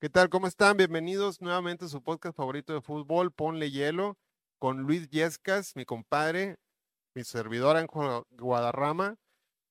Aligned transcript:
¿Qué 0.00 0.08
tal? 0.08 0.28
¿Cómo 0.28 0.46
están? 0.46 0.76
Bienvenidos 0.76 1.40
nuevamente 1.40 1.86
a 1.86 1.88
su 1.88 2.00
podcast 2.00 2.36
favorito 2.36 2.72
de 2.72 2.80
fútbol, 2.80 3.32
Ponle 3.32 3.72
Hielo, 3.72 4.16
con 4.60 4.82
Luis 4.82 5.08
Yescas, 5.08 5.74
mi 5.74 5.84
compadre, 5.84 6.56
mi 7.14 7.24
servidora 7.24 7.80
en 7.80 7.88
Guadarrama, 8.30 9.16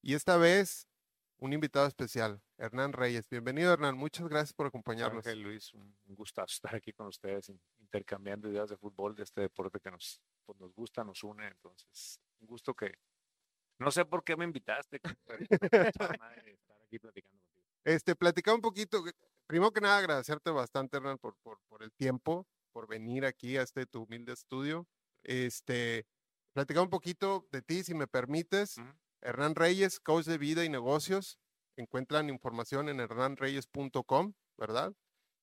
y 0.01 0.15
esta 0.15 0.35
vez 0.35 0.85
un 1.37 1.53
invitado 1.53 1.87
especial, 1.87 2.41
Hernán 2.57 2.91
Reyes. 2.91 3.29
Bienvenido, 3.29 3.71
Hernán. 3.71 3.95
Muchas 3.95 4.27
gracias 4.27 4.51
por 4.51 4.67
acompañarnos. 4.67 5.25
Ángel 5.25 5.43
Luis, 5.43 5.73
un 5.73 5.95
gusto 6.07 6.43
estar 6.43 6.75
aquí 6.75 6.91
con 6.91 7.07
ustedes, 7.07 7.49
intercambiando 7.79 8.49
ideas 8.49 8.69
de 8.69 8.75
fútbol, 8.75 9.15
de 9.15 9.23
este 9.23 9.39
deporte 9.39 9.79
que 9.79 9.91
nos, 9.91 10.19
pues, 10.45 10.59
nos 10.59 10.73
gusta, 10.75 11.05
nos 11.05 11.23
une. 11.23 11.47
Entonces, 11.47 12.19
un 12.41 12.47
gusto 12.47 12.73
que 12.73 12.95
no 13.79 13.91
sé 13.91 14.03
por 14.03 14.25
qué 14.25 14.35
me 14.35 14.43
invitaste. 14.43 14.97
estar 14.97 16.81
aquí 16.85 16.99
platicando 16.99 17.41
contigo. 17.41 17.65
Este, 17.85 18.13
un 18.51 18.61
poquito, 18.61 19.01
primero 19.47 19.71
que 19.71 19.81
nada, 19.81 19.97
agradecerte 19.97 20.51
bastante, 20.51 20.97
Hernán, 20.97 21.17
por, 21.17 21.35
por, 21.37 21.59
por, 21.67 21.83
el 21.83 21.91
tiempo, 21.93 22.45
por 22.71 22.87
venir 22.87 23.25
aquí 23.25 23.57
a 23.57 23.63
este 23.63 23.85
tu 23.85 24.03
humilde 24.03 24.33
estudio. 24.33 24.85
Este, 25.23 26.05
platicar 26.53 26.83
un 26.83 26.89
poquito 26.89 27.47
de 27.51 27.61
ti, 27.61 27.83
si 27.83 27.93
me 27.93 28.07
permites. 28.07 28.75
Hernán 29.21 29.55
Reyes, 29.55 29.99
coach 29.99 30.25
de 30.25 30.37
vida 30.37 30.63
y 30.63 30.69
negocios. 30.69 31.39
Encuentran 31.75 32.29
información 32.29 32.89
en 32.89 32.99
hernanreyes.com, 32.99 34.33
¿verdad? 34.57 34.93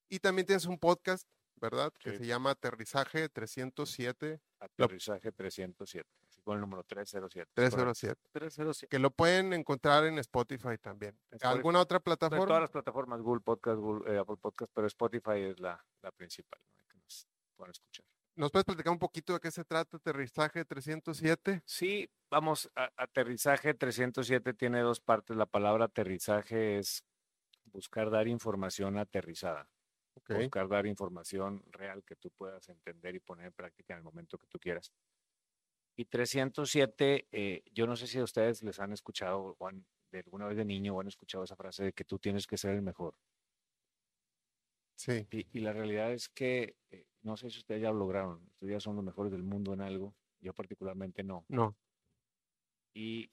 Y 0.08 0.20
también 0.20 0.46
tienes 0.46 0.66
un 0.66 0.78
podcast, 0.78 1.28
¿verdad? 1.56 1.92
Que 1.98 2.16
se 2.16 2.26
llama 2.26 2.50
Aterrizaje 2.50 3.28
307. 3.28 4.40
Aterrizaje 4.60 5.32
307 5.32 6.23
con 6.44 6.56
el 6.56 6.60
número 6.60 6.84
307. 6.84 7.50
307. 7.54 8.20
307. 8.32 8.88
Que 8.88 8.98
lo 8.98 9.10
pueden 9.10 9.52
encontrar 9.52 10.04
en 10.04 10.18
Spotify 10.18 10.78
también. 10.80 11.18
¿Alguna 11.40 11.80
otra 11.80 11.98
plataforma? 12.00 12.44
En 12.44 12.48
todas 12.48 12.62
las 12.62 12.70
plataformas, 12.70 13.20
Google 13.20 13.40
Podcast, 13.40 13.78
Google, 13.78 14.14
eh, 14.14 14.18
Apple 14.18 14.36
Podcast, 14.40 14.70
pero 14.74 14.86
Spotify 14.86 15.40
es 15.50 15.58
la, 15.58 15.82
la 16.02 16.12
principal 16.12 16.60
que 16.88 16.98
nos 16.98 17.26
pueden 17.56 17.70
escuchar. 17.72 18.04
¿Nos 18.36 18.50
puedes 18.50 18.64
platicar 18.64 18.92
un 18.92 18.98
poquito 18.98 19.32
de 19.32 19.40
qué 19.40 19.50
se 19.50 19.64
trata 19.64 19.96
Aterrizaje 19.96 20.64
307? 20.64 21.62
Sí, 21.64 22.10
vamos, 22.28 22.68
Aterrizaje 22.96 23.74
307 23.74 24.54
tiene 24.54 24.80
dos 24.80 25.00
partes. 25.00 25.36
La 25.36 25.46
palabra 25.46 25.84
aterrizaje 25.84 26.78
es 26.78 27.04
buscar 27.66 28.10
dar 28.10 28.26
información 28.26 28.98
aterrizada. 28.98 29.68
Buscar 30.28 30.68
dar 30.68 30.86
información 30.86 31.62
real 31.70 32.02
que 32.04 32.16
tú 32.16 32.30
puedas 32.30 32.68
entender 32.68 33.14
y 33.14 33.20
poner 33.20 33.46
en 33.46 33.52
práctica 33.52 33.94
en 33.94 33.98
el 33.98 34.04
momento 34.04 34.38
que 34.38 34.46
tú 34.46 34.58
quieras. 34.58 34.92
Y 35.96 36.06
307, 36.06 37.28
eh, 37.30 37.62
yo 37.72 37.86
no 37.86 37.94
sé 37.94 38.06
si 38.06 38.18
a 38.18 38.24
ustedes 38.24 38.62
les 38.62 38.80
han 38.80 38.92
escuchado 38.92 39.56
o 39.58 39.70
de 40.10 40.18
alguna 40.20 40.46
vez 40.46 40.56
de 40.56 40.64
niño 40.64 40.94
o 40.94 41.00
han 41.00 41.06
escuchado 41.06 41.44
esa 41.44 41.56
frase 41.56 41.84
de 41.84 41.92
que 41.92 42.04
tú 42.04 42.18
tienes 42.18 42.46
que 42.46 42.56
ser 42.56 42.74
el 42.74 42.82
mejor. 42.82 43.14
Sí. 44.96 45.26
Y, 45.30 45.60
la 45.60 45.72
realidad 45.72 46.12
es 46.12 46.28
que, 46.28 46.76
eh, 46.90 47.06
no 47.22 47.36
sé 47.36 47.50
si 47.50 47.58
ustedes 47.58 47.82
ya 47.82 47.90
lo 47.90 47.98
lograron, 47.98 48.42
ustedes 48.52 48.72
ya 48.72 48.80
son 48.80 48.96
los 48.96 49.04
mejores 49.04 49.32
del 49.32 49.42
mundo 49.42 49.72
en 49.72 49.80
algo, 49.80 50.14
yo 50.40 50.52
particularmente 50.52 51.22
no. 51.22 51.44
No. 51.48 51.76
Y 52.94 53.30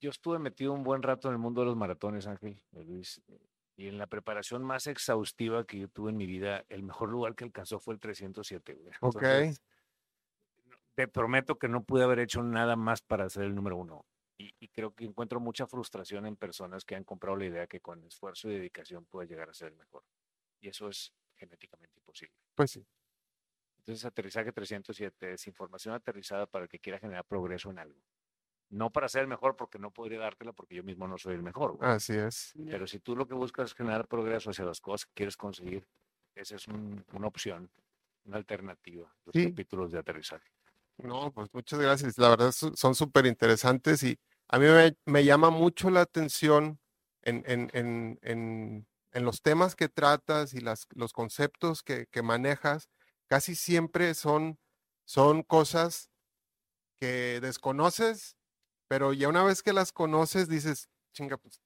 yo 0.00 0.10
estuve 0.10 0.38
metido 0.38 0.72
un 0.72 0.82
buen 0.82 1.02
rato 1.02 1.28
en 1.28 1.32
el 1.32 1.38
mundo 1.38 1.62
de 1.62 1.66
los 1.66 1.76
maratones, 1.76 2.26
Ángel, 2.26 2.62
eh, 2.72 2.84
Luis, 2.84 3.22
y 3.76 3.88
en 3.88 3.98
la 3.98 4.06
preparación 4.06 4.62
más 4.62 4.86
exhaustiva 4.86 5.64
que 5.64 5.78
yo 5.78 5.88
tuve 5.88 6.10
en 6.10 6.16
mi 6.16 6.26
vida, 6.26 6.64
el 6.68 6.82
mejor 6.82 7.10
lugar 7.10 7.34
que 7.34 7.44
alcanzó 7.44 7.80
fue 7.80 7.94
el 7.94 8.00
307. 8.00 8.78
ok 9.00 9.24
te 10.96 11.06
prometo 11.06 11.58
que 11.58 11.68
no 11.68 11.84
pude 11.84 12.02
haber 12.02 12.18
hecho 12.20 12.42
nada 12.42 12.74
más 12.74 13.02
para 13.02 13.28
ser 13.28 13.44
el 13.44 13.54
número 13.54 13.76
uno. 13.76 14.06
Y, 14.38 14.68
creo 14.68 14.94
que 14.94 15.04
encuentro 15.04 15.40
mucha 15.40 15.66
frustración 15.66 16.26
en 16.26 16.36
personas 16.36 16.84
que 16.84 16.94
han 16.94 17.04
comprado 17.04 17.36
la 17.36 17.46
idea 17.46 17.66
que 17.66 17.80
con 17.80 18.04
esfuerzo 18.04 18.50
y 18.50 18.54
dedicación 18.54 19.06
puede 19.06 19.28
llegar 19.28 19.48
a 19.48 19.54
ser 19.54 19.68
el 19.68 19.76
mejor. 19.76 20.04
Y 20.60 20.68
eso 20.68 20.88
es 20.88 21.12
genéticamente 21.36 21.98
imposible. 21.98 22.34
Pues 22.54 22.72
sí. 22.72 22.86
Entonces, 23.78 24.04
aterrizaje 24.04 24.52
307 24.52 25.32
es 25.32 25.46
información 25.46 25.94
aterrizada 25.94 26.46
para 26.46 26.64
el 26.64 26.68
que 26.68 26.78
quiera 26.78 26.98
generar 26.98 27.24
progreso 27.24 27.70
en 27.70 27.78
algo. 27.78 28.02
No 28.68 28.90
para 28.90 29.08
ser 29.08 29.22
el 29.22 29.28
mejor, 29.28 29.56
porque 29.56 29.78
no 29.78 29.90
podría 29.90 30.18
dártela 30.18 30.52
porque 30.52 30.74
yo 30.74 30.82
mismo 30.82 31.08
no 31.08 31.16
soy 31.16 31.34
el 31.34 31.42
mejor. 31.42 31.78
Así 31.80 32.14
es. 32.14 32.52
Pero 32.66 32.86
si 32.86 33.00
tú 33.00 33.16
lo 33.16 33.26
que 33.26 33.34
buscas 33.34 33.70
es 33.70 33.74
generar 33.74 34.06
progreso 34.06 34.50
hacia 34.50 34.64
las 34.64 34.80
cosas 34.80 35.06
que 35.06 35.12
quieres 35.14 35.36
conseguir, 35.36 35.86
esa 36.34 36.56
es 36.56 36.68
una 36.68 37.26
opción, 37.26 37.70
una 38.24 38.36
alternativa, 38.36 39.14
los 39.24 39.34
capítulos 39.46 39.92
de 39.92 39.98
aterrizaje. 39.98 40.55
No, 40.98 41.32
pues 41.32 41.48
muchas 41.52 41.78
gracias. 41.78 42.18
La 42.18 42.30
verdad 42.30 42.52
son 42.52 42.94
súper 42.94 43.26
interesantes 43.26 44.02
y 44.02 44.18
a 44.48 44.58
mí 44.58 44.66
me, 45.04 45.24
llama 45.24 45.50
mucho 45.50 45.90
la 45.90 46.02
atención 46.02 46.78
en, 47.22 47.42
en, 47.46 47.70
en, 47.72 48.86
en, 49.12 49.24
los 49.24 49.42
temas 49.42 49.74
que 49.74 49.88
tratas 49.88 50.54
y 50.54 50.60
las, 50.60 50.86
los 50.94 51.12
conceptos 51.12 51.82
que, 51.82 52.06
que 52.06 52.22
manejas. 52.22 52.88
Casi 53.28 53.56
siempre 53.56 54.14
son, 54.14 54.58
son 55.04 55.42
cosas 55.42 56.10
que 57.00 57.40
desconoces, 57.40 58.36
pero 58.88 59.12
ya 59.12 59.28
una 59.28 59.42
vez 59.42 59.62
que 59.62 59.72
las 59.72 59.92
conoces 59.92 60.48
dices, 60.48 60.88
chinga, 61.12 61.36
pues 61.36 61.60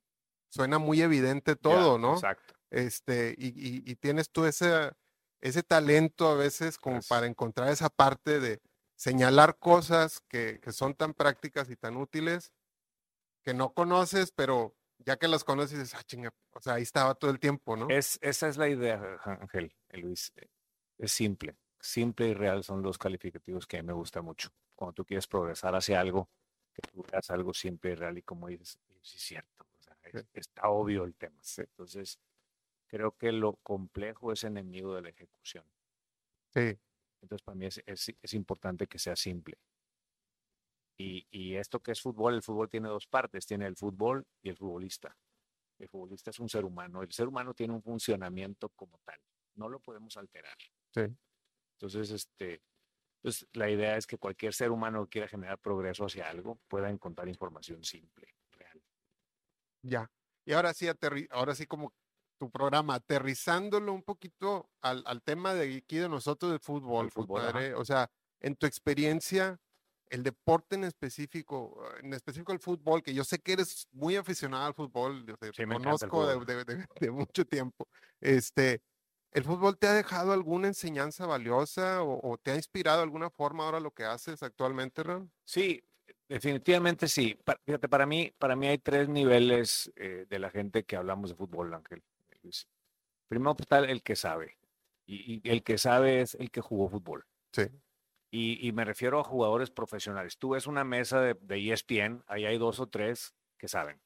suena 0.49 0.79
muy 0.79 1.03
evidente 1.03 1.55
todo, 1.55 1.99
¿no? 1.99 2.15
Exacto. 2.15 2.55
Este, 2.71 3.35
y, 3.37 3.49
y, 3.49 3.83
y, 3.85 3.97
tienes 3.97 4.31
tú 4.31 4.45
ese, 4.47 4.93
ese 5.41 5.63
talento 5.63 6.29
a 6.29 6.35
veces 6.35 6.79
como 6.79 7.01
para 7.09 7.27
encontrar 7.27 7.69
esa 7.69 7.89
parte 7.91 8.39
de, 8.39 8.61
señalar 9.01 9.59
cosas 9.59 10.21
que, 10.29 10.61
son 10.73 10.95
tan 10.95 11.15
prácticas 11.15 11.71
y 11.71 11.77
tan 11.77 11.97
útiles 11.97 12.53
que 13.43 13.55
no 13.55 13.73
conoces, 13.73 14.31
pero 14.31 14.77
ya 14.99 15.17
que 15.17 15.27
las 15.27 15.43
conoces, 15.43 15.79
dices, 15.79 15.95
ah, 15.95 16.03
chinga, 16.05 16.35
o 16.51 16.61
sea, 16.61 16.75
ahí 16.75 16.83
estaba 16.83 17.15
todo 17.15 17.31
el 17.31 17.41
tiempo, 17.41 17.77
¿no? 17.77 17.89
Es, 17.89 18.19
esa 18.21 18.47
es 18.47 18.59
la 18.59 18.69
idea, 18.69 19.19
Ángel, 19.25 19.75
eh, 19.89 19.97
Luis. 19.97 20.35
Eh, 20.37 20.51
es 20.99 21.13
simple. 21.13 21.57
Simple 21.81 22.29
y 22.29 22.35
real 22.35 22.63
son 22.63 22.83
los 22.83 22.99
calificativos 22.99 23.67
que 23.67 23.79
a 23.79 23.83
mí 23.83 23.87
me 23.87 23.95
gusta 23.95 24.21
mucho. 24.21 24.51
Cuando 24.75 24.93
tú 24.93 25.07
quieres 25.07 25.27
progresar 25.27 25.75
hacia 25.75 25.99
algo, 25.99 26.29
que 26.75 26.83
tú 26.83 27.03
veas 27.11 27.31
algo 27.31 27.55
simple 27.55 27.93
y 27.93 27.95
real 27.95 28.19
y 28.19 28.23
como 28.23 28.49
dices, 28.49 28.79
sí 29.01 29.17
es 29.17 29.23
cierto, 29.23 29.67
está 30.35 30.69
obvio 30.69 31.05
el 31.05 31.15
tema. 31.15 31.41
Entonces, 31.57 32.21
creo 32.87 33.17
que 33.17 33.33
lo 33.33 33.55
complejo 33.63 34.31
es 34.31 34.45
enemigo 34.45 34.95
de 34.95 35.01
la 35.01 35.09
ejecución. 35.09 35.65
Sí. 36.53 36.79
Entonces, 37.23 37.45
para 37.45 37.57
mí 37.57 37.67
es, 37.67 37.83
es, 37.87 38.35
importante 38.35 38.87
que 38.87 38.99
sea 38.99 39.17
simple. 39.17 39.59
Y, 40.99 41.27
y, 41.31 41.57
esto 41.57 41.81
que 41.81 41.93
es 41.93 42.01
fútbol, 42.01 42.35
el 42.35 42.43
fútbol 42.43 42.69
tiene 42.69 42.89
dos 42.89 43.07
partes, 43.07 43.47
tiene 43.47 43.67
el 43.67 43.77
fútbol 43.77 44.27
y 44.43 44.51
el 44.51 44.57
futbolista. 44.57 45.17
El 45.79 45.89
futbolista 45.89 46.31
es 46.31 46.39
un 46.41 46.49
ser 46.49 46.65
humano, 46.65 47.03
el 47.03 47.13
ser 47.13 47.29
humano 47.29 47.55
tiene 47.55 47.73
un 47.73 47.83
funcionamiento 47.83 48.69
como 48.71 48.99
tal, 49.05 49.19
no 49.55 49.69
lo 49.69 49.81
podemos 49.81 50.17
alterar. 50.17 50.57
Sí. 50.93 51.03
Entonces, 51.79 52.11
este, 52.11 52.63
pues, 53.23 53.47
la 53.53 53.71
idea 53.71 53.97
es 53.97 54.07
que 54.07 54.19
cualquier 54.19 54.53
ser 54.53 54.71
humano 54.71 55.05
que 55.05 55.11
quiera 55.11 55.29
generar 55.29 55.59
progreso 55.59 56.05
hacia 56.05 56.29
algo 56.29 56.59
pueda 56.69 56.91
encontrar 56.91 57.29
información 57.29 57.83
simple, 57.83 58.35
real. 58.53 58.83
Ya. 59.83 60.11
Y 60.45 60.53
ahora 60.53 60.75
sí, 60.75 60.87
ahora 61.31 61.55
sí 61.55 61.67
como 61.67 61.95
tu 62.41 62.51
programa, 62.51 62.95
aterrizándolo 62.95 63.93
un 63.93 64.03
poquito 64.03 64.71
al, 64.81 65.03
al, 65.05 65.21
tema 65.23 65.53
de 65.53 65.77
aquí 65.77 65.99
de 65.99 66.09
nosotros 66.09 66.51
del 66.51 66.61
fútbol, 66.61 67.11
fútbol 67.11 67.43
o 67.77 67.85
sea, 67.85 68.11
en 68.41 68.57
tu 68.57 68.65
experiencia, 68.65 69.61
el 70.09 70.23
deporte 70.23 70.77
en 70.77 70.85
específico, 70.85 71.85
en 72.03 72.15
específico 72.15 72.53
el 72.53 72.59
fútbol, 72.59 73.03
que 73.03 73.13
yo 73.13 73.25
sé 73.25 73.41
que 73.41 73.53
eres 73.53 73.87
muy 73.93 74.17
aficionado 74.17 74.65
al 74.65 74.75
fútbol, 74.75 75.27
te 75.39 75.67
conozco 75.67 76.27
de, 76.27 76.65
de, 76.65 76.87
de, 77.01 77.11
mucho 77.11 77.45
tiempo, 77.45 77.87
este, 78.23 78.81
¿el 79.33 79.45
fútbol 79.45 79.77
te 79.77 79.87
ha 79.87 79.93
dejado 79.93 80.33
alguna 80.33 80.69
enseñanza 80.69 81.27
valiosa 81.27 82.03
o, 82.03 82.39
te 82.39 82.53
ha 82.53 82.57
inspirado 82.57 82.99
de 82.99 83.05
alguna 83.05 83.29
forma 83.29 83.65
ahora 83.65 83.81
lo 83.81 83.91
que 83.91 84.05
haces 84.05 84.43
actualmente, 84.43 85.03
Ron? 85.03 85.31
Sí, 85.45 85.85
definitivamente 86.27 87.07
sí. 87.07 87.39
fíjate, 87.67 87.87
para 87.87 88.07
mí, 88.07 88.33
para 88.39 88.57
mí 88.57 88.67
hay 88.67 88.79
tres 88.79 89.11
niveles 89.11 89.93
eh, 89.97 90.25
de 90.27 90.39
la 90.39 90.49
gente 90.49 90.85
que 90.85 90.97
hablamos 90.97 91.29
de 91.29 91.37
fútbol, 91.37 91.75
Ángel. 91.75 92.03
Primero 93.29 93.57
está 93.59 93.79
el 93.79 94.03
que 94.03 94.17
sabe. 94.17 94.57
Y, 95.07 95.49
el 95.49 95.63
que 95.63 95.79
sabe 95.79 96.21
es 96.21 96.35
el 96.35 96.51
que 96.51 96.61
jugó 96.61 96.89
fútbol. 96.89 97.27
Sí. 97.53 97.65
Y, 98.33 98.71
me 98.73 98.85
refiero 98.85 99.19
a 99.19 99.25
jugadores 99.25 99.71
profesionales. 99.71 100.39
Tú 100.39 100.51
ves 100.51 100.67
una 100.67 100.85
mesa 100.85 101.21
de, 101.21 101.35
de 101.35 101.73
ESPN, 101.73 102.23
ahí 102.27 102.45
hay 102.45 102.59
dos 102.59 102.79
o 102.79 102.89
tres 102.89 103.35
que 103.59 103.69
saben. 103.69 104.01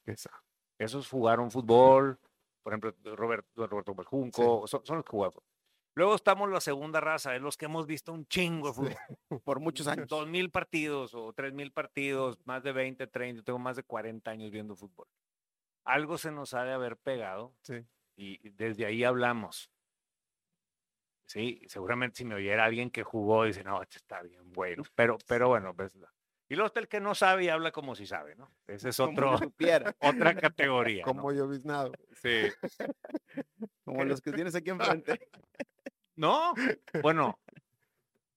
Esos 0.79 1.09
jugaron 1.09 1.51
fútbol, 1.51 2.19
por 2.63 2.73
ejemplo, 2.73 2.95
Roberto, 3.15 3.95
Berjunco, 3.95 4.67
son, 4.67 4.83
los 4.89 5.05
que 5.05 5.11
jugaron. 5.11 5.43
Luego 5.95 6.15
estamos 6.17 6.51
la 6.51 6.61
segunda 6.61 7.01
raza, 7.01 7.37
es 7.37 7.43
los 7.43 7.57
que 7.57 7.67
hemos 7.67 7.87
visto 7.87 8.13
un 8.13 8.27
chingo 8.27 8.69
de 8.69 8.75
fútbol 8.75 8.97
por 9.45 9.61
muchos 9.61 9.87
años, 9.87 10.09
dos 10.09 10.27
mil 10.27 10.51
partidos 10.51 11.15
o 11.15 11.33
tres 11.35 11.53
mil 11.53 11.71
partidos, 11.71 12.39
más 12.47 12.65
de 12.65 12.73
20, 12.73 13.07
30, 13.07 13.37
yo 13.37 13.45
tengo 13.45 13.59
más 13.61 13.77
de 13.77 13.85
40 13.85 14.29
años 14.31 14.51
viendo 14.51 14.75
fútbol. 14.75 15.07
Algo 15.85 16.19
se 16.19 16.33
nos 16.33 16.55
ha 16.55 16.65
de 16.65 16.73
haber 16.73 16.97
pegado 16.97 17.55
sí. 17.63 17.85
Y 18.17 18.49
desde 18.51 18.87
ahí 18.87 19.05
hablamos. 19.05 19.71
Sí, 21.27 21.63
seguramente 21.67 22.19
si 22.19 22.25
me 22.25 22.35
oyera 22.35 22.65
alguien 22.65 22.91
que 22.91 23.03
jugó, 23.03 23.45
dice, 23.45 23.65
no, 23.65 23.83
este 23.83 23.97
está 23.97 24.23
bien 24.23 24.53
bueno. 24.53 24.83
Pero, 24.95 25.19
pero 25.27 25.49
bueno, 25.49 25.75
pues, 25.75 25.97
y 26.49 26.55
luego 26.57 26.67
está 26.67 26.81
el 26.81 26.89
que 26.89 27.01
no 27.01 27.15
sabe 27.15 27.45
y 27.45 27.49
habla 27.49 27.73
como 27.73 27.95
si 27.95 28.07
sabe, 28.07 28.37
¿no? 28.37 28.51
Ese 28.67 28.91
es 28.91 29.01
otro, 29.01 29.35
otra 29.99 30.35
categoría. 30.35 31.03
Como 31.05 31.33
yo 31.33 31.49
biznado. 31.49 31.93
Sí. 32.23 32.43
como 33.85 34.05
los 34.05 34.21
que 34.21 34.33
tienes 34.33 34.55
aquí 34.55 34.71
enfrente. 34.71 35.29
No, 36.17 36.55
bueno, 37.03 37.41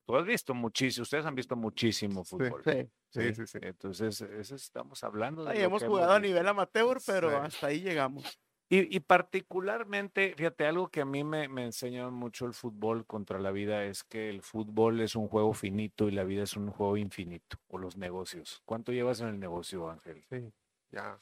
tú 0.03 0.15
has 0.15 0.25
visto 0.25 0.55
muchísimo, 0.55 1.03
ustedes 1.03 1.27
han 1.27 1.35
visto 1.35 1.55
muchísimo 1.55 2.23
fútbol. 2.23 2.63
Sí. 2.65 2.89
Sí, 3.09 3.35
sí, 3.35 3.45
sí. 3.45 3.59
Entonces, 3.61 4.19
eso 4.21 4.55
estamos 4.55 5.03
hablando 5.03 5.45
de. 5.45 5.61
Hemos 5.61 5.83
jugado 5.83 6.13
a 6.13 6.19
nivel 6.19 6.47
amateur, 6.47 6.97
pero 7.05 7.37
hasta 7.39 7.67
ahí 7.67 7.81
llegamos. 7.81 8.39
Y, 8.69 8.95
y 8.95 8.99
particularmente, 8.99 10.33
fíjate, 10.35 10.65
algo 10.65 10.89
que 10.89 11.01
a 11.01 11.05
mí 11.05 11.23
me, 11.23 11.47
me 11.47 11.63
enseña 11.63 12.09
mucho 12.09 12.45
el 12.45 12.53
fútbol 12.53 13.05
contra 13.05 13.39
la 13.39 13.51
vida 13.51 13.85
es 13.85 14.03
que 14.03 14.29
el 14.29 14.41
fútbol 14.41 14.99
es 14.99 15.15
un 15.15 15.29
juego 15.29 15.53
finito 15.53 16.09
y 16.09 16.11
la 16.11 16.25
vida 16.25 16.43
es 16.43 16.57
un 16.57 16.69
juego 16.71 16.97
infinito, 16.97 17.57
o 17.69 17.77
los 17.77 17.95
negocios. 17.95 18.61
¿Cuánto 18.65 18.91
llevas 18.91 19.21
en 19.21 19.29
el 19.29 19.39
negocio, 19.39 19.89
Ángel? 19.89 20.25
Sí, 20.29 20.51
ya. 20.91 21.17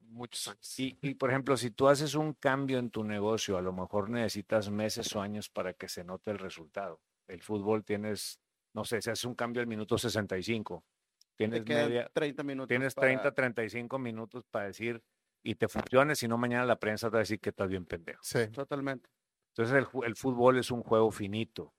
Muchos 0.00 0.48
años. 0.48 0.78
Y, 0.80 0.98
y, 1.00 1.14
por 1.14 1.30
ejemplo, 1.30 1.56
si 1.56 1.70
tú 1.70 1.86
haces 1.86 2.16
un 2.16 2.32
cambio 2.34 2.78
en 2.78 2.90
tu 2.90 3.04
negocio, 3.04 3.56
a 3.56 3.62
lo 3.62 3.72
mejor 3.72 4.10
necesitas 4.10 4.68
meses 4.68 5.14
o 5.14 5.22
años 5.22 5.48
para 5.48 5.74
que 5.74 5.88
se 5.88 6.02
note 6.02 6.32
el 6.32 6.38
resultado. 6.38 7.00
El 7.28 7.40
fútbol 7.40 7.84
tienes, 7.84 8.40
no 8.74 8.84
sé, 8.84 9.00
si 9.00 9.10
haces 9.10 9.24
un 9.24 9.36
cambio 9.36 9.60
al 9.62 9.68
minuto 9.68 9.96
65, 9.96 10.84
Te 11.18 11.26
tienes 11.36 11.64
media, 11.64 12.10
30 12.12 12.42
minutos. 12.42 12.68
tienes 12.68 12.94
para- 12.94 13.06
30, 13.06 13.32
35 13.32 13.98
minutos 13.98 14.44
para 14.50 14.66
decir 14.66 15.00
y 15.42 15.54
te 15.56 15.68
funcione, 15.68 16.14
si 16.14 16.28
no 16.28 16.38
mañana 16.38 16.64
la 16.64 16.78
prensa 16.78 17.08
te 17.08 17.12
va 17.12 17.18
a 17.18 17.20
decir 17.20 17.40
que 17.40 17.50
estás 17.50 17.68
bien 17.68 17.84
pendejo. 17.84 18.22
Sí, 18.22 18.48
Totalmente. 18.48 19.10
Entonces 19.54 19.86
el, 20.04 20.16
fútbol 20.16 20.58
es 20.58 20.70
un 20.70 20.82
juego 20.82 21.10
finito. 21.10 21.74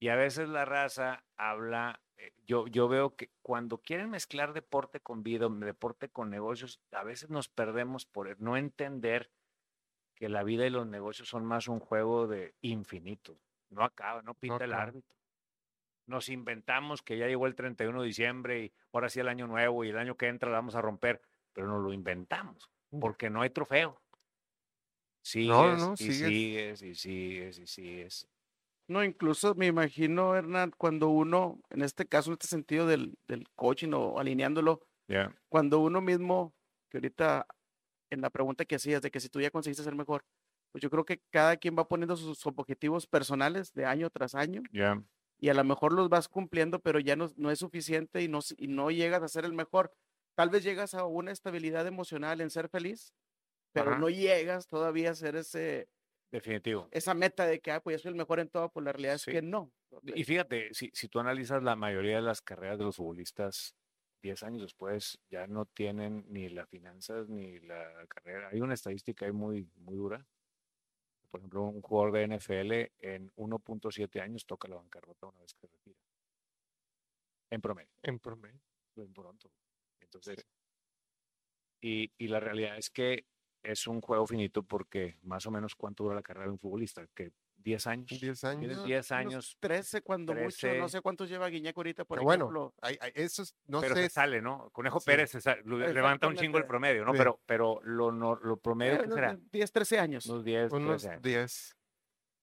Y 0.00 0.08
a 0.08 0.16
veces 0.16 0.48
la 0.48 0.64
raza 0.64 1.24
habla, 1.36 2.02
eh, 2.16 2.32
yo, 2.44 2.66
yo 2.66 2.88
veo 2.88 3.14
que 3.14 3.30
cuando 3.40 3.78
quieren 3.78 4.10
mezclar 4.10 4.52
deporte 4.52 5.00
con 5.00 5.22
vida, 5.22 5.48
deporte 5.48 6.08
con 6.08 6.28
negocios, 6.28 6.80
a 6.90 7.04
veces 7.04 7.30
nos 7.30 7.48
perdemos 7.48 8.04
por 8.04 8.40
no 8.40 8.56
entender 8.56 9.30
que 10.16 10.28
la 10.28 10.42
vida 10.42 10.66
y 10.66 10.70
los 10.70 10.86
negocios 10.86 11.28
son 11.28 11.44
más 11.44 11.68
un 11.68 11.78
juego 11.78 12.26
de 12.26 12.54
infinito. 12.62 13.38
No 13.70 13.84
acaba, 13.84 14.22
no 14.22 14.34
pinta 14.34 14.64
el 14.64 14.72
árbitro. 14.72 15.16
Nos 16.06 16.28
inventamos 16.28 17.02
que 17.02 17.18
ya 17.18 17.26
llegó 17.26 17.46
el 17.46 17.54
31 17.54 18.00
de 18.00 18.06
diciembre 18.06 18.64
y 18.64 18.72
ahora 18.92 19.08
sí 19.08 19.20
el 19.20 19.28
año 19.28 19.46
nuevo 19.46 19.84
y 19.84 19.90
el 19.90 19.98
año 19.98 20.16
que 20.16 20.28
entra 20.28 20.50
la 20.50 20.58
vamos 20.58 20.74
a 20.74 20.82
romper, 20.82 21.20
pero 21.56 21.66
nos 21.68 21.82
lo 21.82 21.92
inventamos 21.92 22.70
Mm. 22.92 23.00
porque 23.00 23.28
no 23.30 23.40
hay 23.42 23.50
trofeo. 23.50 24.00
Sigues, 25.22 25.48
No, 25.48 25.76
no, 25.76 25.92
y 25.94 25.96
sigues. 25.96 26.18
sigues 26.28 26.82
y 26.82 26.94
sigues 26.94 27.58
y 27.58 27.66
sigues. 27.66 28.28
No, 28.88 29.02
incluso 29.02 29.56
me 29.56 29.66
imagino, 29.66 30.36
Hernán, 30.36 30.72
cuando 30.78 31.08
uno, 31.08 31.60
en 31.70 31.82
este 31.82 32.06
caso, 32.06 32.30
en 32.30 32.34
este 32.34 32.46
sentido 32.46 32.86
del, 32.86 33.18
del 33.26 33.48
coaching 33.56 33.92
o 33.94 34.20
alineándolo, 34.20 34.86
Ya. 35.08 35.34
cuando 35.48 35.80
uno 35.80 36.00
mismo, 36.00 36.54
que 36.90 36.98
ahorita 36.98 37.46
en 38.10 38.20
la 38.20 38.30
pregunta 38.30 38.64
que 38.64 38.76
hacías 38.76 39.02
de 39.02 39.10
que 39.10 39.18
si 39.18 39.28
tú 39.28 39.40
ya 39.40 39.50
conseguiste 39.50 39.82
ser 39.82 39.96
mejor, 39.96 40.24
pues 40.70 40.82
yo 40.82 40.90
creo 40.90 41.04
que 41.04 41.20
cada 41.30 41.56
quien 41.56 41.76
va 41.76 41.88
poniendo 41.88 42.16
sus 42.16 42.46
objetivos 42.46 43.08
personales 43.08 43.72
de 43.72 43.84
año 43.86 44.10
tras 44.10 44.36
año 44.36 44.62
Ya. 44.70 45.02
y 45.40 45.48
a 45.48 45.54
lo 45.54 45.64
mejor 45.64 45.92
los 45.92 46.08
vas 46.08 46.28
cumpliendo, 46.28 46.78
pero 46.78 47.00
ya 47.00 47.16
no, 47.16 47.32
no 47.36 47.50
es 47.50 47.58
suficiente 47.58 48.22
y 48.22 48.28
no, 48.28 48.38
y 48.58 48.68
no 48.68 48.92
llegas 48.92 49.24
a 49.24 49.28
ser 49.28 49.44
el 49.44 49.54
mejor. 49.54 49.92
Tal 50.36 50.50
vez 50.50 50.62
llegas 50.62 50.94
a 50.94 51.04
una 51.06 51.32
estabilidad 51.32 51.86
emocional 51.86 52.40
en 52.40 52.50
ser 52.50 52.68
feliz, 52.68 53.12
pero 53.72 53.90
Ajá. 53.92 53.98
no 53.98 54.08
llegas 54.10 54.68
todavía 54.68 55.10
a 55.10 55.14
ser 55.14 55.34
ese, 55.36 55.88
Definitivo. 56.30 56.88
esa 56.92 57.14
meta 57.14 57.46
de 57.46 57.60
que, 57.60 57.72
ah, 57.72 57.80
pues 57.82 57.96
yo 57.96 58.02
soy 58.02 58.10
el 58.10 58.16
mejor 58.16 58.38
en 58.40 58.48
todo, 58.50 58.70
pues 58.70 58.84
la 58.84 58.92
realidad 58.92 59.16
Sí. 59.18 59.30
es 59.30 59.34
que 59.36 59.42
no. 59.42 59.72
Y 60.14 60.24
fíjate, 60.24 60.74
si, 60.74 60.90
si 60.92 61.08
tú 61.08 61.18
analizas 61.20 61.62
la 61.62 61.74
mayoría 61.74 62.16
de 62.16 62.22
las 62.22 62.42
carreras 62.42 62.78
de 62.78 62.84
los 62.84 62.96
futbolistas, 62.96 63.74
10 64.22 64.42
años 64.42 64.60
después 64.62 65.18
ya 65.30 65.46
no 65.46 65.64
tienen 65.66 66.24
ni 66.28 66.48
las 66.50 66.68
finanzas 66.68 67.28
ni 67.28 67.58
la 67.60 68.06
carrera. 68.08 68.48
Hay 68.52 68.60
una 68.60 68.74
estadística 68.74 69.24
ahí 69.24 69.32
muy, 69.32 69.68
muy 69.76 69.96
dura. 69.96 70.26
Por 71.30 71.40
ejemplo, 71.40 71.62
un 71.64 71.80
jugador 71.80 72.12
de 72.12 72.22
NFL 72.28 72.92
en 72.98 73.30
1.7 73.36 74.20
años 74.20 74.44
toca 74.46 74.68
la 74.68 74.76
bancarrota 74.76 75.26
una 75.28 75.40
vez 75.40 75.54
que 75.54 75.66
retira. 75.66 75.98
En 77.50 77.60
promedio. 77.60 77.88
en 78.02 78.18
promedio. 78.18 78.60
bien 78.94 79.12
pronto. 79.14 79.50
Entonces, 80.16 80.46
y, 81.80 82.10
y 82.18 82.28
la 82.28 82.40
realidad 82.40 82.76
es 82.78 82.90
que 82.90 83.26
es 83.62 83.86
un 83.86 84.00
juego 84.00 84.26
finito 84.26 84.62
porque 84.62 85.16
más 85.22 85.46
o 85.46 85.50
menos 85.50 85.74
cuánto 85.74 86.04
dura 86.04 86.14
la 86.16 86.22
carrera 86.22 86.46
de 86.46 86.52
un 86.52 86.58
futbolista, 86.58 87.06
que 87.14 87.32
10 87.56 87.86
años. 87.88 88.06
10 88.08 88.20
Tienes 88.20 88.44
años. 88.44 88.72
Unos- 88.76 88.84
10 88.86 89.10
unos 89.10 89.12
años, 89.12 89.56
13 89.60 90.02
cuando 90.02 90.34
mucho, 90.34 90.56
13. 90.68 90.78
no 90.78 90.88
sé 90.88 91.00
cuántos 91.00 91.28
lleva 91.28 91.48
Guiñac 91.48 91.76
ahorita, 91.76 92.04
por 92.04 92.18
Pero 92.18 92.24
bueno, 92.24 92.44
ejemplo. 92.44 92.74
hay- 92.80 92.96
hay- 93.00 93.12
eso 93.14 93.42
es- 93.42 93.56
no 93.66 93.80
pero 93.80 93.96
sé. 93.96 94.04
se 94.04 94.10
sale, 94.10 94.40
¿no? 94.40 94.70
Conejo 94.70 95.00
Sí. 95.00 95.06
Pérez 95.06 95.30
se 95.32 95.40
sale, 95.40 95.62
levanta 95.64 96.28
un 96.28 96.36
chingo 96.36 96.58
el 96.58 96.66
promedio, 96.66 97.04
¿no? 97.04 97.12
Sí. 97.12 97.18
Pero, 97.18 97.40
pero 97.44 97.80
lo, 97.82 98.12
no, 98.12 98.36
lo 98.36 98.56
promedio, 98.58 98.94
Eh, 98.94 98.98
¿qué 98.98 99.04
unos 99.06 99.14
será? 99.16 99.38
10, 99.50 99.72
13 99.72 99.98
años. 99.98 100.26
Unos 100.26 100.44
10, 100.44 100.70
unos 100.72 101.02
13 101.02 101.08
años. 101.10 101.22
10. 101.22 101.76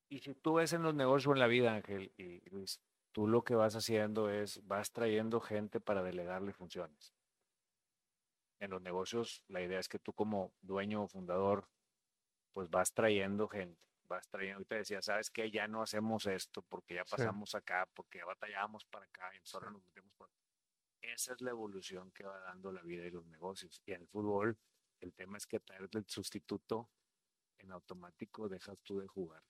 Y 0.10 0.20
si 0.20 0.36
tú 0.36 0.56
ves 0.56 0.74
en 0.74 0.84
los 0.84 0.94
negocios 0.94 1.28
o 1.28 1.34
en 1.34 1.40
la 1.40 1.48
vida, 1.48 1.74
Ángel 1.74 2.12
y 2.18 2.42
Luis, 2.50 2.82
tú 3.14 3.28
lo 3.28 3.44
que 3.44 3.56
vas 3.56 3.76
haciendo 3.78 4.30
es, 4.30 4.60
vas 4.68 4.92
trayendo 4.92 5.40
gente 5.40 5.80
para 5.80 6.04
delegarle 6.04 6.52
funciones. 6.52 7.14
En 8.64 8.72
los 8.72 8.82
negocios, 8.82 9.44
la 9.50 9.62
idea 9.62 9.80
es 9.80 9.90
que 9.90 10.00
tú 10.00 10.14
como 10.14 10.54
dueño 10.62 11.04
o 11.04 11.08
fundador, 11.08 11.68
pues 12.54 12.70
vas 12.70 12.94
trayendo 12.94 13.48
gente, 13.50 13.86
vas 14.08 14.28
trayendo, 14.30 14.58
ahorita 14.58 14.76
decía, 14.76 15.02
¿sabes 15.02 15.30
qué? 15.30 15.52
Ya 15.52 15.68
no 15.68 15.82
hacemos 15.82 16.26
esto 16.28 16.62
porque 16.62 16.96
ya 16.96 17.04
Sí. 17.04 17.12
pasamos 17.12 17.56
acá, 17.56 17.90
porque 17.94 18.20
ya 18.20 18.26
batallamos 18.26 18.86
para 18.86 19.06
acá 19.06 19.30
y 19.36 19.40
ahora 19.54 19.70
nos 19.72 19.84
metemos 19.84 20.14
por 20.14 20.28
acá. 20.28 20.36
Esa 21.02 21.34
es 21.34 21.42
la 21.42 21.50
evolución 21.52 22.12
que 22.12 22.24
va 22.24 22.40
dando 22.40 22.72
la 22.72 22.82
vida 22.82 23.06
y 23.06 23.12
los 23.12 23.26
negocios. 23.26 23.82
Y 23.86 23.92
en 23.92 24.02
el 24.02 24.08
fútbol, 24.08 24.58
el 25.02 25.14
tema 25.14 25.38
es 25.38 25.46
que 25.46 25.60
traer 25.60 25.90
el 25.92 26.06
sustituto 26.08 26.90
en 27.58 27.72
automático 27.74 28.48
dejas 28.48 28.80
tú 28.84 29.00
de 29.00 29.08
jugar 29.08 29.44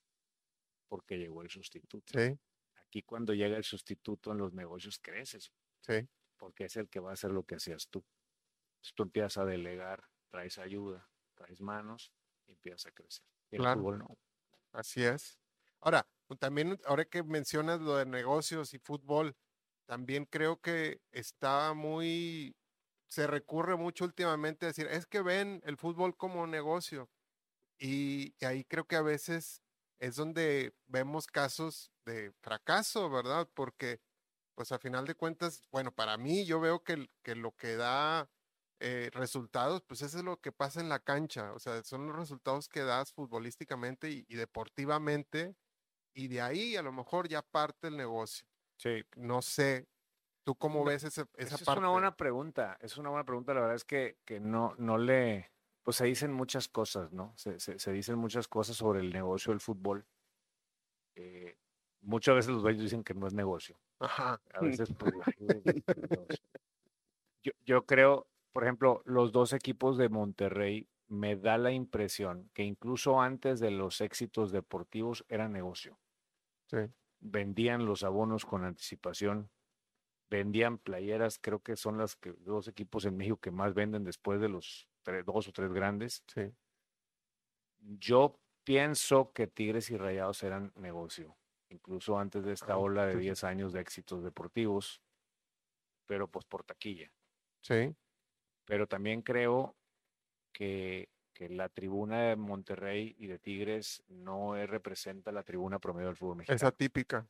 porque 0.88 1.16
llegó 1.18 1.42
el 1.42 1.50
sustituto. 1.50 2.18
Sí, 2.18 2.36
Aquí 2.82 3.02
cuando 3.02 3.32
llega 3.34 3.56
el 3.56 3.64
sustituto 3.64 4.32
en 4.32 4.38
los 4.38 4.52
negocios 4.52 4.98
creces, 4.98 5.52
sí. 5.80 6.08
porque 6.36 6.64
es 6.64 6.76
el 6.76 6.88
que 6.88 7.00
va 7.00 7.10
a 7.10 7.14
hacer 7.14 7.30
lo 7.30 7.44
que 7.44 7.54
hacías 7.56 7.88
tú. 7.88 8.04
Entonces 8.84 8.94
tú 8.96 9.02
empiezas 9.04 9.38
a 9.38 9.44
delegar, 9.46 10.04
traes 10.30 10.58
ayuda, 10.58 11.10
traes 11.34 11.60
manos 11.62 12.12
y 12.46 12.52
empiezas 12.52 12.86
a 12.86 12.92
crecer. 12.92 13.24
Y 13.50 13.56
el 13.56 13.64
Claro. 13.64 13.66
fútbol 13.66 13.98
no. 13.98 14.18
Así 14.72 15.04
es. 15.04 15.40
Ahora, 15.80 16.08
pues, 16.26 16.40
también, 16.40 16.78
ahora 16.86 17.04
que 17.06 17.22
mencionas 17.22 17.80
lo 17.80 17.96
de 17.96 18.06
negocios 18.06 18.74
y 18.74 18.78
fútbol, 18.80 19.36
también 19.86 20.26
creo 20.26 20.60
que 20.60 21.02
está 21.12 21.74
muy, 21.74 22.56
se 23.08 23.26
recurre 23.26 23.76
mucho 23.76 24.04
últimamente 24.06 24.66
a 24.66 24.68
decir, 24.70 24.88
es 24.88 25.06
que 25.06 25.22
ven 25.22 25.62
el 25.64 25.76
fútbol 25.78 26.16
como 26.16 26.46
negocio. 26.46 27.10
Y, 27.78 28.34
y 28.40 28.44
ahí 28.46 28.64
creo 28.64 28.86
que 28.86 28.96
a 28.96 29.02
veces 29.02 29.62
es 30.00 30.16
donde 30.16 30.74
vemos 30.86 31.26
casos 31.26 31.92
de 32.06 32.32
fracaso, 32.42 33.10
¿verdad? 33.10 33.48
Porque, 33.54 34.00
pues 34.54 34.72
a 34.72 34.78
final 34.80 35.06
de 35.06 35.14
cuentas, 35.16 35.68
bueno, 35.72 35.94
para 35.94 36.18
mí 36.18 36.46
yo 36.46 36.60
veo 36.60 36.84
que, 36.84 37.08
que 37.22 37.36
lo 37.36 37.52
que 37.56 37.76
da 37.76 38.30
eh, 38.80 39.10
resultados, 39.12 39.82
pues 39.82 40.02
eso 40.02 40.18
es 40.18 40.24
lo 40.24 40.40
que 40.40 40.52
pasa 40.52 40.80
en 40.80 40.88
la 40.88 40.98
cancha, 41.00 41.52
o 41.52 41.58
sea, 41.58 41.82
son 41.84 42.06
los 42.06 42.16
resultados 42.16 42.68
que 42.68 42.80
das 42.82 43.12
futbolísticamente 43.12 44.10
y, 44.10 44.24
y 44.28 44.34
deportivamente, 44.36 45.56
y 46.14 46.28
de 46.28 46.40
ahí 46.42 46.76
a 46.76 46.82
lo 46.82 46.92
mejor 46.92 47.28
ya 47.28 47.42
parte 47.42 47.88
el 47.88 47.96
negocio. 47.96 48.46
Sí. 48.76 49.02
No 49.16 49.40
sé, 49.42 49.88
¿tú 50.44 50.54
cómo 50.56 50.80
No, 50.80 50.84
ves 50.86 51.04
ese- 51.04 51.26
esa 51.36 51.56
parte? 51.58 51.70
es 51.72 51.76
una 51.78 51.88
buena 51.88 52.16
pregunta. 52.16 52.76
Es 52.80 52.96
una 52.98 53.10
buena 53.10 53.24
pregunta. 53.24 53.54
La 53.54 53.60
verdad 53.60 53.76
es 53.76 53.84
que, 53.84 54.18
que 54.24 54.40
no, 54.40 54.74
no 54.78 54.98
le. 54.98 55.50
Pues 55.82 55.96
se 55.98 56.06
dicen 56.06 56.32
muchas 56.32 56.68
cosas, 56.68 57.12
¿no? 57.12 57.32
Se, 57.36 57.58
se- 57.60 57.78
se 57.78 57.92
dicen 57.92 58.16
muchas 58.18 58.48
cosas 58.48 58.76
sobre 58.76 59.00
el 59.00 59.12
negocio 59.12 59.52
del 59.52 59.60
fútbol. 59.60 60.06
Eh, 61.16 61.56
muchas 62.00 62.34
veces 62.34 62.50
los 62.52 62.62
dueños 62.62 62.82
dicen 62.82 63.04
que 63.04 63.14
no 63.14 63.26
es 63.26 63.34
negocio. 63.34 63.78
Ajá, 64.00 64.40
A 64.52 64.60
veces, 64.60 64.88
pues, 64.98 65.12
yo, 67.42 67.52
yo 67.64 67.86
creo, 67.86 68.26
por 68.54 68.62
ejemplo, 68.64 69.02
los 69.04 69.32
dos 69.32 69.52
equipos 69.52 69.98
de 69.98 70.08
Monterrey 70.08 70.88
me 71.08 71.36
da 71.36 71.58
la 71.58 71.72
impresión 71.72 72.50
que 72.54 72.62
incluso 72.62 73.20
antes 73.20 73.60
de 73.60 73.70
los 73.72 74.00
éxitos 74.00 74.52
deportivos 74.52 75.24
era 75.28 75.48
negocio. 75.48 75.98
sí, 76.70 76.78
vendían 77.20 77.86
los 77.86 78.02
abonos 78.04 78.44
con 78.44 78.64
anticipación, 78.64 79.50
vendían 80.30 80.78
playeras, 80.78 81.38
creo 81.40 81.60
que 81.62 81.76
son 81.76 81.98
las 81.98 82.16
que, 82.16 82.32
dos 82.34 82.68
equipos 82.68 83.04
en 83.06 83.16
México 83.16 83.38
que 83.38 83.50
más 83.50 83.74
venden 83.74 84.04
después 84.04 84.40
de 84.40 84.48
los 84.48 84.88
tres- 85.02 85.24
dos 85.24 85.48
o 85.48 85.52
tres 85.52 85.72
grandes. 85.72 86.22
sí, 86.28 86.54
Yo 87.78 88.40
pienso 88.64 89.32
que 89.32 89.46
Tigres 89.46 89.90
y 89.90 89.96
Rayados 89.96 90.42
eran 90.42 90.72
negocio, 90.76 91.36
incluso 91.68 92.18
antes 92.18 92.44
de 92.44 92.52
esta 92.52 92.76
ola 92.76 93.02
de 93.02 93.08
entonces- 93.12 93.22
10 93.22 93.44
años 93.44 93.72
de 93.72 93.80
éxitos 93.80 94.22
deportivos, 94.24 95.02
pero 96.06 96.28
pues 96.28 96.44
por 96.46 96.64
taquilla. 96.64 97.10
sí, 97.62 97.94
Pero 98.66 98.86
también 98.86 99.22
creo 99.22 99.76
que, 100.52 101.10
que 101.34 101.48
la 101.48 101.68
tribuna 101.68 102.22
de 102.28 102.36
Monterrey 102.36 103.14
y 103.18 103.26
de 103.26 103.38
Tigres 103.38 104.04
no 104.08 104.56
es- 104.56 104.68
representa 104.68 105.32
la 105.32 105.42
tribuna 105.42 105.78
promedio 105.78 106.08
del 106.08 106.16
fútbol 106.16 106.36
mexicano. 106.38 106.56
esa 106.56 106.70
típica. 106.72 107.26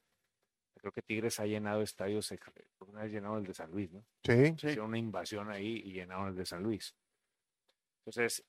Creo 0.77 0.93
que 0.93 1.03
Tigres 1.03 1.41
ha 1.41 1.47
llenado 1.47 1.83
estadios, 1.83 2.31
ex- 2.33 2.53
una 2.81 3.03
vez 3.03 3.13
llenado 3.13 3.39
el 3.39 3.45
de 3.45 3.55
San 3.55 3.71
Luis, 3.71 3.91
¿no? 3.91 4.05
Sí, 4.25 4.47
Sí. 4.59 4.67
Hicieron 4.69 4.89
una 4.89 4.99
invasión 4.99 5.51
ahí 5.51 5.83
y 5.85 5.93
llenaron 5.93 6.29
el 6.29 6.35
de 6.37 6.45
San 6.47 6.63
Luis. 6.63 6.95
Entonces, 8.07 8.45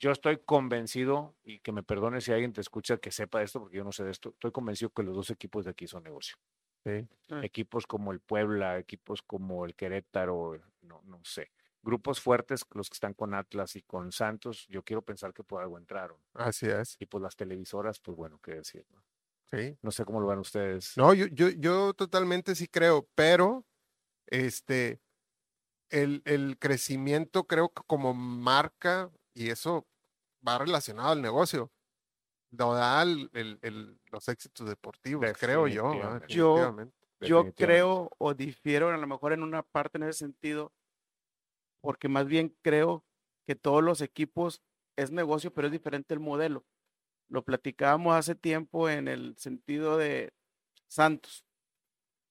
yo 0.00 0.10
estoy 0.10 0.38
convencido, 0.44 1.36
y 1.44 1.60
que 1.60 1.72
me 1.72 1.82
perdone 1.82 2.20
si 2.20 2.32
alguien 2.32 2.52
te 2.52 2.60
escucha 2.60 2.98
que 2.98 3.10
sepa 3.10 3.42
esto, 3.42 3.60
porque 3.60 3.76
yo 3.78 3.84
no 3.84 3.92
sé 3.92 4.04
de 4.04 4.10
esto, 4.10 4.30
estoy 4.30 4.52
convencido 4.52 4.90
que 4.90 5.02
los 5.02 5.14
dos 5.14 5.30
equipos 5.30 5.64
de 5.64 5.70
aquí 5.70 5.86
son 5.86 6.02
negocio. 6.04 6.36
Ah. 6.86 7.40
Equipos 7.42 7.86
como 7.86 8.12
el 8.12 8.20
Puebla, 8.20 8.78
equipos 8.78 9.22
como 9.22 9.64
el 9.64 9.74
Querétaro, 9.74 10.60
no, 10.82 11.02
no 11.04 11.20
sé. 11.24 11.50
Grupos 11.82 12.20
fuertes, 12.20 12.64
los 12.72 12.88
que 12.88 12.94
están 12.94 13.14
con 13.14 13.34
Atlas 13.34 13.76
y 13.76 13.82
con 13.82 14.10
Santos, 14.10 14.66
yo 14.68 14.82
quiero 14.82 15.02
pensar 15.02 15.34
que 15.34 15.44
por 15.44 15.62
algo 15.62 15.78
entraron. 15.78 16.18
Así 16.32 16.66
es. 16.66 16.96
Y 16.98 17.06
pues 17.06 17.22
las 17.22 17.36
televisoras, 17.36 18.00
pues 18.00 18.16
bueno, 18.16 18.38
qué 18.42 18.54
decir. 18.54 18.86
¿no? 18.90 19.02
Sí. 19.50 19.76
No 19.82 19.90
sé 19.90 20.04
cómo 20.04 20.20
lo 20.20 20.26
ven 20.26 20.38
ustedes. 20.38 20.96
No, 20.96 21.12
yo, 21.12 21.26
yo, 21.26 21.50
yo 21.50 21.92
totalmente 21.92 22.54
sí 22.54 22.68
creo, 22.68 23.06
pero 23.14 23.66
este, 24.26 25.00
el, 25.90 26.22
el 26.24 26.58
crecimiento 26.58 27.46
creo 27.46 27.68
que 27.68 27.82
como 27.86 28.14
marca, 28.14 29.10
y 29.34 29.50
eso 29.50 29.86
va 30.46 30.58
relacionado 30.58 31.10
al 31.10 31.22
negocio, 31.22 31.70
lo 32.56 32.74
da 32.74 33.02
el, 33.02 33.30
el, 33.32 33.98
los 34.10 34.28
éxitos 34.28 34.68
deportivos, 34.68 35.26
creo 35.38 35.66
yo. 35.66 35.92
Yo, 36.26 36.76
yo 37.20 37.54
creo 37.54 38.10
o 38.18 38.34
difiero 38.34 38.88
a 38.88 38.96
lo 38.96 39.06
mejor 39.06 39.32
en 39.32 39.42
una 39.42 39.62
parte 39.62 39.98
en 39.98 40.04
ese 40.04 40.20
sentido, 40.20 40.72
porque 41.80 42.08
más 42.08 42.26
bien 42.26 42.56
creo 42.62 43.04
que 43.46 43.54
todos 43.54 43.82
los 43.82 44.00
equipos 44.00 44.62
es 44.96 45.10
negocio, 45.10 45.52
pero 45.52 45.66
es 45.68 45.72
diferente 45.72 46.14
el 46.14 46.20
modelo. 46.20 46.64
Lo 47.28 47.44
platicábamos 47.44 48.14
hace 48.14 48.34
tiempo 48.34 48.88
en 48.88 49.08
el 49.08 49.36
sentido 49.36 49.96
de 49.96 50.32
Santos. 50.86 51.44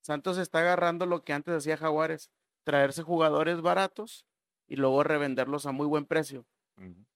Santos 0.01 0.38
está 0.38 0.60
agarrando 0.60 1.06
lo 1.06 1.24
que 1.24 1.34
antes 1.34 1.56
hacía 1.56 1.77
Jaguares, 1.77 2.30
traerse 2.63 3.03
jugadores 3.03 3.62
baratos 3.62 4.25
y 4.68 4.75
luego 4.75 5.03
revenderlos 5.03 5.65
a 5.65 5.72
muy 5.72 5.88
buen 5.88 6.06
precio. 6.06 6.46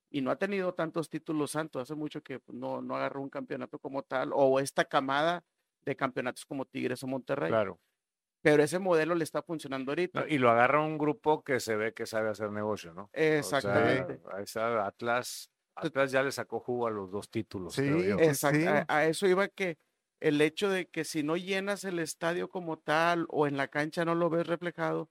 Y 0.10 0.22
no 0.22 0.32
ha 0.32 0.38
tenido 0.38 0.74
tantos 0.74 1.10
títulos 1.10 1.52
Santos, 1.52 1.82
hace 1.82 1.96
mucho 1.96 2.22
que 2.22 2.40
pues, 2.40 2.58
no, 2.58 2.82
no 2.82 2.96
agarró 2.96 3.22
un 3.22 3.30
campeonato 3.30 3.80
como 3.80 4.04
tal, 4.04 4.32
o 4.34 4.60
esta 4.60 4.86
camada 4.86 5.44
de 5.82 5.96
campeonatos 5.96 6.46
como 6.46 6.66
Tigres 6.66 7.04
o 7.04 7.08
Monterrey. 7.08 7.50
Claro. 7.50 7.80
Pero 8.42 8.64
ese 8.64 8.80
modelo 8.80 9.16
le 9.16 9.24
está 9.24 9.42
funcionando 9.42 9.92
ahorita. 9.92 10.26
y 10.30 10.38
lo 10.38 10.50
agarra 10.50 10.82
un 10.82 10.98
grupo 10.98 11.44
que 11.44 11.60
se 11.60 11.76
ve 11.76 11.94
que 11.94 12.06
sabe 12.06 12.30
hacer 12.30 12.52
negocio, 12.52 12.94
¿no? 12.94 13.10
Exactamente. 13.14 14.22
Atlas, 14.82 15.52
Atlas 15.76 16.12
ya 16.12 16.24
le 16.24 16.32
sacó 16.32 16.60
jugo 16.60 16.88
a 16.88 16.92
los 16.92 17.12
dos 17.12 17.30
títulos. 17.30 17.74
Sí, 17.74 17.88
exacto. 18.20 18.86
A, 18.88 19.06
eso 19.06 19.28
iba 19.28 19.48
que 19.48 19.78
el 20.20 20.40
hecho 20.42 20.70
de 20.70 20.88
que 20.88 21.04
si 21.04 21.24
no 21.24 21.36
llenas 21.36 21.84
el 21.84 22.00
estadio 22.00 22.50
como 22.50 22.78
tal 22.78 23.26
o 23.30 23.48
en 23.48 23.58
la 23.58 23.68
cancha 23.68 24.06
no 24.06 24.16
lo 24.16 24.30
ves 24.30 24.48
reflejado, 24.48 25.10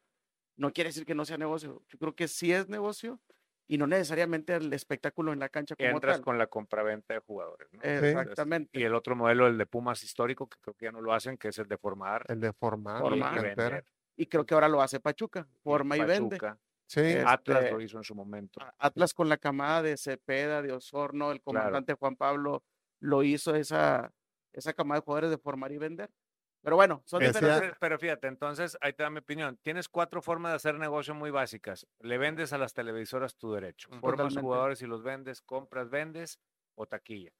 no 0.56 0.72
quiere 0.72 0.88
decir 0.88 1.04
que 1.04 1.14
no 1.14 1.24
sea 1.24 1.36
negocio. 1.36 1.82
Yo 1.88 1.98
creo 1.98 2.14
que 2.14 2.28
sí 2.28 2.52
es 2.52 2.68
negocio 2.68 3.20
y 3.68 3.78
no 3.78 3.86
necesariamente 3.86 4.54
el 4.54 4.72
espectáculo 4.72 5.32
en 5.32 5.40
la 5.40 5.48
cancha 5.48 5.74
como 5.74 5.90
Entras 5.90 6.20
con 6.20 6.38
la 6.38 6.46
compraventa 6.46 7.14
de 7.14 7.20
jugadores. 7.20 7.68
¿no? 7.72 7.82
Exactamente. 7.82 8.78
Y 8.78 8.84
el 8.84 8.94
otro 8.94 9.16
modelo, 9.16 9.46
el 9.46 9.58
de 9.58 9.66
Pumas 9.66 10.02
histórico, 10.04 10.48
que 10.48 10.58
creo 10.60 10.74
que 10.74 10.84
ya 10.86 10.92
no 10.92 11.00
lo 11.00 11.12
hacen, 11.12 11.36
que 11.36 11.48
es 11.48 11.58
el 11.58 11.66
de 11.66 11.76
formar. 11.76 12.24
El 12.28 12.40
de 12.40 12.52
formar. 12.52 13.02
y, 13.12 13.20
vender. 13.42 13.84
Y 14.16 14.26
creo 14.26 14.46
que 14.46 14.54
ahora 14.54 14.68
lo 14.68 14.80
hace 14.80 15.00
Pachuca, 15.00 15.46
forma 15.62 15.96
y, 15.96 16.04
vende. 16.04 16.38
Sí. 16.86 17.16
Atlas 17.26 17.64
este, 17.64 17.72
lo 17.72 17.80
hizo 17.80 17.98
en 17.98 18.04
su 18.04 18.14
momento. 18.14 18.60
Atlas 18.78 19.12
con 19.12 19.28
la 19.28 19.36
camada 19.36 19.82
de 19.82 19.96
Cepeda, 19.96 20.62
de 20.62 20.72
Osorno, 20.72 21.32
el 21.32 21.42
comandante 21.42 21.94
Juan 21.94 22.14
Pablo 22.14 22.62
lo 23.00 23.24
hizo 23.24 23.54
esa, 23.56 24.12
esa 24.52 24.72
camada 24.72 25.00
de 25.00 25.04
jugadores 25.04 25.30
de 25.30 25.38
formar 25.38 25.72
y 25.72 25.78
vender. 25.78 26.10
Pero 26.66 26.74
bueno, 26.74 27.00
son 27.06 27.20
diferentes. 27.20 27.76
Pero 27.78 27.96
fíjate, 27.96 28.26
entonces, 28.26 28.76
ahí 28.80 28.92
te 28.92 29.04
da 29.04 29.08
mi 29.08 29.18
opinión. 29.18 29.56
Tienes 29.62 29.88
cuatro 29.88 30.20
formas 30.20 30.50
de 30.50 30.56
hacer 30.56 30.74
negocio 30.74 31.14
muy 31.14 31.30
básicas. 31.30 31.86
Le 32.00 32.18
vendes 32.18 32.52
a 32.52 32.58
las 32.58 32.74
televisoras 32.74 33.36
tu 33.36 33.52
derecho. 33.52 33.88
Formas 34.00 34.36
jugadores 34.36 34.82
y 34.82 34.86
los 34.86 35.04
vendes, 35.04 35.42
compras, 35.42 35.88
vendes 35.90 36.40
o 36.74 36.84
taquilla. 36.86 37.30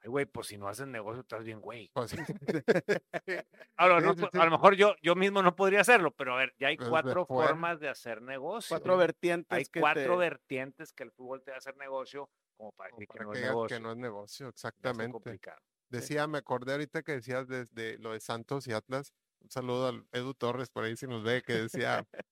Ay, 0.00 0.08
güey, 0.10 0.26
pues 0.26 0.48
si 0.48 0.58
no 0.58 0.66
haces 0.66 0.88
negocio, 0.88 1.20
estás 1.20 1.44
bien, 1.44 1.60
güey. 1.60 1.92
Pues 1.94 2.12
Ahora, 3.76 3.98
a 3.98 4.44
lo 4.46 4.50
mejor 4.50 4.74
yo, 4.74 4.96
yo 5.00 5.14
mismo 5.14 5.44
no 5.44 5.54
podría 5.54 5.82
hacerlo, 5.82 6.10
pero 6.10 6.34
a 6.34 6.38
ver, 6.38 6.52
ya 6.58 6.66
hay 6.66 6.76
pues 6.76 6.88
cuatro 6.88 7.24
formas 7.24 7.78
de 7.78 7.88
hacer 7.88 8.20
negocio. 8.20 8.76
Cuatro 8.76 8.96
vertientes. 8.96 9.56
Hay 9.56 9.80
cuatro 9.80 10.16
vertientes 10.16 10.92
que 10.92 11.04
el 11.04 11.12
fútbol 11.12 11.40
te 11.44 11.52
va 11.52 11.58
a 11.58 11.58
hacer 11.58 11.76
negocio, 11.76 12.28
como 12.56 12.72
para 12.72 12.90
decir 12.90 13.06
que, 13.06 13.20
no 13.20 13.32
es 13.32 13.42
negocio. 13.42 13.76
que 13.76 13.80
no 13.80 13.92
es 13.92 13.96
negocio. 13.96 14.48
exactamente. 14.48 15.04
Es 15.04 15.12
complicado. 15.12 15.60
Decía, 15.92 16.26
me 16.26 16.38
acordé 16.38 16.72
ahorita 16.72 17.02
que 17.02 17.12
decías 17.12 17.46
desde 17.48 17.98
lo 17.98 18.12
de 18.12 18.20
Santos 18.20 18.66
y 18.66 18.72
Atlas. 18.72 19.12
Un 19.40 19.50
saludo 19.50 19.88
al 19.88 20.06
Edu 20.12 20.32
Torres 20.32 20.70
por 20.70 20.84
ahí 20.84 20.96
si 20.96 21.06
nos 21.06 21.22
ve, 21.22 21.42
que 21.42 21.52
decía, 21.52 22.06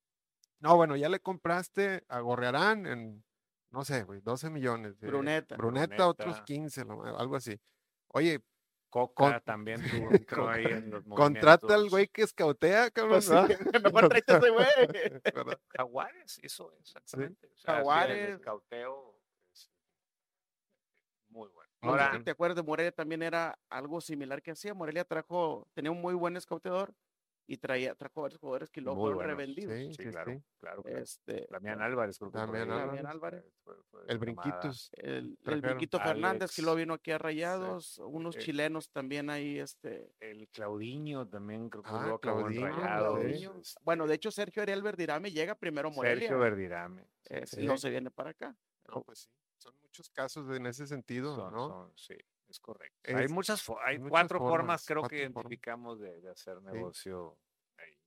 no, 0.60 0.76
bueno, 0.76 0.96
ya 0.96 1.10
le 1.10 1.20
compraste 1.20 2.04
a 2.08 2.20
Gorrearán 2.20 2.86
en, 2.86 3.22
no 3.70 3.84
sé, 3.84 4.04
güey, 4.04 4.22
12 4.22 4.48
millones. 4.48 4.98
Bruneta. 4.98 5.56
Bruneta, 5.56 6.08
otros 6.08 6.40
15, 6.40 6.86
algo 7.18 7.36
así. 7.36 7.60
Oye, 8.08 8.42
Coca 8.88 9.40
también 9.40 9.80
tuvo, 9.88 10.08
ahí 10.50 10.64
en 10.64 10.90
los 10.90 11.04
Contrata 11.04 11.74
al 11.74 11.90
güey 11.90 12.08
que 12.08 12.22
escautea, 12.22 12.90
cabrón. 12.90 13.20
Pues 13.24 13.28
ese 14.26 14.50
güey. 14.50 14.66
Jaguares, 15.76 16.40
eso, 16.42 16.72
exactamente. 16.80 17.52
Jaguares. 17.64 18.30
el 18.30 18.40
cauteo 18.40 19.20
es 19.52 19.70
muy 21.28 21.48
bueno. 21.50 21.59
Ahora, 21.82 22.20
¿te 22.22 22.30
acuerdas 22.30 22.56
de 22.56 22.62
Morelia? 22.62 22.92
También 22.92 23.22
era 23.22 23.58
algo 23.68 24.00
similar 24.00 24.42
que 24.42 24.52
hacía. 24.52 24.74
Morelia 24.74 25.04
trajo, 25.04 25.66
tenía 25.74 25.90
un 25.90 26.00
muy 26.00 26.14
buen 26.14 26.36
escauteador 26.36 26.94
y 27.50 27.56
traía, 27.56 27.96
trajo 27.96 28.22
varios 28.22 28.38
jugadores 28.38 28.70
que 28.70 28.80
luego 28.80 29.00
fueron 29.00 29.24
revendidos. 29.24 29.76
Sí, 29.76 29.92
sí, 29.94 30.10
claro, 30.10 30.40
claro, 30.60 30.84
Este, 30.84 31.48
Damián 31.50 31.82
Álvarez, 31.82 32.16
creo 32.16 32.30
que 32.30 32.38
Damián 32.38 33.06
Álvarez. 33.06 33.44
el 34.06 34.18
Brinquitos. 34.18 34.90
El, 34.92 35.36
el 35.44 35.60
Brinquito 35.60 35.98
Fernández, 35.98 36.54
que 36.54 36.62
lo 36.62 36.76
vino 36.76 36.94
aquí 36.94 37.10
a 37.10 37.18
Rayados. 37.18 37.98
Unos 37.98 38.36
eh, 38.36 38.38
chilenos 38.38 38.90
también 38.90 39.30
ahí, 39.30 39.58
este. 39.58 40.14
El 40.20 40.48
Claudiño 40.50 41.26
también, 41.26 41.68
creo 41.70 41.82
que 41.82 41.90
ah, 41.92 42.06
lo 42.06 42.20
Claudinho, 42.20 42.68
Rayados. 42.68 43.76
Bueno, 43.82 44.06
de 44.06 44.14
hecho, 44.14 44.30
Sergio 44.30 44.62
Ariel 44.62 44.82
Verdirame 44.82 45.32
llega 45.32 45.56
primero 45.56 45.88
a 45.88 45.90
Morelia. 45.90 46.28
Sergio 46.28 46.38
Verdirame. 46.38 47.08
no 47.58 47.78
se 47.78 47.90
viene 47.90 48.12
para 48.12 48.30
acá. 48.30 48.54
No, 48.86 49.02
pues 49.02 49.20
sí 49.22 49.30
muchos 49.90 50.10
casos 50.10 50.48
en 50.56 50.66
ese 50.66 50.86
sentido, 50.86 51.50
¿no? 51.50 51.92
sí, 51.96 52.14
es 52.48 52.60
correcto. 52.60 52.98
hay 53.04 53.28
muchas, 53.28 53.64
hay, 53.84 53.98
cuatro 53.98 54.38
formas, 54.38 54.86
creo 54.86 55.02
que 55.02 55.18
identificamos 55.22 55.98
de, 56.00 56.28
hacer 56.30 56.62
negocio. 56.62 57.36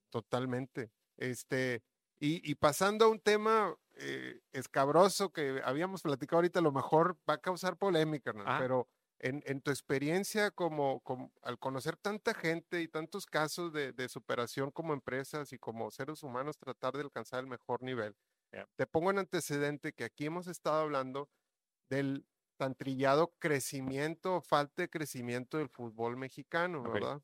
Totalmente. 0.08 0.90
Este, 1.16 1.82
y, 2.18 2.54
pasando 2.54 3.04
a 3.04 3.08
un 3.08 3.20
tema 3.20 3.76
eh, 3.94 4.40
escabroso 4.52 5.30
que 5.30 5.60
habíamos 5.64 6.02
platicado 6.02 6.38
ahorita, 6.38 6.60
a 6.60 6.62
lo 6.62 6.72
mejor 6.72 7.18
va 7.28 7.34
a 7.34 7.38
causar 7.38 7.76
polémica, 7.76 8.32
¿no? 8.32 8.44
Ah. 8.46 8.56
pero 8.58 8.88
en, 9.18 9.60
tu 9.60 9.70
experiencia 9.70 10.50
como, 10.50 11.02
al 11.42 11.58
conocer 11.58 11.96
tanta 11.96 12.34
gente 12.34 12.80
y 12.80 12.88
tantos 12.88 13.26
casos 13.26 13.72
de, 13.72 14.08
superación 14.08 14.70
como 14.70 14.94
empresas 14.94 15.52
y 15.52 15.58
como 15.58 15.90
seres 15.90 16.22
humanos, 16.22 16.58
tratar 16.58 16.94
de 16.94 17.02
alcanzar 17.02 17.40
el 17.40 17.46
mejor 17.46 17.82
nivel. 17.82 18.14
Te 18.76 18.86
pongo 18.86 19.10
en 19.10 19.18
antecedente 19.18 19.92
que 19.92 20.04
aquí 20.04 20.26
hemos 20.26 20.46
estado 20.46 20.80
hablando 20.80 21.28
del 21.94 22.26
tan 22.56 22.74
trillado 22.74 23.34
crecimiento 23.38 24.36
o 24.36 24.40
falta 24.40 24.82
de 24.82 24.90
crecimiento 24.90 25.58
del 25.58 25.68
fútbol 25.68 26.16
mexicano, 26.16 26.82
¿verdad? 26.82 27.20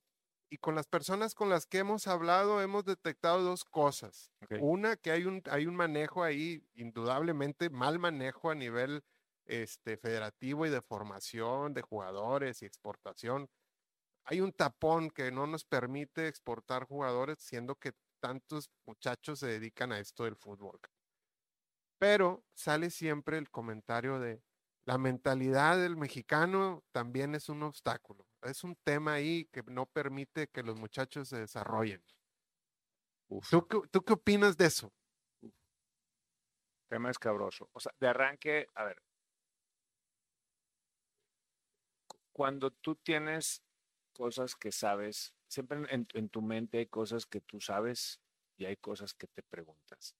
Y 0.52 0.58
con 0.58 0.74
las 0.74 0.88
personas 0.88 1.34
con 1.34 1.48
las 1.48 1.66
que 1.66 1.78
hemos 1.78 2.08
hablado 2.08 2.60
hemos 2.60 2.84
detectado 2.84 3.42
dos 3.42 3.64
cosas. 3.64 4.32
Una, 4.60 4.96
que 4.96 5.12
hay 5.12 5.24
un, 5.24 5.42
hay 5.48 5.66
un 5.66 5.76
manejo 5.76 6.24
ahí, 6.24 6.66
indudablemente 6.74 7.70
mal 7.70 8.00
manejo 8.00 8.50
a 8.50 8.56
nivel 8.56 9.04
este, 9.46 9.96
federativo 9.96 10.66
y 10.66 10.70
de 10.70 10.82
formación 10.82 11.72
de 11.72 11.82
jugadores 11.82 12.62
y 12.62 12.66
exportación. 12.66 13.48
Hay 14.24 14.40
un 14.40 14.52
tapón 14.52 15.10
que 15.10 15.30
no 15.30 15.46
nos 15.46 15.64
permite 15.64 16.26
exportar 16.26 16.84
jugadores, 16.84 17.38
siendo 17.38 17.76
que 17.76 17.92
tantos 18.20 18.70
muchachos 18.86 19.38
se 19.38 19.46
dedican 19.46 19.92
a 19.92 20.00
esto 20.00 20.24
del 20.24 20.36
fútbol. 20.36 20.80
Pero 21.98 22.44
sale 22.54 22.90
siempre 22.90 23.38
el 23.38 23.50
comentario 23.50 24.18
de, 24.18 24.42
la 24.90 24.98
mentalidad 24.98 25.78
del 25.78 25.96
mexicano 25.96 26.82
también 26.90 27.36
es 27.36 27.48
un 27.48 27.62
obstáculo. 27.62 28.26
Es 28.42 28.64
un 28.64 28.74
tema 28.74 29.12
ahí 29.12 29.44
que 29.52 29.62
no 29.62 29.86
permite 29.86 30.48
que 30.48 30.64
los 30.64 30.80
muchachos 30.80 31.28
se 31.28 31.38
desarrollen. 31.38 32.02
¿Tú, 33.48 33.68
qué 34.04 34.12
opinas 34.12 34.56
de 34.56 34.66
eso? 34.66 34.92
Tema 36.88 37.08
escabroso. 37.08 37.70
O 37.72 37.78
sea, 37.78 37.92
de 38.00 38.08
arranque, 38.08 38.66
a 38.74 38.82
ver. 38.82 39.00
Cuando 42.32 42.72
tú 42.72 42.96
tienes 42.96 43.62
cosas 44.12 44.56
que 44.56 44.72
sabes, 44.72 45.36
siempre 45.46 45.86
en, 45.88 46.08
en 46.14 46.28
tu 46.28 46.42
mente 46.42 46.78
hay 46.78 46.86
cosas 46.86 47.26
que 47.26 47.40
tú 47.40 47.60
sabes 47.60 48.20
y 48.56 48.64
hay 48.64 48.76
cosas 48.76 49.14
que 49.14 49.28
te 49.28 49.44
preguntas. 49.44 50.16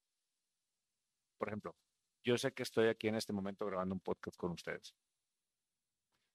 Por 1.39 1.49
ejemplo, 1.49 1.75
yo 2.25 2.37
sé 2.39 2.53
que 2.53 2.63
estoy 2.63 2.89
aquí 2.89 3.09
en 3.09 3.17
este 3.17 3.33
momento 3.33 3.67
grabando 3.67 3.95
un 3.95 4.01
podcast 4.01 4.37
con 4.37 4.53
ustedes. 4.53 4.95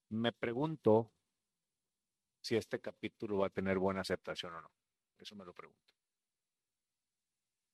Me 0.09 0.31
pregunto 0.31 1.11
si 2.41 2.55
este 2.55 2.79
capítulo 2.79 3.39
va 3.39 3.47
a 3.47 3.49
tener 3.49 3.77
buena 3.77 4.01
aceptación 4.01 4.53
o 4.53 4.61
no. 4.61 4.71
Eso 5.17 5.35
me 5.35 5.45
lo 5.45 5.53
pregunto. 5.53 5.93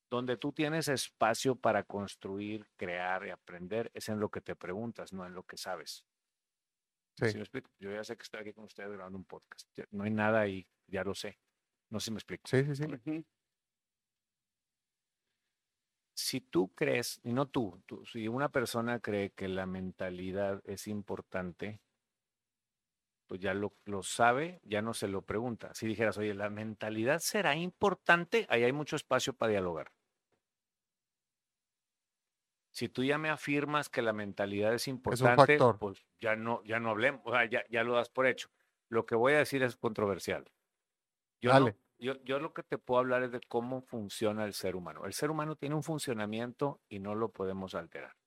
Donde 0.09 0.37
tú 0.37 0.51
tienes 0.51 0.87
espacio 0.87 1.55
para 1.55 1.83
construir, 1.83 2.67
crear 2.75 3.25
y 3.25 3.29
aprender 3.29 3.91
es 3.93 4.09
en 4.09 4.19
lo 4.19 4.29
que 4.29 4.41
te 4.41 4.55
preguntas, 4.55 5.13
no 5.13 5.25
en 5.25 5.33
lo 5.33 5.43
que 5.43 5.57
sabes. 5.57 6.05
Sí. 7.17 7.27
Yo 7.79 7.91
ya 7.91 8.03
sé 8.03 8.17
que 8.17 8.23
estoy 8.23 8.41
aquí 8.41 8.53
con 8.53 8.65
ustedes 8.65 8.91
grabando 8.91 9.17
un 9.17 9.25
podcast. 9.25 9.67
No 9.91 10.03
hay 10.03 10.11
nada 10.11 10.41
ahí, 10.41 10.67
ya 10.87 11.03
lo 11.03 11.13
sé. 11.13 11.39
No 11.89 11.99
sé 11.99 12.05
si 12.05 12.11
me 12.11 12.17
explico. 12.17 12.47
Sí, 12.47 12.63
sí, 12.63 12.75
sí. 12.75 13.25
Si 16.13 16.41
tú 16.41 16.73
crees, 16.75 17.19
y 17.23 17.33
no 17.33 17.47
tú, 17.47 17.81
tú, 17.85 18.05
si 18.05 18.27
una 18.27 18.49
persona 18.49 18.99
cree 18.99 19.31
que 19.31 19.47
la 19.47 19.65
mentalidad 19.65 20.61
es 20.65 20.87
importante, 20.87 21.81
pues 23.27 23.39
ya 23.39 23.53
lo, 23.53 23.73
lo, 23.85 24.03
sabe, 24.03 24.59
ya 24.63 24.81
no 24.81 24.93
se 24.93 25.07
lo 25.07 25.21
pregunta. 25.21 25.73
Si 25.73 25.87
dijeras, 25.87 26.17
oye, 26.17 26.33
¿la 26.33 26.49
mentalidad 26.49 27.19
será 27.19 27.55
importante? 27.55 28.45
Ahí 28.49 28.63
hay 28.63 28.73
mucho 28.73 28.97
espacio 28.97 29.33
para 29.33 29.51
dialogar. 29.51 29.93
Si 32.71 32.87
tú 32.87 33.03
ya 33.03 33.17
me 33.17 33.29
afirmas 33.29 33.89
que 33.89 34.01
la 34.01 34.13
mentalidad 34.13 34.73
es 34.73 34.87
importante, 34.87 35.57
pues 35.79 36.05
ya 36.19 36.35
no, 36.35 36.63
ya 36.63 36.79
no 36.79 36.89
hablemos, 36.89 37.21
o 37.25 37.31
sea, 37.31 37.45
ya, 37.45 37.63
ya, 37.69 37.83
lo 37.83 37.95
das 37.95 38.09
por 38.09 38.27
hecho. 38.27 38.49
Lo 38.89 39.05
que 39.05 39.15
voy 39.15 39.33
a 39.33 39.39
decir 39.39 39.61
es 39.63 39.75
controversial. 39.75 40.49
Yo, 41.41 41.51
Dale. 41.51 41.77
Yo, 42.01 42.15
yo 42.23 42.39
lo 42.39 42.51
que 42.53 42.63
te 42.63 42.79
puedo 42.79 42.99
hablar 42.99 43.21
es 43.23 43.31
de 43.31 43.41
cómo 43.41 43.81
funciona 43.81 44.43
el 44.45 44.53
ser 44.53 44.75
humano. 44.75 45.05
El 45.05 45.13
ser 45.13 45.29
humano 45.29 45.55
tiene 45.55 45.75
un 45.75 45.83
funcionamiento 45.83 46.81
y 46.89 46.99
no 46.99 47.13
lo 47.13 47.29
podemos 47.29 47.75
alterar. 47.75 48.17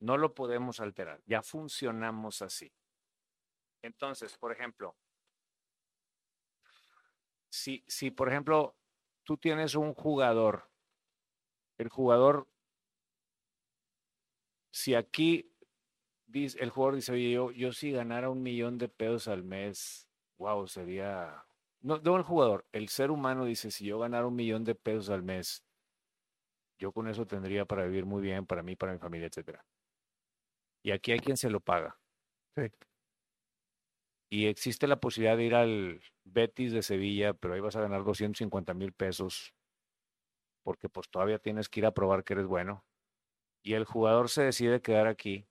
No 0.00 0.18
lo 0.18 0.34
podemos 0.34 0.78
alterar. 0.78 1.22
Ya 1.24 1.42
funcionamos 1.42 2.42
así. 2.42 2.70
Entonces, 3.80 4.36
por 4.36 4.52
ejemplo, 4.52 4.96
si, 7.48 7.84
si 7.88 8.10
por 8.10 8.28
ejemplo 8.28 8.76
tú 9.24 9.38
tienes 9.38 9.74
un 9.74 9.94
jugador, 9.94 10.70
el 11.78 11.88
jugador, 11.88 12.48
si 14.70 14.94
aquí 14.94 15.52
el 16.34 16.70
jugador 16.70 16.96
dice, 16.96 17.12
oye, 17.12 17.30
yo, 17.30 17.50
yo 17.50 17.72
si 17.72 17.92
ganara 17.92 18.28
un 18.28 18.42
millón 18.42 18.76
de 18.76 18.88
pesos 18.88 19.28
al 19.28 19.42
mes, 19.42 20.08
wow, 20.38 20.66
sería, 20.66 21.44
no, 21.82 21.98
no 21.98 22.16
el 22.16 22.22
jugador, 22.22 22.66
el 22.72 22.88
ser 22.88 23.10
humano 23.10 23.44
dice, 23.44 23.70
si 23.70 23.84
yo 23.86 23.98
ganara 23.98 24.26
un 24.26 24.36
millón 24.36 24.64
de 24.64 24.74
pesos 24.74 25.10
al 25.10 25.22
mes, 25.22 25.64
yo 26.78 26.92
con 26.92 27.08
eso 27.08 27.26
tendría 27.26 27.64
para 27.64 27.84
vivir 27.84 28.06
muy 28.06 28.22
bien, 28.22 28.46
para 28.46 28.62
mí, 28.62 28.76
para 28.76 28.92
mi 28.92 28.98
familia, 28.98 29.28
etcétera. 29.28 29.64
Y 30.84 30.90
aquí 30.90 31.12
hay 31.12 31.20
quien 31.20 31.36
se 31.36 31.50
lo 31.50 31.60
paga. 31.60 31.96
Sí. 32.56 32.70
Y 34.30 34.46
existe 34.46 34.86
la 34.86 34.98
posibilidad 34.98 35.36
de 35.36 35.44
ir 35.44 35.54
al 35.54 36.00
Betis 36.24 36.72
de 36.72 36.82
Sevilla, 36.82 37.34
pero 37.34 37.54
ahí 37.54 37.60
vas 37.60 37.76
a 37.76 37.82
ganar 37.82 38.02
250 38.02 38.74
mil 38.74 38.92
pesos, 38.92 39.54
porque 40.64 40.88
pues 40.88 41.10
todavía 41.10 41.38
tienes 41.38 41.68
que 41.68 41.80
ir 41.80 41.86
a 41.86 41.92
probar 41.92 42.24
que 42.24 42.32
eres 42.32 42.46
bueno, 42.46 42.84
y 43.62 43.74
el 43.74 43.84
jugador 43.84 44.28
se 44.28 44.42
decide 44.42 44.80
quedar 44.80 45.06
aquí, 45.06 45.46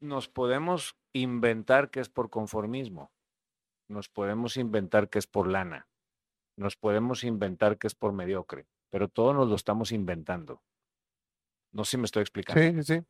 nos 0.00 0.28
podemos 0.28 0.96
inventar 1.12 1.90
que 1.90 2.00
es 2.00 2.08
por 2.08 2.30
conformismo, 2.30 3.12
nos 3.88 4.08
podemos 4.08 4.56
inventar 4.56 5.08
que 5.08 5.18
es 5.18 5.26
por 5.26 5.48
lana, 5.48 5.88
nos 6.56 6.76
podemos 6.76 7.24
inventar 7.24 7.78
que 7.78 7.86
es 7.86 7.94
por 7.94 8.12
mediocre, 8.12 8.66
pero 8.90 9.08
todo 9.08 9.34
nos 9.34 9.48
lo 9.48 9.54
estamos 9.54 9.92
inventando. 9.92 10.62
No 11.72 11.84
sé 11.84 11.92
si 11.92 11.96
me 11.98 12.06
estoy 12.06 12.22
explicando. 12.22 12.82
Sí, 12.82 12.94
sí. 12.94 13.04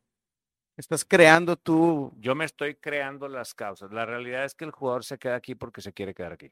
Estás 0.75 1.05
creando 1.05 1.55
tú. 1.55 2.13
Yo 2.17 2.35
me 2.35 2.45
estoy 2.45 2.75
creando 2.75 3.27
las 3.27 3.55
causas. 3.55 3.91
La 3.91 4.05
realidad 4.05 4.45
es 4.45 4.53
que 4.53 4.65
el 4.65 4.71
jugador 4.71 5.03
se 5.03 5.17
queda 5.17 5.35
aquí 5.35 5.55
porque 5.55 5.81
se 5.81 5.93
quiere 5.93 6.13
quedar 6.13 6.33
aquí. 6.33 6.51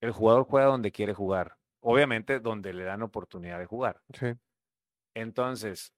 El 0.00 0.10
jugador 0.10 0.44
juega 0.44 0.66
donde 0.66 0.90
quiere 0.90 1.14
jugar. 1.14 1.56
Obviamente 1.80 2.40
donde 2.40 2.72
le 2.72 2.84
dan 2.84 3.02
oportunidad 3.02 3.58
de 3.58 3.66
jugar. 3.66 4.02
Sí. 4.18 4.34
Entonces, 5.14 5.92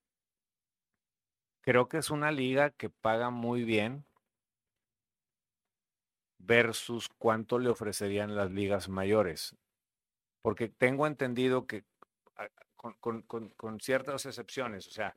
creo 1.63 1.89
que 1.89 1.99
es 1.99 2.11
una 2.11 2.31
liga 2.31 2.71
que 2.71 2.91
paga 2.91 3.31
muy 3.31 3.65
bien 3.65 4.05
versus 6.39 7.09
cuánto 7.19 7.59
le 7.59 7.69
ofrecerían 7.69 8.37
las 8.37 8.51
ligas 8.51 8.89
mayores. 8.89 9.57
Porque 10.43 10.69
tengo 10.69 11.07
entendido 11.07 11.67
que 11.67 11.85
con, 12.77 13.23
con 13.23 13.81
ciertas 13.81 14.25
excepciones, 14.25 14.87
o 14.87 14.91
sea, 14.91 15.17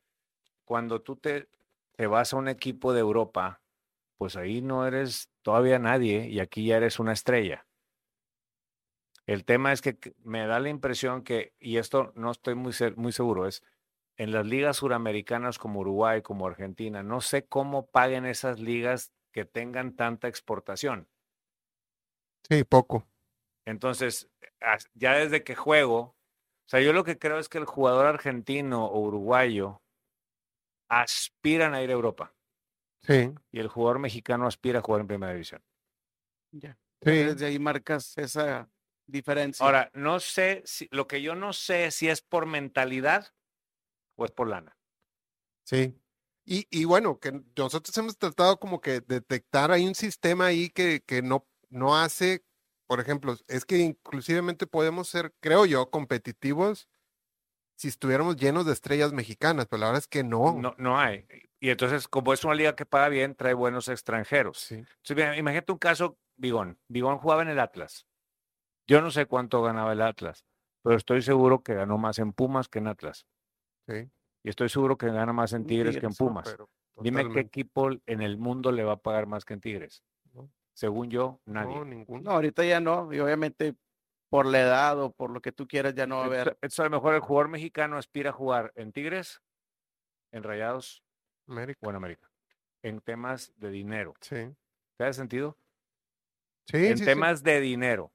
cuando 0.66 1.02
tú 1.02 1.16
te, 1.16 1.48
te 1.96 2.08
vas 2.08 2.34
a 2.34 2.38
un 2.38 2.48
equipo 2.48 2.94
de 2.94 3.02
Europa, 3.02 3.62
pues 4.18 4.36
ahí 4.36 4.62
no 4.62 4.86
eres 4.86 5.30
todavía 5.42 5.80
nadie 5.80 6.28
y 6.28 6.40
aquí 6.40 6.66
ya 6.66 6.78
eres 6.78 7.00
una 7.00 7.14
estrella. 7.14 7.66
El 9.26 9.46
tema 9.46 9.72
es 9.72 9.82
que 9.82 9.98
me 10.24 10.46
da 10.46 10.60
la 10.60 10.70
impresión 10.70 11.24
que, 11.24 11.54
y 11.60 11.78
esto 11.78 12.12
no 12.16 12.32
estoy 12.32 12.56
muy, 12.56 12.74
muy 12.96 13.12
seguro, 13.12 13.48
es 13.48 13.64
en 14.18 14.32
las 14.32 14.46
ligas 14.46 14.78
suramericanas 14.78 15.58
como 15.58 15.80
Uruguay, 15.80 16.22
como 16.22 16.48
Argentina, 16.48 17.02
no 17.04 17.22
sé 17.22 17.46
cómo 17.46 17.88
paguen 17.88 18.26
esas 18.26 18.60
ligas 18.60 19.12
que 19.32 19.46
tengan 19.46 19.96
tanta 19.96 20.28
exportación. 20.28 21.08
Sí, 22.50 22.64
poco. 22.64 23.08
Entonces, 23.66 24.30
ya 24.94 25.14
desde 25.14 25.44
que 25.44 25.56
juego, 25.56 26.00
o 26.00 26.16
sea, 26.68 26.82
yo 26.82 26.94
lo 26.94 27.04
que 27.04 27.18
creo 27.18 27.40
es 27.40 27.50
que 27.50 27.58
el 27.58 27.66
jugador 27.66 28.06
argentino 28.06 28.86
o 28.86 29.00
uruguayo 29.00 29.82
aspiran 30.90 31.74
a 31.74 31.82
ir 31.82 31.90
a 31.90 31.94
Europa. 31.94 32.34
Sí. 33.02 33.34
Y 33.52 33.60
el 33.60 33.68
jugador 33.68 34.00
mexicano 34.00 34.48
aspira 34.48 34.80
a 34.80 34.82
jugar 34.82 35.02
en 35.02 35.08
primera 35.08 35.32
división. 35.34 35.64
Ya. 36.52 36.78
Sí. 37.02 37.12
Desde 37.12 37.48
ahí 37.48 37.60
marcas 37.60 38.18
esa 38.18 38.70
diferencia. 39.08 39.66
Ahora, 39.66 39.90
no 39.94 40.20
sé 40.20 40.62
si, 40.66 40.88
lo 40.92 41.08
que 41.08 41.22
yo 41.22 41.36
no 41.36 41.54
sé 41.54 41.92
si 41.92 42.10
es 42.10 42.22
por 42.22 42.46
mentalidad 42.46 43.34
o 44.16 44.26
es 44.26 44.32
por 44.32 44.48
lana. 44.48 44.78
Sí. 45.66 45.98
Y, 46.46 46.68
y 46.70 46.86
bueno, 46.86 47.20
que 47.20 47.44
nosotros 47.56 47.96
hemos 47.98 48.18
tratado 48.18 48.60
como 48.60 48.82
que 48.82 49.02
detectar, 49.02 49.72
hay 49.72 49.88
un 49.88 49.96
sistema 49.96 50.48
ahí 50.48 50.70
que, 50.70 51.02
que 51.02 51.22
no, 51.22 51.48
no 51.72 51.98
hace, 51.98 52.44
por 52.86 53.00
ejemplo, 53.00 53.36
es 53.48 53.66
que 53.66 53.80
inclusivamente 53.80 54.68
podemos 54.68 55.08
ser, 55.08 55.34
creo 55.40 55.66
yo, 55.66 55.90
competitivos 55.90 56.88
si 57.76 57.88
estuviéramos 57.88 58.36
llenos 58.36 58.68
de 58.68 58.74
estrellas 58.74 59.12
mexicanas, 59.12 59.66
pero 59.66 59.80
la 59.80 59.88
verdad 59.88 60.04
es 60.04 60.08
que 60.08 60.24
no. 60.24 60.54
No, 60.54 60.76
no 60.78 61.00
hay. 61.00 61.26
Y 61.60 61.72
entonces, 61.72 62.08
como 62.08 62.32
es 62.32 62.44
una 62.44 62.54
liga 62.54 62.76
que 62.76 62.86
paga 62.86 63.10
bien, 63.10 63.34
trae 63.34 63.56
buenos 63.56 63.88
extranjeros. 63.88 64.60
Sí. 64.60 64.84
imagínate 65.10 65.72
un 65.72 65.80
caso, 65.80 66.20
Bigón. 66.36 66.78
Bigón 66.88 67.18
jugaba 67.18 67.42
en 67.42 67.50
el 67.50 67.60
Atlas. 67.60 68.06
Yo 68.86 69.02
no 69.02 69.10
sé 69.10 69.26
cuánto 69.26 69.64
ganaba 69.64 69.94
el 69.94 70.02
Atlas, 70.02 70.46
pero 70.84 70.96
estoy 70.96 71.24
seguro 71.24 71.64
que 71.64 71.74
ganó 71.74 71.98
más 71.98 72.20
en 72.20 72.34
Pumas 72.34 72.68
que 72.68 72.80
en 72.80 72.88
Atlas. 72.88 73.26
Sí. 73.88 74.12
Y 74.44 74.50
estoy 74.50 74.70
seguro 74.70 74.98
que 74.98 75.08
gana 75.08 75.34
más 75.34 75.54
en 75.54 75.66
Tigres, 75.66 75.98
que 75.98 76.06
en 76.06 76.14
Pumas. 76.14 76.56
Dime 76.98 77.30
qué 77.32 77.40
equipo 77.40 77.90
en 78.06 78.22
el 78.22 78.38
mundo 78.38 78.72
le 78.72 78.84
va 78.84 78.94
a 78.94 79.02
pagar 79.02 79.26
más 79.26 79.44
que 79.44 79.54
en 79.54 79.62
Tigres. 79.62 80.04
Según 80.82 81.12
yo, 81.12 81.40
nadie. 81.46 81.76
No, 81.76 81.86
ninguno. 81.86 82.24
No, 82.24 82.32
ahorita 82.32 82.66
ya 82.66 82.80
no. 82.80 83.14
Y 83.14 83.20
obviamente 83.20 83.76
por 84.32 84.48
la 84.48 84.62
edad 84.62 85.00
o 85.00 85.12
por 85.12 85.30
lo 85.30 85.40
que 85.40 85.52
tú 85.52 85.68
quieras 85.68 85.94
ya 85.94 86.08
no 86.08 86.16
va 86.16 86.24
a 86.24 86.26
haber. 86.26 86.48
Entonces, 86.54 86.80
a 86.80 86.86
lo 86.86 86.90
mejor 86.90 87.14
el 87.14 87.20
jugador 87.20 87.50
mexicano 87.50 87.98
aspira 88.00 88.32
a 88.32 88.34
jugar 88.34 88.72
en 88.74 88.92
Tigres, 88.92 89.44
en 90.32 90.42
Rayados 90.42 91.04
América. 91.48 91.86
o 91.86 91.92
en 91.92 91.96
América. 91.98 92.32
En 92.82 93.00
temas 93.00 93.54
de 93.58 93.70
dinero. 93.70 94.16
Sí. 94.22 94.56
¿Te 94.98 95.04
da 95.04 95.14
sentido? 95.14 95.56
Sí. 96.66 96.88
En 96.88 97.06
temas 97.06 97.44
de 97.44 97.62
dinero. 97.62 98.12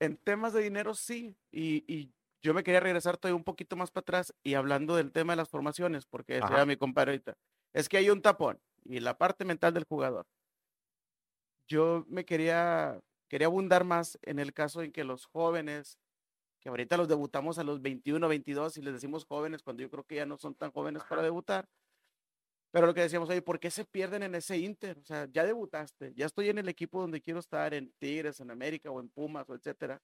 En 0.00 0.16
temas 0.16 0.54
de 0.54 0.62
dinero, 0.62 0.92
sí. 0.94 1.36
Y, 1.52 1.84
y, 1.86 2.12
yo 2.42 2.52
me 2.52 2.64
quería 2.64 2.80
regresar 2.80 3.16
todavía 3.16 3.36
un 3.36 3.44
poquito 3.44 3.76
más 3.76 3.92
para 3.92 4.02
atrás 4.02 4.34
y 4.42 4.54
hablando 4.54 4.96
del 4.96 5.12
tema 5.12 5.34
de 5.34 5.36
las 5.36 5.48
formaciones, 5.48 6.04
porque 6.04 6.40
decía 6.40 6.66
mi 6.66 6.76
compadre 6.76 7.12
ahorita, 7.12 7.36
es 7.72 7.88
que 7.88 7.96
hay 7.96 8.10
un 8.10 8.22
tapón 8.22 8.60
y 8.84 8.98
la 8.98 9.16
parte 9.16 9.44
mental 9.44 9.72
del 9.72 9.84
jugador. 9.84 10.26
Yo 11.68 12.04
me 12.08 12.24
quería 12.24 13.00
quería 13.28 13.46
abundar 13.46 13.84
más 13.84 14.18
en 14.22 14.38
el 14.38 14.52
caso 14.52 14.82
en 14.82 14.92
que 14.92 15.04
los 15.04 15.26
jóvenes, 15.26 15.98
que 16.60 16.68
ahorita 16.68 16.96
los 16.96 17.08
debutamos 17.08 17.58
a 17.58 17.64
los 17.64 17.82
21, 17.82 18.28
22 18.28 18.76
y 18.78 18.82
les 18.82 18.94
decimos 18.94 19.24
jóvenes 19.24 19.62
cuando 19.62 19.82
yo 19.82 19.90
creo 19.90 20.04
que 20.04 20.16
ya 20.16 20.26
no 20.26 20.36
son 20.38 20.54
tan 20.54 20.70
jóvenes 20.72 21.02
para 21.08 21.22
debutar. 21.22 21.68
Pero 22.72 22.86
lo 22.86 22.94
que 22.94 23.00
decíamos, 23.00 23.30
oye, 23.30 23.42
¿por 23.42 23.58
qué 23.58 23.70
se 23.70 23.84
pierden 23.84 24.22
en 24.22 24.34
ese 24.34 24.58
Inter? 24.58 24.98
O 24.98 25.04
sea, 25.04 25.26
ya 25.30 25.44
debutaste, 25.44 26.12
ya 26.14 26.26
estoy 26.26 26.50
en 26.50 26.58
el 26.58 26.68
equipo 26.68 27.00
donde 27.00 27.22
quiero 27.22 27.40
estar, 27.40 27.72
en 27.72 27.92
Tigres, 27.98 28.40
en 28.40 28.50
América 28.50 28.90
o 28.90 29.00
en 29.00 29.08
Pumas 29.08 29.48
o 29.48 29.54
etcétera. 29.54 30.02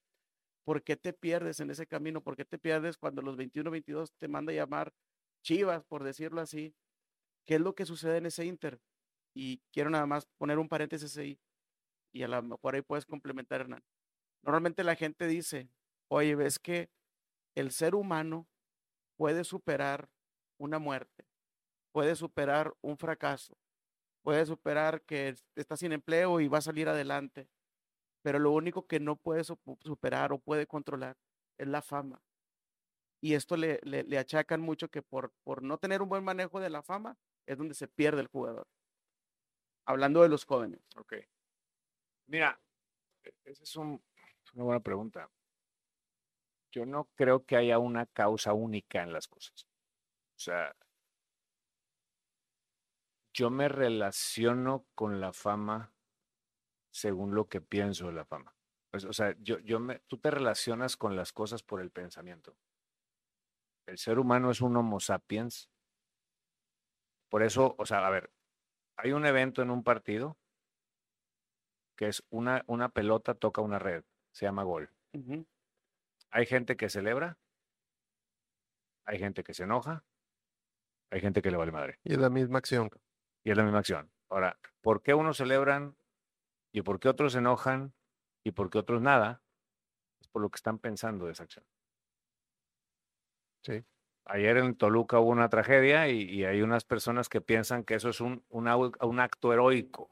¿Por 0.64 0.82
qué 0.82 0.96
te 0.96 1.12
pierdes 1.12 1.60
en 1.60 1.70
ese 1.70 1.86
camino? 1.86 2.22
¿Por 2.22 2.36
qué 2.36 2.44
te 2.44 2.58
pierdes 2.58 2.96
cuando 2.96 3.20
los 3.20 3.36
21, 3.36 3.70
22 3.70 4.12
te 4.18 4.28
manda 4.28 4.52
a 4.52 4.56
llamar 4.56 4.92
Chivas, 5.42 5.84
por 5.84 6.04
decirlo 6.04 6.40
así? 6.40 6.74
¿Qué 7.44 7.56
es 7.56 7.60
lo 7.60 7.74
que 7.74 7.84
sucede 7.84 8.18
en 8.18 8.26
ese 8.26 8.46
Inter? 8.46 8.80
Y 9.34 9.60
quiero 9.72 9.90
nada 9.90 10.06
más 10.06 10.26
poner 10.38 10.58
un 10.58 10.68
paréntesis 10.68 11.16
ahí 11.18 11.38
y 12.12 12.22
a 12.22 12.28
lo 12.28 12.42
mejor 12.42 12.74
ahí 12.74 12.82
puedes 12.82 13.06
complementar, 13.06 13.62
Hernán. 13.62 13.82
Normalmente 14.42 14.84
la 14.84 14.96
gente 14.96 15.26
dice, 15.26 15.68
oye, 16.08 16.34
ves 16.34 16.58
que 16.58 16.90
el 17.54 17.70
ser 17.70 17.94
humano 17.94 18.46
puede 19.16 19.44
superar 19.44 20.10
una 20.58 20.78
muerte, 20.78 21.24
puede 21.92 22.16
superar 22.16 22.74
un 22.80 22.96
fracaso, 22.98 23.56
puede 24.22 24.46
superar 24.46 25.02
que 25.02 25.34
está 25.56 25.76
sin 25.76 25.92
empleo 25.92 26.40
y 26.40 26.48
va 26.48 26.58
a 26.58 26.62
salir 26.62 26.88
adelante. 26.88 27.48
pero 28.22 28.38
lo 28.38 28.52
único 28.52 28.86
que 28.86 29.00
no 29.00 29.16
puede 29.16 29.42
superar 29.44 30.32
o 30.32 30.38
puede 30.38 30.66
controlar 30.66 31.16
es 31.58 31.66
la 31.66 31.82
fama. 31.82 32.22
Y 33.20 33.34
esto 33.34 33.56
le, 33.56 33.80
le, 33.82 34.18
achacan 34.18 34.60
mucho 34.60 34.88
que 34.88 35.02
por, 35.02 35.32
por 35.44 35.62
no 35.62 35.78
tener 35.78 36.02
un 36.02 36.08
buen 36.08 36.24
manejo 36.24 36.60
de 36.60 36.70
la 36.70 36.82
fama 36.82 37.16
es 37.46 37.58
donde 37.58 37.74
se 37.74 37.88
pierde 37.88 38.20
el 38.20 38.28
jugador. 38.28 38.68
Hablando 39.86 40.22
de 40.22 40.28
los 40.28 40.44
jóvenes. 40.44 40.80
Ok. 40.96 41.14
Mira, 42.26 42.58
esa 43.44 43.62
es 43.62 43.76
una 43.76 44.00
buena 44.54 44.80
pregunta. 44.80 45.30
Yo 46.70 46.86
no 46.86 47.10
creo 47.14 47.44
que 47.44 47.56
haya 47.56 47.78
una 47.78 48.06
causa 48.06 48.52
única 48.54 49.02
en 49.02 49.12
las 49.12 49.28
cosas. 49.28 49.66
O 50.36 50.40
sea, 50.40 50.74
yo 53.34 53.50
me 53.50 53.68
relaciono 53.68 54.86
con 54.94 55.20
la 55.20 55.32
fama 55.32 55.92
según 56.90 57.34
lo 57.34 57.48
que 57.48 57.60
pienso 57.60 58.06
de 58.06 58.12
la 58.12 58.24
fama. 58.24 58.54
O 58.92 59.12
sea, 59.12 59.34
yo, 59.38 59.58
yo 59.60 59.80
me, 59.80 60.00
tú 60.00 60.18
te 60.18 60.30
relacionas 60.30 60.96
con 60.96 61.16
las 61.16 61.32
cosas 61.32 61.62
por 61.62 61.80
el 61.80 61.90
pensamiento. 61.90 62.56
El 63.86 63.98
ser 63.98 64.18
humano 64.18 64.50
es 64.50 64.60
un 64.60 64.76
homo 64.76 65.00
sapiens. 65.00 65.70
Por 67.30 67.42
eso, 67.42 67.74
o 67.78 67.86
sea, 67.86 68.06
a 68.06 68.10
ver, 68.10 68.30
hay 68.96 69.12
un 69.12 69.24
evento 69.24 69.62
en 69.62 69.70
un 69.70 69.82
partido 69.82 70.38
que 71.96 72.08
es 72.08 72.22
una, 72.30 72.62
una 72.66 72.88
pelota 72.88 73.34
toca 73.34 73.60
una 73.60 73.78
red, 73.78 74.04
se 74.32 74.46
llama 74.46 74.62
gol. 74.62 74.90
Hay 76.30 76.46
gente 76.46 76.76
que 76.76 76.88
celebra, 76.88 77.38
hay 79.04 79.18
gente 79.18 79.44
que 79.44 79.54
se 79.54 79.64
enoja, 79.64 80.04
hay 81.10 81.20
gente 81.20 81.42
que 81.42 81.50
le 81.50 81.56
vale 81.56 81.72
madre. 81.72 81.98
Y 82.04 82.12
es 82.12 82.18
la 82.18 82.30
misma 82.30 82.58
acción. 82.58 82.90
Y 83.44 83.50
es 83.50 83.56
la 83.56 83.64
misma 83.64 83.80
acción. 83.80 84.10
Ahora, 84.28 84.58
¿por 84.80 85.02
qué 85.02 85.14
unos 85.14 85.36
celebran 85.36 85.96
y 86.72 86.82
por 86.82 87.00
qué 87.00 87.08
otros 87.08 87.32
se 87.32 87.38
enojan 87.38 87.92
y 88.44 88.52
por 88.52 88.70
qué 88.70 88.78
otros 88.78 89.02
nada? 89.02 89.42
Es 90.20 90.28
por 90.28 90.40
lo 90.40 90.50
que 90.50 90.56
están 90.56 90.78
pensando 90.78 91.26
de 91.26 91.32
esa 91.32 91.42
acción. 91.42 91.66
Sí. 93.62 93.84
Ayer 94.24 94.56
en 94.56 94.76
Toluca 94.76 95.18
hubo 95.18 95.30
una 95.30 95.48
tragedia 95.48 96.08
y, 96.08 96.44
hay 96.44 96.62
unas 96.62 96.84
personas 96.84 97.28
que 97.28 97.40
piensan 97.40 97.84
que 97.84 97.94
eso 97.94 98.08
es 98.08 98.20
un, 98.20 98.44
un, 98.48 99.20
acto 99.20 99.52
heroico. 99.52 100.11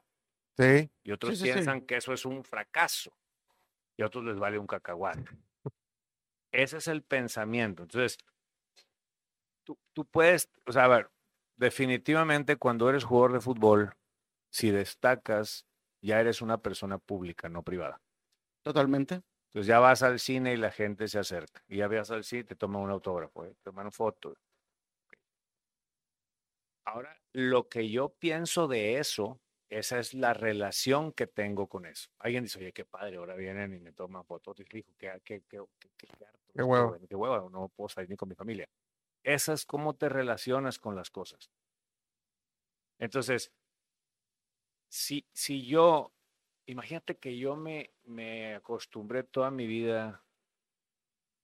Sí. 0.61 0.91
Y 1.03 1.11
otros 1.11 1.41
piensan 1.41 1.81
que 1.81 1.97
eso 1.97 2.13
es 2.13 2.25
un 2.25 2.43
fracaso. 2.43 3.11
Y 3.97 4.03
a 4.03 4.07
otros 4.07 4.23
les 4.25 4.37
vale 4.37 4.59
un 4.59 4.67
cacahuate. 4.67 5.25
Ese 6.51 6.77
es 6.77 6.87
el 6.87 7.03
pensamiento. 7.03 7.83
Entonces, 7.83 8.17
tú, 9.63 9.77
tú 9.93 10.05
puedes, 10.05 10.49
o 10.65 10.71
sea, 10.71 10.85
a 10.85 10.87
ver, 10.87 11.09
definitivamente 11.55 12.57
cuando 12.57 12.89
eres 12.89 13.03
jugador 13.03 13.33
de 13.33 13.41
fútbol, 13.41 13.95
si 14.49 14.71
destacas, 14.71 15.65
ya 16.01 16.19
eres 16.19 16.41
una 16.41 16.57
persona 16.57 16.97
pública, 16.97 17.49
no 17.49 17.63
privada. 17.63 18.01
Totalmente. 18.63 19.21
Entonces 19.47 19.67
ya 19.67 19.79
vas 19.79 20.01
al 20.03 20.19
cine 20.19 20.53
y 20.53 20.57
la 20.57 20.71
gente 20.71 21.07
se 21.07 21.19
acerca. 21.19 21.63
Y 21.67 21.77
ya 21.77 21.87
vas 21.87 22.11
al 22.11 22.23
cine, 22.23 22.43
te 22.43 22.55
toman 22.55 22.81
un 22.83 22.89
autógrafo, 22.89 23.45
¿eh? 23.45 23.53
te 23.55 23.63
toman 23.63 23.91
foto. 23.91 24.33
Ahora, 26.85 27.21
lo 27.33 27.69
que 27.69 27.89
yo 27.89 28.09
pienso 28.09 28.67
de 28.67 28.97
eso, 28.97 29.39
esa 29.71 29.99
es 29.99 30.13
la 30.13 30.33
relación 30.33 31.13
que 31.13 31.27
tengo 31.27 31.67
con 31.67 31.85
eso. 31.85 32.09
Alguien 32.19 32.43
dice, 32.43 32.59
oye, 32.59 32.73
qué 32.73 32.83
padre, 32.83 33.15
ahora 33.15 33.35
vienen 33.35 33.73
y 33.73 33.79
me 33.79 33.93
toman 33.93 34.25
fotos. 34.25 34.59
Y 34.59 34.65
dijo, 34.65 34.91
qué, 34.97 35.13
qué, 35.23 35.43
qué, 35.47 35.63
qué, 35.79 35.89
qué, 35.97 36.07
qué 36.53 36.61
huevo. 36.61 36.97
Qué 37.07 37.15
huevo, 37.15 37.49
no 37.49 37.69
puedo 37.69 37.87
salir 37.87 38.09
ni 38.09 38.17
con 38.17 38.27
mi 38.27 38.35
familia. 38.35 38.67
Esa 39.23 39.53
es 39.53 39.65
cómo 39.65 39.95
te 39.95 40.09
relacionas 40.09 40.77
con 40.77 40.93
las 40.93 41.09
cosas. 41.09 41.49
Entonces, 42.99 43.53
si, 44.89 45.25
si 45.31 45.65
yo, 45.65 46.11
imagínate 46.65 47.15
que 47.15 47.37
yo 47.37 47.55
me, 47.55 47.91
me 48.03 48.55
acostumbré 48.55 49.23
toda 49.23 49.51
mi 49.51 49.67
vida 49.67 50.21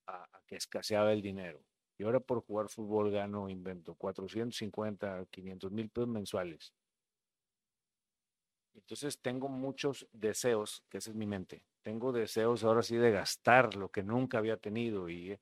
a, 0.05 0.27
que 0.45 0.57
escaseaba 0.57 1.13
el 1.13 1.21
dinero. 1.21 1.63
Y 1.97 2.03
ahora 2.03 2.19
por 2.19 2.45
jugar 2.45 2.67
fútbol 2.67 3.09
gano, 3.09 3.47
invento, 3.47 3.95
450, 3.95 5.27
500 5.31 5.71
mil 5.71 5.89
pesos 5.89 6.09
mensuales. 6.09 6.73
Entonces 8.77 9.19
tengo 9.19 9.49
muchos 9.49 10.07
deseos, 10.13 10.83
que 10.89 10.99
esa 10.99 11.09
es 11.09 11.15
mi 11.15 11.25
mente. 11.25 11.63
Tengo 11.81 12.11
deseos 12.11 12.63
ahora 12.63 12.83
sí 12.83 12.95
de 12.95 13.11
gastar 13.11 13.75
lo 13.75 13.89
que 13.89 14.03
nunca 14.03 14.37
había 14.37 14.57
tenido 14.57 15.09
y 15.09 15.37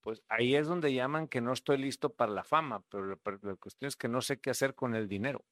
pues 0.00 0.22
ahí 0.28 0.54
es 0.54 0.66
donde 0.66 0.94
llaman 0.94 1.28
que 1.28 1.40
no 1.40 1.52
estoy 1.52 1.78
listo 1.78 2.10
para 2.10 2.32
la 2.32 2.44
fama, 2.44 2.82
pero 2.88 3.06
la, 3.06 3.56
cuestión 3.56 3.88
es 3.88 3.96
que 3.96 4.08
no 4.08 4.22
sé 4.22 4.40
qué 4.40 4.50
hacer 4.50 4.74
con 4.74 4.94
el 4.94 5.08
dinero. 5.08 5.44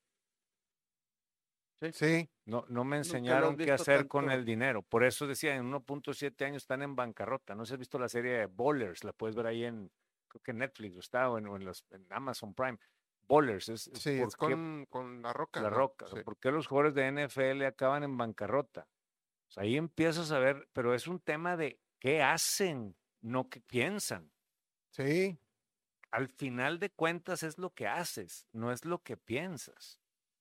Sí. 1.93 2.29
No, 2.45 2.65
no 2.69 2.83
me 2.83 2.97
enseñaron 2.97 3.57
qué 3.57 3.71
hacer 3.71 4.09
con 4.09 4.31
el 4.31 4.45
dinero. 4.45 4.83
Por 4.83 5.05
eso 5.05 5.27
decía, 5.27 5.55
en 5.55 5.71
1.7 5.71 6.45
años 6.45 6.63
están 6.63 6.83
en 6.83 6.97
bancarrota. 6.97 7.55
No 7.55 7.65
sé 7.65 7.71
si 7.71 7.75
has 7.75 7.79
visto 7.79 7.99
la 7.99 8.09
serie 8.09 8.33
de 8.33 8.47
Bowlers, 8.47 9.05
la 9.05 9.13
puedes 9.13 9.37
ver 9.37 9.47
ahí 9.47 9.65
en, 9.65 9.91
creo 10.27 10.43
que 10.43 10.53
Netflix 10.53 10.97
o 10.97 11.01
está, 11.01 11.31
o 11.31 11.39
en, 11.39 11.65
los, 11.65 11.85
en 11.91 12.07
Amazon 12.11 12.55
Prime. 12.55 12.79
Bowlers 13.29 13.69
es, 13.69 13.91
sí, 13.95 14.11
es 14.11 14.35
con, 14.37 14.87
con, 14.87 15.23
la 15.23 15.33
roca. 15.33 15.61
La 15.61 15.71
roca. 15.71 16.07
¿Por 16.25 16.39
qué 16.39 16.51
los 16.51 16.67
jugadores 16.67 16.95
de 16.95 17.13
NFL 17.13 17.63
acaban 17.65 18.03
en 18.03 18.17
bancarrota? 18.17 18.89
ahí 19.57 19.77
empiezas 19.77 20.31
a 20.31 20.39
ver, 20.39 20.69
pero 20.73 20.95
es 20.95 21.07
un 21.07 21.21
tema 21.21 21.57
de 21.57 21.81
qué 21.99 22.23
hacen, 22.23 22.97
no 23.21 23.49
qué 23.49 23.61
piensan. 23.61 24.31
Sí. 24.91 25.39
Al 26.11 26.29
final 26.29 26.79
de 26.79 26.91
cuentas 26.91 27.43
es 27.43 27.59
lo 27.59 27.73
que 27.75 27.87
haces, 27.87 28.47
no 28.53 28.73
es 28.73 28.85
lo 28.85 29.03
que 29.03 29.17
piensas. 29.17 30.01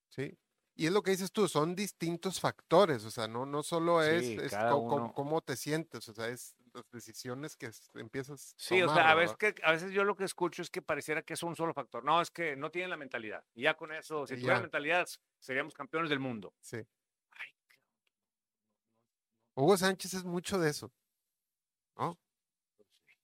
Sí. 0.09 0.37
Y 0.75 0.85
es 0.85 0.91
lo 0.91 1.01
que 1.01 1.11
dices 1.11 1.31
tú, 1.31 1.47
son 1.47 1.75
distintos 1.75 2.39
factores, 2.39 3.03
o 3.03 3.11
sea, 3.11 3.27
no, 3.27 3.45
no 3.45 3.63
solo 3.63 4.03
es, 4.03 4.53
cómo, 5.15 5.41
te 5.41 5.55
sientes, 5.55 6.07
o 6.07 6.13
sea, 6.13 6.27
es 6.27 6.55
las 6.77 6.89
decisiones 6.91 7.55
que 7.55 7.69
empiezas. 7.95 8.53
Sí, 8.57 8.81
o 8.81 8.93
sea, 8.93 9.11
a 9.11 9.15
veces, 9.15 9.35
que, 9.37 9.55
a 9.63 9.71
veces 9.71 9.91
yo 9.91 10.03
lo 10.03 10.15
que 10.15 10.23
escucho 10.23 10.61
es 10.61 10.69
que 10.69 10.81
pareciera 10.81 11.21
que 11.21 11.33
es 11.33 11.43
un 11.43 11.55
solo 11.55 11.73
factor. 11.73 12.03
No, 12.03 12.21
es 12.21 12.31
que 12.31 12.55
no 12.55 12.71
tienen 12.71 12.89
la 12.89 12.97
mentalidad. 12.97 13.43
Y 13.53 13.63
ya 13.63 13.75
con 13.75 13.91
eso, 13.91 14.25
si 14.25 14.35
tuvieran 14.35 14.61
mentalidad, 14.61 15.07
seríamos 15.39 15.73
campeones 15.73 16.09
del 16.09 16.19
mundo. 16.19 16.53
Sí. 16.61 16.77
Hugo 19.55 19.75
Sánchez 19.75 20.13
es 20.13 20.23
mucho 20.23 20.59
de 20.59 20.69
eso, 20.69 20.91
¿no? 21.97 22.17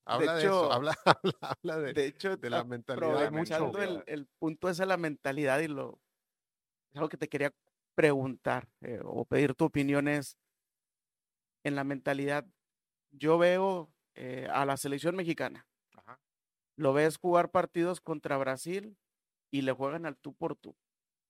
Habla 0.05 0.33
de, 0.35 0.41
hecho, 0.41 0.71
habla, 0.71 0.97
habla, 1.41 1.77
de, 1.77 2.05
hecho, 2.05 2.35
de 2.35 2.49
la 2.49 2.63
mentalidad. 2.63 3.31
Mucho, 3.31 3.77
el, 3.77 4.03
el, 4.07 4.27
punto 4.37 4.67
es 4.67 4.79
la 4.79 4.97
mentalidad 4.97 5.59
y 5.59 5.67
lo 5.67 6.01
es 6.91 6.97
algo 6.97 7.09
que 7.09 7.17
te 7.17 7.29
quería 7.29 7.53
preguntar 7.95 8.67
eh, 8.81 8.99
o 9.03 9.25
pedir 9.25 9.55
tu 9.55 9.65
opinión 9.65 10.07
es 10.07 10.37
en 11.63 11.75
la 11.75 11.83
mentalidad. 11.83 12.45
Yo 13.13 13.37
veo 13.37 13.91
eh, 14.15 14.47
a 14.51 14.65
la 14.65 14.75
selección 14.75 15.15
mexicana. 15.15 15.67
Lo 16.75 16.93
ves 16.93 17.17
jugar 17.17 17.51
partidos 17.51 18.01
contra 18.01 18.37
Brasil 18.37 18.97
y 19.51 19.61
le 19.61 19.71
juegan 19.71 20.07
al 20.07 20.17
tú 20.17 20.33
por 20.33 20.55
tú. 20.55 20.75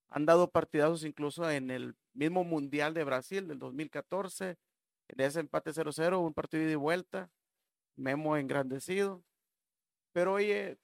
Han 0.09 0.25
dado 0.25 0.49
partidazos 0.49 1.03
incluso 1.03 1.49
en 1.49 1.69
el 1.71 1.95
mismo 2.13 2.45
Mundial 2.45 2.93
de 2.93 3.03
Brasil 3.03 3.47
del 3.47 3.59
2014, 3.59 4.57
en 5.09 5.19
ese 5.19 5.41
empate 5.41 5.71
0-0, 5.71 6.19
un 6.19 6.33
partido 6.33 6.65
de 6.65 6.75
vuelta 6.77 7.29
Memo 7.95 8.37
engrandecido. 8.37 9.23
Pero 10.13 10.33
oye, 10.33 10.77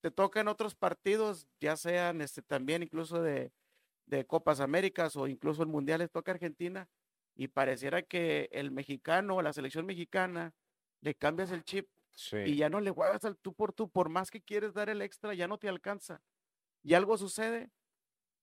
te 0.00 0.10
tocan 0.10 0.48
otros 0.48 0.74
partidos, 0.74 1.48
ya 1.60 1.76
sean 1.76 2.20
este, 2.20 2.42
también 2.42 2.82
incluso 2.82 3.20
de, 3.20 3.52
de 4.06 4.26
Copas 4.26 4.60
Américas 4.60 5.16
o 5.16 5.26
incluso 5.26 5.62
el 5.62 5.68
Mundial 5.68 5.98
les 5.98 6.10
toca 6.10 6.32
Argentina 6.32 6.88
y 7.34 7.48
pareciera 7.48 8.02
que 8.02 8.48
el 8.52 8.70
mexicano 8.70 9.36
o 9.36 9.42
la 9.42 9.52
selección 9.52 9.86
mexicana 9.86 10.54
le 11.00 11.14
cambias 11.14 11.50
el 11.50 11.64
chip 11.64 11.88
y 12.46 12.56
ya 12.56 12.68
no 12.68 12.80
le 12.80 12.90
juegas 12.90 13.24
al 13.24 13.36
tú 13.36 13.54
por 13.54 13.72
tú, 13.72 13.90
por 13.90 14.08
más 14.08 14.30
que 14.30 14.40
quieres 14.40 14.72
dar 14.72 14.88
el 14.88 15.02
extra, 15.02 15.34
ya 15.34 15.48
no 15.48 15.58
te 15.58 15.68
alcanza. 15.68 16.22
Y 16.82 16.94
algo 16.94 17.18
sucede 17.18 17.70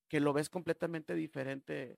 que 0.09 0.19
lo 0.19 0.33
ves 0.33 0.49
completamente 0.49 1.15
diferente. 1.15 1.97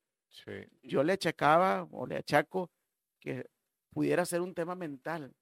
Yo 0.84 1.04
le 1.04 1.14
achacaba 1.14 1.88
o 1.92 2.06
le 2.06 2.18
achaco 2.18 2.72
que 3.20 3.50
pudiera 3.92 4.26
ser 4.26 4.42
un 4.42 4.54
tema 4.54 4.76
mental 4.76 5.36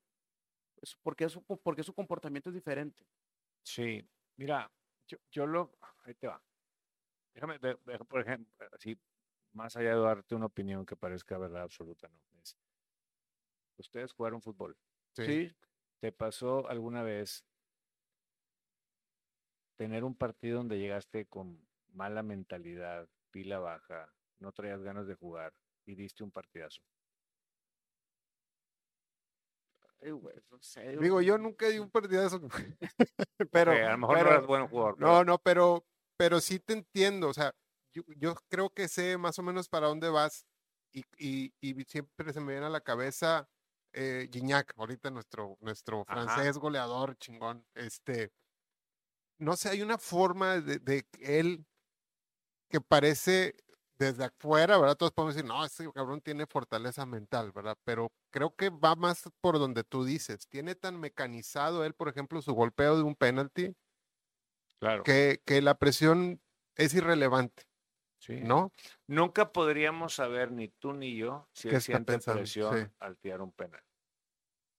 porque, 1.02 1.30
su, 1.30 1.44
porque 1.44 1.84
su 1.84 1.94
comportamiento 1.94 2.50
es 2.50 2.56
diferente. 2.56 3.06
Sí, 3.64 4.04
mira, 4.38 4.72
yo, 5.08 5.18
yo 5.32 5.46
lo, 5.46 5.78
ahí 6.04 6.16
te 6.16 6.28
va. 6.28 6.42
Déjame, 7.34 7.60
por 7.60 8.22
ejemplo, 8.22 8.68
así, 8.74 8.98
más 9.54 9.76
allá 9.76 9.96
de 9.96 10.02
darte 10.02 10.36
una 10.36 10.48
opinión 10.48 10.86
que 10.86 10.96
parezca 10.96 11.38
verdad 11.38 11.64
absoluta, 11.64 12.08
no. 12.08 12.20
Es, 12.42 12.58
ustedes 13.78 14.14
jugaron 14.14 14.42
fútbol. 14.42 14.78
Sí. 15.14 15.52
¿Te 16.00 16.12
pasó 16.12 16.68
alguna 16.68 17.04
vez 17.04 17.46
tener 19.76 20.04
un 20.04 20.16
partido 20.16 20.58
donde 20.58 20.80
llegaste 20.80 21.26
con 21.26 21.60
mala 21.94 22.24
mentalidad, 22.24 23.08
pila 23.32 23.60
baja, 23.60 24.12
no 24.40 24.52
traías 24.52 24.82
ganas 24.82 25.08
de 25.08 25.16
jugar 25.16 25.54
y 25.86 25.96
diste 25.96 26.24
un 26.24 26.32
partidazo? 26.32 26.82
Digo, 31.00 31.22
yo 31.22 31.38
nunca 31.38 31.68
di 31.68 31.78
un 31.78 31.92
partidazo. 31.92 32.42
pero, 33.52 33.72
a 33.72 33.92
lo 33.92 33.98
mejor 34.00 34.18
no 34.18 34.28
eras 34.28 34.48
buen 34.48 34.68
jugador. 34.68 35.00
No, 35.00 35.24
no, 35.24 35.38
pero, 35.38 35.86
pero 36.18 36.40
sí 36.42 36.60
te 36.60 36.74
entiendo. 36.74 37.30
O 37.30 37.34
sea, 37.34 37.54
yo, 37.94 38.36
creo 38.50 38.70
que 38.70 38.88
sé 38.88 39.18
más 39.18 39.40
o 39.40 39.44
menos 39.44 39.70
para 39.70 39.88
dónde 39.88 40.10
vas. 40.10 40.46
y, 40.94 41.54
y, 41.62 41.84
siempre 41.86 42.34
se 42.34 42.40
me 42.42 42.54
viene 42.54 42.68
a 42.68 42.70
la 42.70 42.82
cabeza 42.82 43.48
eh, 43.94 44.30
Gignac, 44.32 44.74
ahorita 44.78 45.10
nuestro, 45.10 45.58
nuestro 45.62 46.06
francés 46.06 46.58
goleador 46.58 47.18
chingón. 47.18 47.66
Este, 47.76 48.32
no 49.38 49.56
sé, 49.56 49.70
hay 49.70 49.82
una 49.82 49.98
forma 49.98 50.60
de, 50.62 50.80
de 50.80 51.06
él 51.20 51.66
que 52.70 52.80
parece 52.80 53.56
desde 53.98 54.26
afuera, 54.26 54.78
¿verdad? 54.78 54.96
Todos 54.96 55.12
podemos 55.12 55.36
decir, 55.36 55.48
no, 55.48 55.64
ese 55.64 55.92
cabrón 55.92 56.22
tiene 56.22 56.48
fortaleza 56.48 57.06
mental, 57.06 57.52
¿verdad? 57.52 57.78
Pero 57.84 58.12
creo 58.32 58.56
que 58.56 58.70
va 58.70 58.96
más 58.96 59.30
por 59.42 59.60
donde 59.60 59.84
tú 59.84 60.06
dices. 60.06 60.48
Tiene 60.48 60.76
tan 60.76 61.00
mecanizado 61.00 61.86
él, 61.86 61.94
por 61.94 62.08
ejemplo, 62.08 62.42
su 62.42 62.54
golpeo 62.54 62.96
de 62.96 63.04
un 63.04 63.16
penalty, 63.16 63.76
claro. 64.80 65.04
que, 65.04 65.42
que 65.46 65.62
la 65.62 65.76
presión 65.78 66.42
es 66.76 66.94
irrelevante. 66.94 67.64
Sí. 68.22 68.40
¿No? 68.40 68.72
Nunca 69.08 69.52
podríamos 69.52 70.14
saber, 70.14 70.52
ni 70.52 70.68
tú 70.68 70.94
ni 70.94 71.18
yo, 71.18 71.50
si 71.54 71.70
él 71.70 71.82
siente 71.82 72.20
presión 72.20 72.94
al 73.00 73.18
tirar 73.18 73.42
un 73.42 73.52
penal. 73.52 73.84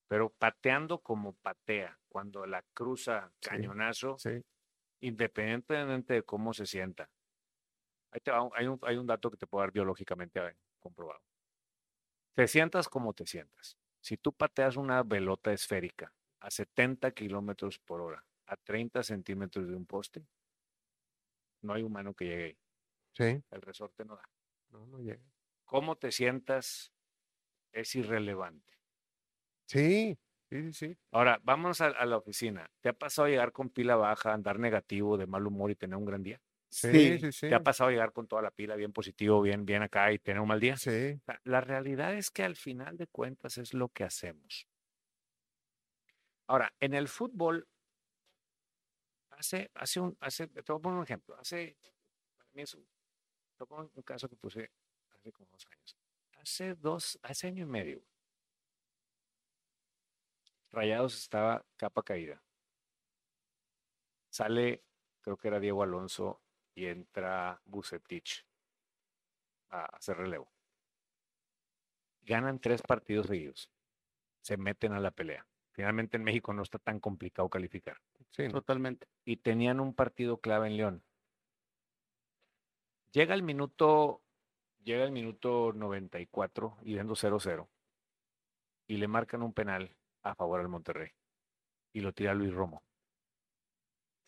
Pero 0.06 0.30
pateando 0.30 1.00
como 1.00 1.32
patea, 1.32 1.98
cuando 2.08 2.46
la 2.46 2.62
cruza 2.72 3.32
cañonazo, 3.40 4.16
independientemente 5.00 6.14
de 6.14 6.22
cómo 6.22 6.54
se 6.54 6.66
sienta, 6.66 7.10
hay, 8.54 8.66
un, 8.68 8.78
hay 8.82 8.96
un 8.96 9.06
dato 9.08 9.28
que 9.28 9.36
te 9.36 9.48
puedo 9.48 9.62
dar 9.62 9.72
biológicamente 9.72 10.40
comprobado. 10.78 11.20
Te 12.36 12.46
sientas 12.46 12.88
como 12.88 13.12
te 13.12 13.26
sientas. 13.26 13.76
Si 14.00 14.16
tú 14.18 14.32
pateas 14.32 14.76
una 14.76 15.02
pelota 15.02 15.52
esférica 15.52 16.12
a 16.40 16.50
70 16.50 17.10
kilómetros 17.10 17.80
por 17.80 18.00
hora, 18.00 18.24
a 18.46 18.56
30 18.56 19.02
centímetros 19.02 19.66
de 19.66 19.74
un 19.74 19.86
poste, 19.86 20.24
no 21.62 21.74
hay 21.74 21.82
humano 21.82 22.14
que 22.14 22.24
llegue 22.26 22.44
ahí. 22.44 22.61
Sí. 23.12 23.42
El 23.50 23.62
resorte 23.62 24.04
no 24.04 24.16
da. 24.16 24.28
No, 24.70 24.86
no 24.86 24.98
llega. 24.98 25.22
Cómo 25.64 25.96
te 25.96 26.12
sientas 26.12 26.92
es 27.72 27.94
irrelevante. 27.94 28.72
Sí, 29.66 30.18
sí, 30.50 30.72
sí. 30.72 30.96
Ahora, 31.10 31.40
vamos 31.42 31.80
a, 31.80 31.86
a, 31.88 32.06
la 32.06 32.18
oficina. 32.18 32.70
¿Te 32.80 32.90
ha 32.90 32.92
pasado 32.92 33.28
llegar 33.28 33.52
con 33.52 33.70
pila 33.70 33.96
baja, 33.96 34.32
andar 34.32 34.58
negativo, 34.58 35.16
de 35.16 35.26
mal 35.26 35.46
humor 35.46 35.70
y 35.70 35.76
tener 35.76 35.96
un 35.96 36.04
gran 36.04 36.22
día? 36.22 36.40
Sí, 36.72 37.18
sí, 37.18 37.32
sí. 37.32 37.48
¿Te 37.48 37.54
ha 37.54 37.62
pasado 37.62 37.90
llegar 37.90 38.12
con 38.12 38.26
toda 38.26 38.40
la 38.40 38.50
pila 38.50 38.76
bien 38.76 38.94
positivo, 38.94 39.42
bien, 39.42 39.66
bien 39.66 39.82
acá 39.82 40.10
y 40.10 40.18
tener 40.18 40.40
un 40.40 40.48
mal 40.48 40.58
día? 40.58 40.76
Sí. 40.78 41.20
La 41.44 41.60
realidad 41.60 42.14
es 42.14 42.30
que 42.30 42.44
al 42.44 42.56
final 42.56 42.96
de 42.96 43.06
cuentas 43.06 43.58
es 43.58 43.74
lo 43.74 43.90
que 43.90 44.04
hacemos. 44.04 44.66
Ahora, 46.46 46.72
en 46.80 46.94
el 46.94 47.08
fútbol, 47.08 47.68
hace, 49.30 49.70
hace 49.74 50.00
un, 50.00 50.16
hace, 50.20 50.46
te 50.46 50.72
voy 50.72 50.78
a 50.78 50.82
poner 50.82 50.98
un 50.98 51.04
ejemplo. 51.04 51.36
Hace, 51.38 51.76
para 52.38 52.50
mí 52.54 52.62
es 52.62 52.74
un, 52.74 52.86
poner 53.66 53.90
un 53.94 54.02
caso 54.02 54.28
que 54.28 54.36
puse 54.36 54.70
hace 55.10 55.32
como 55.32 55.48
dos 55.50 55.66
años. 55.70 55.96
Hace 56.38 56.74
dos, 56.74 57.18
hace 57.22 57.48
año 57.48 57.64
y 57.64 57.66
medio. 57.66 58.02
Rayados 60.70 61.14
estaba 61.18 61.64
capa 61.76 62.02
caída. 62.02 62.42
Sale, 64.30 64.82
creo 65.20 65.36
que 65.36 65.48
era 65.48 65.60
Diego 65.60 65.82
Alonso 65.82 66.40
y 66.74 66.86
entra 66.86 67.60
Bucetich 67.66 68.46
a 69.68 69.84
hacer 69.84 70.16
relevo. 70.16 70.50
Ganan 72.22 72.58
tres 72.58 72.82
partidos 72.82 73.26
seguidos. 73.26 73.70
Se 74.40 74.56
meten 74.56 74.92
a 74.92 75.00
la 75.00 75.10
pelea. 75.10 75.46
Finalmente 75.72 76.16
en 76.16 76.24
México 76.24 76.52
no 76.52 76.62
está 76.62 76.78
tan 76.78 77.00
complicado 77.00 77.48
calificar. 77.48 77.98
Sí, 78.30 78.48
totalmente. 78.48 79.06
Y 79.24 79.36
tenían 79.36 79.80
un 79.80 79.94
partido 79.94 80.38
clave 80.38 80.68
en 80.68 80.76
León. 80.76 81.04
Llega 83.12 83.34
el 83.34 83.42
minuto, 83.42 84.22
llega 84.82 85.04
el 85.04 85.12
minuto 85.12 85.72
94 85.74 86.78
y 86.82 86.94
viendo 86.94 87.14
0-0 87.14 87.68
y 88.88 88.96
le 88.96 89.08
marcan 89.08 89.42
un 89.42 89.52
penal 89.52 89.94
a 90.22 90.34
favor 90.34 90.60
al 90.60 90.68
Monterrey 90.68 91.10
y 91.92 92.00
lo 92.00 92.12
tira 92.12 92.34
Luis 92.34 92.52
Romo. 92.52 92.82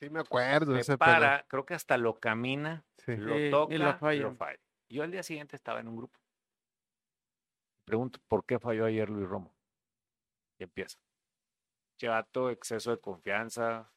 Sí, 0.01 0.11
me 0.11 0.21
acuerdo. 0.21 0.79
Se 0.83 0.99
para, 0.99 1.47
creo 1.49 1.65
que 1.65 1.75
hasta 1.75 1.97
lo 1.97 2.21
camina, 2.21 2.85
lo 3.07 3.51
toca 3.51 3.75
y 3.75 3.79
lo 3.79 4.35
falla. 4.35 4.61
Yo 4.89 5.03
al 5.03 5.11
día 5.11 5.23
siguiente 5.23 5.57
estaba 5.57 5.81
en 5.81 5.89
un 5.89 5.97
grupo. 5.97 6.21
Pregunto, 7.85 8.19
¿por 8.29 8.45
qué 8.45 8.59
falló 8.59 8.85
ayer 8.85 9.09
Luis 9.09 9.29
Romo? 9.29 9.55
Y 10.59 10.65
empieza. 10.65 10.99
Chevato, 11.99 12.51
exceso 12.51 12.91
de 12.91 13.01
confianza, 13.01 13.93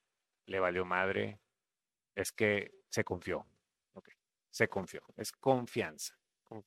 le 0.46 0.60
valió 0.60 0.86
madre. 0.86 1.40
Es 2.16 2.32
que 2.32 2.74
se 2.90 3.04
confió. 3.04 3.46
Se 4.50 4.68
confió. 4.68 5.02
Es 5.16 5.32
confianza. 5.32 6.18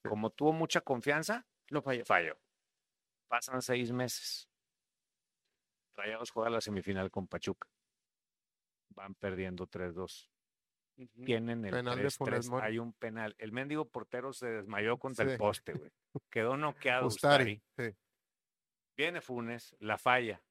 Como 0.03 0.31
tuvo 0.31 0.53
mucha 0.53 0.81
confianza, 0.83 1.47
lo 1.69 1.83
falló. 1.83 2.05
Falló. 2.05 2.39
Pasan 3.29 3.63
seis 3.63 3.93
meses. 3.93 4.49
Rayados 5.95 6.31
juega 6.31 6.51
la 6.51 6.61
semifinal 6.61 7.11
con 7.11 7.27
Pachuca 7.27 7.69
van 8.95 9.15
perdiendo 9.15 9.67
3-2. 9.67 10.29
Tienen 11.25 11.65
el 11.65 11.71
penal 11.71 11.99
3 11.99 12.51
Hay 12.61 12.79
un 12.79 12.93
penal. 12.93 13.35
El 13.39 13.53
mendigo 13.53 13.87
portero 13.87 14.33
se 14.33 14.47
desmayó 14.49 14.99
contra 14.99 15.31
el 15.31 15.39
poste, 15.39 15.73
güey. 15.73 15.91
Quedó 16.29 16.57
noqueado. 16.57 17.07
Ustari. 17.07 17.63
Viene 18.97 19.23
Funes, 19.23 19.75
la 19.79 19.97
falla. 19.97 20.43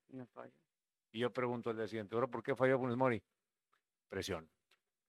Y 1.12 1.20
yo 1.20 1.32
pregunto 1.32 1.70
al 1.70 1.78
día 1.78 1.88
siguiente, 1.88 2.16
¿ahora 2.16 2.28
por 2.28 2.42
qué 2.42 2.56
falló 2.56 2.80
Funes 2.80 2.98
Mori? 2.98 3.22
Presión. 4.10 4.50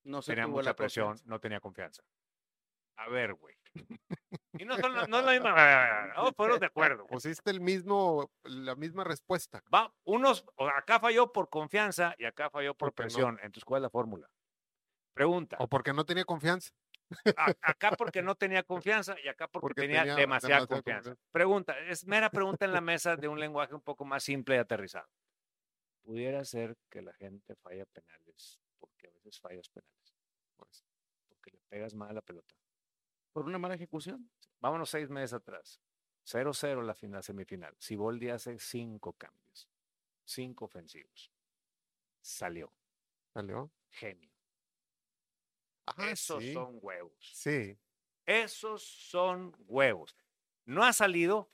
No 0.05 0.23
tenía 0.23 0.47
mucha 0.47 0.75
presión, 0.75 1.19
no 1.25 1.39
tenía 1.39 1.61
confianza. 1.61 2.03
A 2.97 3.09
ver, 3.09 3.35
güey. 3.35 3.57
Y 4.59 4.65
no, 4.65 4.77
son, 4.77 4.93
no 4.93 5.19
es 5.21 5.25
la 5.25 5.33
misma. 5.33 5.55
No, 6.17 6.33
fueron 6.33 6.59
de 6.59 6.67
acuerdo. 6.67 7.07
Pusiste 7.07 7.51
el 7.51 7.61
mismo, 7.61 8.31
la 8.45 8.75
misma 8.75 9.05
respuesta. 9.05 9.63
Va, 9.75 9.93
unos, 10.05 10.45
acá 10.77 11.01
falló 11.01 11.33
por 11.33 11.49
confianza 11.49 12.15
y 12.19 12.25
acá 12.25 12.51
falló 12.51 12.75
por 12.75 12.93
presión. 12.93 13.39
Entonces, 13.43 13.65
¿cuál 13.65 13.81
es 13.81 13.85
la 13.85 13.91
fórmula? 13.91 14.29
Pregunta. 15.15 15.57
O 15.61 15.69
porque 15.69 15.93
no 15.93 16.05
tenía 16.05 16.25
confianza. 16.25 16.73
acá 17.63 17.93
porque 17.97 18.23
no 18.23 18.35
tenía 18.35 18.63
confianza 18.63 19.17
y 19.23 19.29
acá 19.29 19.49
porque, 19.49 19.83
tenía, 19.83 20.15
demasiada, 20.15 20.67
confianza. 20.67 21.17
Pregunta, 21.33 21.79
es 21.81 22.07
mera 22.07 22.31
pregunta 22.31 22.65
en 22.65 22.73
la 22.73 22.81
mesa 22.81 23.17
de 23.17 23.29
un 23.29 23.41
lenguaje 23.41 23.75
un 23.75 23.81
poco 23.81 24.05
más 24.05 24.23
simple 24.23 24.57
y 24.57 24.59
aterrizado. 24.59 25.09
¿Pudiera 26.03 26.45
ser 26.45 26.77
que 26.89 27.03
la 27.03 27.13
gente 27.15 27.57
falla 27.57 27.85
penales 27.87 28.61
a 28.63 28.70
veces 29.23 29.41
fallas 29.41 29.69
penales? 29.69 30.15
Pues, 30.57 30.85
porque 31.29 31.51
le 31.51 31.59
pegas 31.69 31.95
mal 31.95 32.11
a 32.11 32.15
la 32.15 32.23
pelota. 32.23 32.55
¿Por 33.33 33.47
una 33.47 33.59
mala 33.59 33.75
ejecución? 33.75 34.31
Vámonos 34.61 34.91
seis 34.91 35.09
meses 35.09 35.33
atrás. 35.33 35.81
0-0 36.27 36.83
la 36.83 36.95
final 36.95 37.23
semifinal. 37.23 37.75
Siboldi 37.79 38.29
hace 38.29 38.59
cinco 38.59 39.13
cambios. 39.15 39.69
Cinco 40.25 40.67
ofensivos. 40.67 41.33
Salió. 42.21 42.73
¿Salió? 43.33 43.71
Genio. 43.91 44.31
Esos 45.99 46.45
son 46.53 46.79
huevos. 46.81 47.31
Sí. 47.35 47.79
Esos 48.27 48.83
son 48.83 49.53
huevos. 49.67 50.15
No 50.67 50.85
ha 50.85 50.93
salido. 50.93 51.51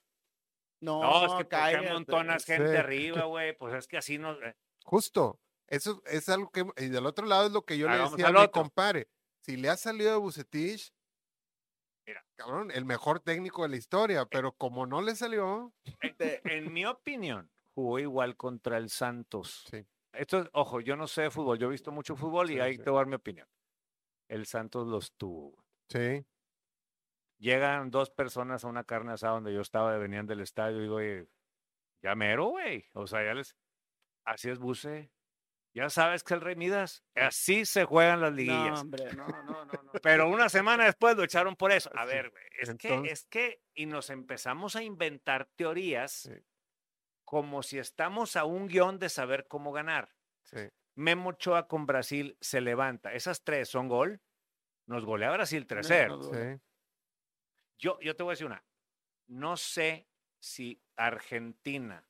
No, 0.81 1.01
no 1.01 1.27
es 1.27 1.43
que 1.43 1.49
cae 1.49 1.81
un 1.81 1.93
montón 1.93 2.29
de 2.29 2.39
gente 2.41 2.77
arriba, 2.77 3.25
güey. 3.25 3.57
Pues 3.57 3.75
es 3.75 3.87
que 3.87 3.97
así 3.97 4.19
no. 4.19 4.33
Eh. 4.43 4.57
Justo. 4.85 5.41
Eso 5.69 6.03
es 6.07 6.29
algo 6.29 6.51
que. 6.51 6.65
Y 6.77 6.89
del 6.89 7.07
otro 7.07 7.27
lado 7.27 7.47
es 7.47 7.53
lo 7.53 7.65
que 7.65 7.79
yo 7.79 7.89
le 7.89 7.99
decía 7.99 8.29
a 8.29 8.33
mi 8.33 8.49
compare. 8.49 9.09
Si 9.41 9.57
le 9.57 9.69
ha 9.69 9.77
salido 9.77 10.13
a 10.13 10.19
Bucetich, 10.19 10.93
Mira, 12.07 12.25
cabrón, 12.37 12.71
el 12.71 12.85
mejor 12.85 13.19
técnico 13.19 13.63
de 13.63 13.69
la 13.71 13.77
historia, 13.77 14.23
eh 14.23 14.27
pero 14.31 14.53
como 14.53 14.87
no 14.87 15.03
le 15.03 15.17
salió. 15.17 15.73
En, 16.45 16.73
mi 16.73 16.87
opinión, 16.87 17.51
jugó 17.75 17.99
igual 17.99 18.37
contra 18.37 18.77
el 18.77 18.91
Santos. 18.91 19.65
Sí. 19.69 19.85
Esto, 20.13 20.49
ojo, 20.53 20.81
yo 20.81 20.97
no 20.97 21.09
sé 21.09 21.23
de 21.23 21.31
fútbol, 21.31 21.59
yo 21.59 21.67
he 21.67 21.73
visto 21.73 21.91
mucho 21.91 22.15
fútbol 22.15 22.51
y 22.51 22.61
ahí 22.61 22.79
te 22.79 22.91
voy 22.91 22.99
a 22.99 23.01
dar 23.01 23.07
mi 23.09 23.17
opinión. 23.17 23.49
El 24.29 24.47
Santos 24.47 24.87
los 24.87 25.13
tuvo. 25.13 25.65
Sí. 25.89 26.25
Llegan 27.39 27.91
dos 27.91 28.11
personas 28.11 28.65
a 28.65 28.69
una 28.69 28.85
carne 28.85 29.13
asada 29.13 29.35
donde 29.35 29.53
yo 29.53 29.61
estaba, 29.61 29.97
venían 29.99 30.27
del 30.27 30.41
estadio 30.41 30.79
y 30.79 30.83
digo, 30.83 30.95
oye, 30.97 31.27
ya 32.03 32.15
mero, 32.15 32.47
güey. 32.47 32.87
O 32.95 33.07
sea, 33.07 33.25
ya 33.25 33.35
les. 33.35 33.57
Así 34.25 34.49
es, 34.49 34.59
Buse. 34.59 35.11
Ya 35.77 35.91
sabes 35.91 36.25
que 36.25 36.33
el 36.33 36.41
Rey 36.41 36.57
Midas, 36.57 37.05
así 37.15 37.67
se 37.67 37.85
juegan 37.85 38.23
las 38.23 38.33
liguillas. 38.33 38.73
No, 38.73 38.81
hombre, 38.81 39.13
no, 39.13 39.29
no, 39.29 39.67
no, 39.67 39.93
Pero 40.03 40.27
una 40.31 40.49
semana 40.49 40.87
después 40.87 41.15
lo 41.19 41.23
echaron 41.23 41.55
por 41.55 41.71
eso. 41.71 41.91
A 41.95 42.07
ver, 42.07 42.33
es 42.59 42.75
que, 42.77 43.03
es 43.11 43.27
que, 43.27 43.61
y 43.75 43.85
nos 43.85 44.09
empezamos 44.09 44.75
a 44.75 44.83
inventar 44.83 45.51
teorías 45.55 46.31
como 47.27 47.63
si 47.63 47.79
estamos 47.79 48.37
a 48.37 48.47
un 48.47 48.69
guion 48.69 48.99
de 48.99 49.11
saber 49.11 49.49
cómo 49.49 49.71
ganar. 49.71 50.17
Sí. 50.45 50.61
Memo 50.95 51.29
Ochoa 51.29 51.69
con 51.69 51.85
Brasil 51.85 52.39
se 52.41 52.63
levanta. 52.63 53.13
Esas 53.13 53.45
tres 53.45 53.69
son 53.69 53.89
gol. 53.89 54.23
Nos 54.87 55.05
golea 55.05 55.31
Brasil 55.31 55.67
3-0. 55.67 56.59
Yo, 57.77 58.01
yo 58.01 58.17
te 58.17 58.23
voy 58.23 58.31
a 58.31 58.33
decir 58.33 58.47
una. 58.47 58.65
No 59.27 59.59
sé 59.59 60.09
si 60.39 60.83
Argentina 60.97 62.09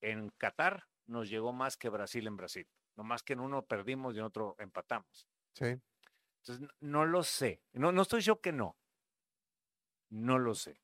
en 0.00 0.30
Qatar 0.30 0.88
nos 1.12 1.28
llegó 1.28 1.52
más 1.52 1.76
que 1.76 1.88
Brasil 1.88 2.26
en 2.26 2.36
Brasil. 2.36 2.68
No 2.96 3.04
más 3.04 3.22
que 3.22 3.34
en 3.34 3.40
uno 3.40 3.64
perdimos 3.64 4.14
y 4.14 4.18
en 4.18 4.24
otro 4.24 4.56
empatamos. 4.58 5.28
Sí. 5.54 5.80
Entonces, 6.40 6.68
no 6.80 7.04
lo 7.06 7.22
sé. 7.22 7.62
No, 7.72 7.92
no 7.92 8.02
estoy 8.02 8.22
yo 8.22 8.40
que 8.40 8.52
no. 8.52 8.76
No 10.10 10.38
lo 10.38 10.54
sé. 10.54 10.80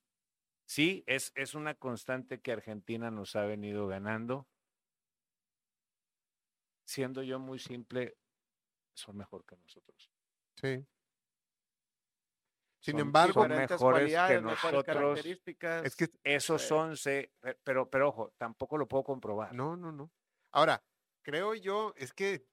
Sí, 0.66 1.02
es, 1.06 1.32
es 1.34 1.54
una 1.54 1.74
constante 1.74 2.40
que 2.40 2.52
Argentina 2.52 3.10
nos 3.10 3.34
ha 3.36 3.42
venido 3.42 3.86
ganando. 3.88 4.46
Siendo 6.84 7.22
yo 7.22 7.38
muy 7.38 7.58
simple, 7.58 8.16
son 8.94 9.16
mejor 9.16 9.44
que 9.44 9.56
nosotros. 9.56 10.10
Sí. 10.56 10.86
Sin 12.80 12.98
embargo, 12.98 13.46
mejores 13.46 14.14
que 14.28 14.40
nosotros. 14.40 15.26
Es 15.84 15.96
que 15.96 16.10
esos 16.22 16.62
eh 16.62 16.66
son, 16.66 16.94
pero, 17.64 17.90
pero 17.90 18.08
ojo, 18.08 18.32
tampoco 18.38 18.78
lo 18.78 18.86
puedo 18.86 19.04
comprobar. 19.04 19.52
No, 19.54 19.76
no, 19.76 19.90
no. 19.90 20.10
Ahora, 20.50 20.82
creo 21.22 21.54
yo, 21.54 21.92
es 21.96 22.12
que. 22.12 22.46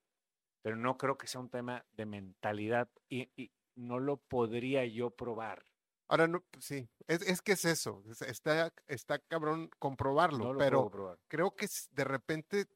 Pero 0.62 0.76
no 0.76 0.98
creo 0.98 1.16
que 1.16 1.28
sea 1.28 1.40
un 1.40 1.50
tema 1.50 1.84
de 1.92 2.06
mentalidad 2.06 2.88
y, 3.08 3.50
no 3.76 3.98
lo 3.98 4.16
podría 4.16 4.84
yo 4.86 5.10
probar. 5.10 5.64
Ahora, 6.08 6.26
no, 6.28 6.40
pues 6.50 6.64
sí, 6.64 6.88
es, 7.06 7.20
es 7.22 7.42
que 7.42 7.52
es 7.52 7.64
eso, 7.64 8.02
está, 8.26 8.72
está 8.86 9.18
cabrón 9.18 9.68
comprobarlo, 9.78 10.56
pero 10.56 11.18
creo 11.28 11.54
que 11.54 11.66
de 11.90 12.04
repente, 12.04 12.66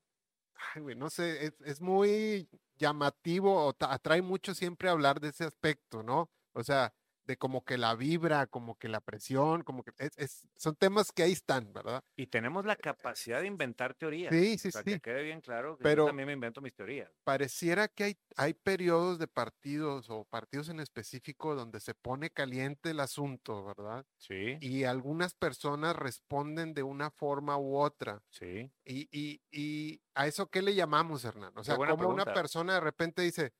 ay, 0.74 0.82
güey, 0.82 0.96
no 0.96 1.08
sé, 1.08 1.46
es, 1.46 1.60
es 1.60 1.80
muy 1.80 2.48
llamativo 2.76 3.68
o 3.68 3.74
atrae 3.80 4.20
mucho 4.20 4.52
siempre 4.52 4.88
hablar 4.88 5.20
de 5.20 5.28
ese 5.28 5.44
aspecto, 5.44 6.02
¿no? 6.02 6.28
O 6.52 6.64
sea, 6.64 6.92
de 7.30 7.36
como 7.36 7.64
que 7.64 7.78
la 7.78 7.94
vibra, 7.94 8.48
como 8.48 8.76
que 8.76 8.88
la 8.88 9.00
presión, 9.00 9.62
como 9.62 9.84
que 9.84 9.92
es, 10.16 10.48
son 10.56 10.74
temas 10.74 11.12
que 11.12 11.22
ahí 11.22 11.32
están, 11.32 11.72
¿verdad? 11.72 12.02
Y 12.16 12.26
tenemos 12.26 12.66
la 12.66 12.74
capacidad 12.74 13.40
de 13.40 13.46
inventar 13.46 13.94
teorías. 13.94 14.34
Sí, 14.34 14.58
sí, 14.58 14.72
sí. 14.72 14.82
Que 14.82 15.00
quede 15.00 15.22
bien 15.22 15.40
claro 15.40 15.76
que 15.76 15.84
Pero 15.84 16.02
yo 16.02 16.06
también 16.08 16.26
me 16.26 16.32
invento 16.32 16.60
mis 16.60 16.74
teorías. 16.74 17.08
Pareciera 17.22 17.86
que 17.86 18.04
hay, 18.04 18.18
hay 18.36 18.54
periodos 18.54 19.20
de 19.20 19.28
partidos 19.28 20.10
o 20.10 20.24
partidos 20.24 20.68
en 20.70 20.80
específico 20.80 21.54
donde 21.54 21.78
se 21.78 21.94
pone 21.94 22.30
caliente 22.30 22.90
el 22.90 22.98
asunto, 22.98 23.64
¿verdad? 23.64 24.04
Sí. 24.18 24.58
Y 24.60 24.82
algunas 24.82 25.34
personas 25.34 25.94
responden 25.94 26.74
de 26.74 26.82
una 26.82 27.12
forma 27.12 27.56
u 27.58 27.76
otra. 27.76 28.24
Sí. 28.30 28.72
Y, 28.84 29.08
y, 29.12 29.40
y 29.52 30.02
a 30.14 30.26
eso, 30.26 30.48
¿qué 30.48 30.62
le 30.62 30.74
llamamos, 30.74 31.24
Hernán? 31.24 31.56
O 31.56 31.62
sea, 31.62 31.76
como 31.76 32.08
una 32.08 32.24
persona 32.24 32.74
de 32.74 32.80
repente 32.80 33.22
dice, 33.22 33.52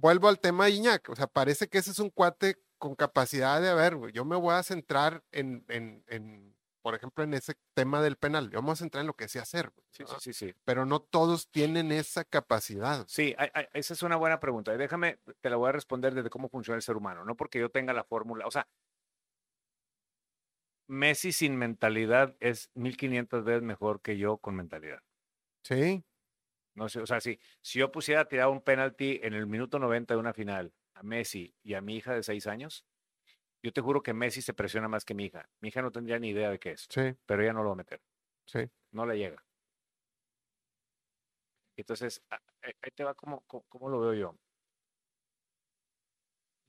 vuelvo 0.00 0.28
al 0.28 0.40
tema 0.40 0.64
de 0.64 0.72
Iñak, 0.72 1.08
o 1.10 1.16
sea, 1.16 1.26
parece 1.26 1.68
que 1.68 1.78
ese 1.78 1.90
es 1.90 1.98
un 1.98 2.10
cuate 2.10 2.56
con 2.78 2.94
capacidad 2.94 3.60
de, 3.60 3.68
haber, 3.68 3.96
güey, 3.96 4.12
yo 4.12 4.24
me 4.24 4.36
voy 4.36 4.54
a 4.54 4.62
centrar 4.62 5.22
en, 5.32 5.64
en, 5.68 6.02
en, 6.08 6.56
por 6.80 6.94
ejemplo, 6.94 7.22
en 7.22 7.34
ese 7.34 7.54
tema 7.74 8.00
del 8.00 8.16
penal, 8.16 8.50
yo 8.50 8.60
me 8.62 8.66
voy 8.66 8.72
a 8.72 8.76
centrar 8.76 9.02
en 9.02 9.06
lo 9.06 9.14
que 9.14 9.28
sé 9.28 9.38
hacer, 9.38 9.72
sí, 9.90 10.04
sí, 10.06 10.14
sí, 10.18 10.32
sí, 10.32 10.54
Pero 10.64 10.86
no 10.86 11.00
todos 11.00 11.50
tienen 11.50 11.92
esa 11.92 12.24
capacidad. 12.24 13.04
Sí, 13.06 13.36
esa 13.74 13.94
es 13.94 14.02
una 14.02 14.16
buena 14.16 14.40
pregunta. 14.40 14.74
Déjame, 14.76 15.18
te 15.40 15.50
la 15.50 15.56
voy 15.56 15.68
a 15.68 15.72
responder 15.72 16.14
desde 16.14 16.30
cómo 16.30 16.48
funciona 16.48 16.76
el 16.76 16.82
ser 16.82 16.96
humano, 16.96 17.24
no 17.24 17.36
porque 17.36 17.58
yo 17.58 17.70
tenga 17.70 17.92
la 17.92 18.04
fórmula, 18.04 18.46
o 18.46 18.50
sea, 18.50 18.66
Messi 20.86 21.30
sin 21.30 21.56
mentalidad 21.56 22.36
es 22.40 22.70
1500 22.74 23.44
veces 23.44 23.62
mejor 23.62 24.00
que 24.00 24.18
yo 24.18 24.38
con 24.38 24.56
mentalidad. 24.56 25.00
Sí. 25.62 26.04
No 26.74 26.88
sé, 26.88 27.00
o 27.00 27.06
sea, 27.06 27.20
si, 27.20 27.38
si 27.60 27.78
yo 27.78 27.90
pusiera 27.90 28.22
a 28.22 28.28
tirar 28.28 28.48
un 28.48 28.62
penalti 28.62 29.20
en 29.22 29.34
el 29.34 29.46
minuto 29.46 29.78
90 29.78 30.14
de 30.14 30.20
una 30.20 30.32
final 30.32 30.72
a 30.94 31.02
Messi 31.02 31.54
y 31.62 31.74
a 31.74 31.80
mi 31.80 31.96
hija 31.96 32.14
de 32.14 32.22
seis 32.22 32.46
años, 32.46 32.86
yo 33.62 33.72
te 33.72 33.80
juro 33.80 34.02
que 34.02 34.14
Messi 34.14 34.40
se 34.42 34.54
presiona 34.54 34.88
más 34.88 35.04
que 35.04 35.14
mi 35.14 35.26
hija. 35.26 35.48
Mi 35.60 35.68
hija 35.68 35.82
no 35.82 35.90
tendría 35.90 36.18
ni 36.18 36.28
idea 36.30 36.50
de 36.50 36.58
qué 36.58 36.72
es. 36.72 36.86
Sí. 36.88 37.14
Pero 37.26 37.42
ella 37.42 37.52
no 37.52 37.62
lo 37.62 37.70
va 37.70 37.74
a 37.74 37.76
meter. 37.76 38.00
Sí. 38.46 38.60
No 38.92 39.04
le 39.04 39.18
llega. 39.18 39.44
Entonces, 41.76 42.22
ahí 42.30 42.90
te 42.94 43.04
va 43.04 43.14
como, 43.14 43.42
como 43.42 43.88
lo 43.88 44.00
veo 44.00 44.14
yo. 44.14 44.38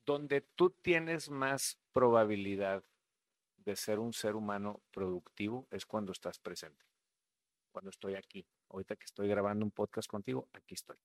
Donde 0.06 0.42
tú 0.42 0.72
tienes 0.82 1.30
más 1.30 1.78
probabilidad 1.92 2.84
de 3.58 3.76
ser 3.76 4.00
un 4.00 4.14
ser 4.14 4.36
humano 4.36 4.82
productivo 4.92 5.68
es 5.70 5.86
cuando 5.86 6.12
estás 6.12 6.40
presente, 6.40 6.86
cuando 7.72 7.92
estoy 7.92 8.16
aquí 8.16 8.46
ahorita 8.72 8.96
que 8.96 9.06
estoy 9.06 9.28
grabando 9.28 9.66
un 9.66 9.72
podcast 9.72 10.08
contigo, 10.10 10.50
aquí 10.54 10.74
estoy. 10.74 10.98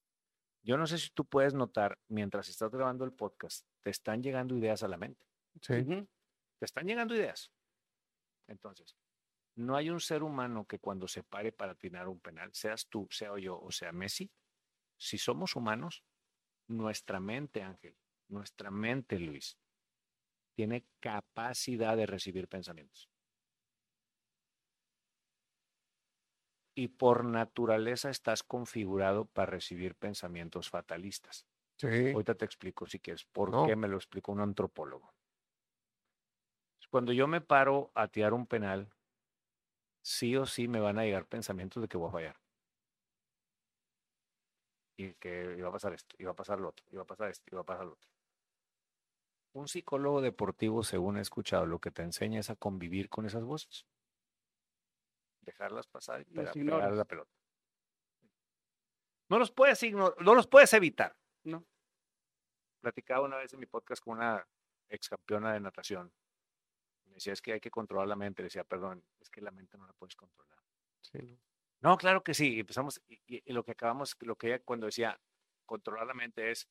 Yo 0.62 0.76
no 0.76 0.86
sé 0.86 0.98
si 0.98 1.10
tú 1.10 1.24
puedes 1.24 1.54
notar, 1.54 1.98
mientras 2.08 2.48
estás 2.48 2.70
grabando 2.70 3.04
el 3.04 3.12
podcast, 3.12 3.66
te 3.82 3.90
están 3.90 4.22
llegando 4.22 4.56
ideas 4.56 4.82
a 4.82 4.88
la 4.88 4.96
mente. 4.96 5.24
Sí. 5.60 5.84
Te 5.84 6.64
están 6.64 6.86
llegando 6.86 7.14
ideas. 7.14 7.52
Entonces, 8.48 8.96
no 9.56 9.76
hay 9.76 9.90
un 9.90 10.00
ser 10.00 10.22
humano 10.22 10.66
que 10.66 10.78
cuando 10.78 11.08
se 11.08 11.22
pare 11.22 11.52
para 11.52 11.72
atinar 11.72 12.08
un 12.08 12.20
penal, 12.20 12.50
seas 12.52 12.88
tú, 12.88 13.06
sea 13.10 13.38
yo 13.38 13.58
o 13.58 13.70
sea 13.70 13.92
Messi, 13.92 14.30
si 14.98 15.18
somos 15.18 15.56
humanos, 15.56 16.04
nuestra 16.68 17.20
mente, 17.20 17.62
Ángel, 17.62 17.96
nuestra 18.28 18.70
mente, 18.70 19.18
Luis, 19.18 19.58
tiene 20.54 20.86
capacidad 21.00 21.96
de 21.96 22.06
recibir 22.06 22.48
pensamientos. 22.48 23.08
Y 26.76 26.88
por 26.88 27.24
naturaleza 27.24 28.10
estás 28.10 28.42
configurado 28.42 29.24
para 29.24 29.50
recibir 29.50 29.94
pensamientos 29.94 30.68
fatalistas. 30.68 31.46
Sí. 31.78 32.12
Ahorita 32.12 32.34
te 32.34 32.44
explico 32.44 32.86
si 32.86 33.00
quieres 33.00 33.24
por 33.24 33.66
qué 33.66 33.74
me 33.76 33.88
lo 33.88 33.96
explicó 33.96 34.32
un 34.32 34.40
antropólogo. 34.40 35.10
Cuando 36.90 37.12
yo 37.12 37.26
me 37.26 37.40
paro 37.40 37.90
a 37.94 38.08
tirar 38.08 38.34
un 38.34 38.46
penal, 38.46 38.90
sí 40.02 40.36
o 40.36 40.44
sí 40.44 40.68
me 40.68 40.78
van 40.78 40.98
a 40.98 41.04
llegar 41.04 41.26
pensamientos 41.26 41.82
de 41.82 41.88
que 41.88 41.96
voy 41.96 42.08
a 42.08 42.12
fallar. 42.12 42.36
Y 44.98 45.14
que 45.14 45.56
iba 45.58 45.68
a 45.68 45.72
pasar 45.72 45.94
esto, 45.94 46.14
iba 46.18 46.32
a 46.32 46.36
pasar 46.36 46.60
lo 46.60 46.68
otro, 46.68 46.86
iba 46.92 47.02
a 47.02 47.06
pasar 47.06 47.30
esto, 47.30 47.44
iba 47.50 47.62
a 47.62 47.64
pasar 47.64 47.86
lo 47.86 47.92
otro. 47.94 48.08
Un 49.54 49.68
psicólogo 49.68 50.20
deportivo, 50.20 50.82
según 50.84 51.16
he 51.16 51.22
escuchado, 51.22 51.64
lo 51.64 51.80
que 51.80 51.90
te 51.90 52.02
enseña 52.02 52.40
es 52.40 52.50
a 52.50 52.56
convivir 52.56 53.08
con 53.08 53.24
esas 53.24 53.44
voces 53.44 53.86
dejarlas 55.46 55.86
pasar 55.86 56.20
y 56.20 56.24
pegar 56.24 56.54
la 56.56 57.04
pelota. 57.04 57.32
No 59.28 59.38
los 59.38 59.50
puedes 59.50 59.82
no 59.92 60.14
los 60.18 60.46
puedes 60.46 60.72
evitar. 60.72 61.16
No. 61.44 61.64
Platicaba 62.80 63.24
una 63.24 63.36
vez 63.38 63.52
en 63.52 63.60
mi 63.60 63.66
podcast 63.66 64.02
con 64.02 64.18
una 64.18 64.46
ex 64.88 65.08
campeona 65.08 65.52
de 65.52 65.60
natación. 65.60 66.12
Me 67.06 67.14
decía, 67.14 67.32
es 67.32 67.40
que 67.40 67.54
hay 67.54 67.60
que 67.60 67.70
controlar 67.70 68.06
la 68.08 68.16
mente. 68.16 68.42
Le 68.42 68.46
decía, 68.46 68.64
perdón, 68.64 69.04
es 69.20 69.30
que 69.30 69.40
la 69.40 69.50
mente 69.50 69.78
no 69.78 69.86
la 69.86 69.92
puedes 69.94 70.16
controlar. 70.16 70.58
no. 71.80 71.96
claro 71.96 72.22
que 72.22 72.34
sí. 72.34 72.60
empezamos, 72.60 73.00
y, 73.08 73.52
lo 73.52 73.64
que 73.64 73.72
acabamos, 73.72 74.16
lo 74.20 74.36
que 74.36 74.48
ella 74.48 74.62
cuando 74.62 74.86
decía 74.86 75.18
controlar 75.64 76.06
la 76.06 76.14
mente 76.14 76.50
es 76.50 76.68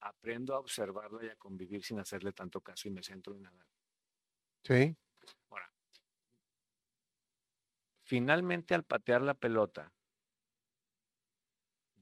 aprendo 0.00 0.54
a 0.54 0.58
observarla 0.58 1.24
y 1.24 1.28
a 1.28 1.36
convivir 1.36 1.82
sin 1.82 1.98
hacerle 1.98 2.32
tanto 2.32 2.60
caso 2.60 2.88
y 2.88 2.90
me 2.90 3.02
centro 3.02 3.34
en 3.34 3.42
nada. 3.42 3.66
Sí. 4.62 4.96
Ahora, 5.50 5.70
finalmente 8.14 8.76
al 8.76 8.84
patear 8.84 9.22
la 9.22 9.34
pelota, 9.34 9.92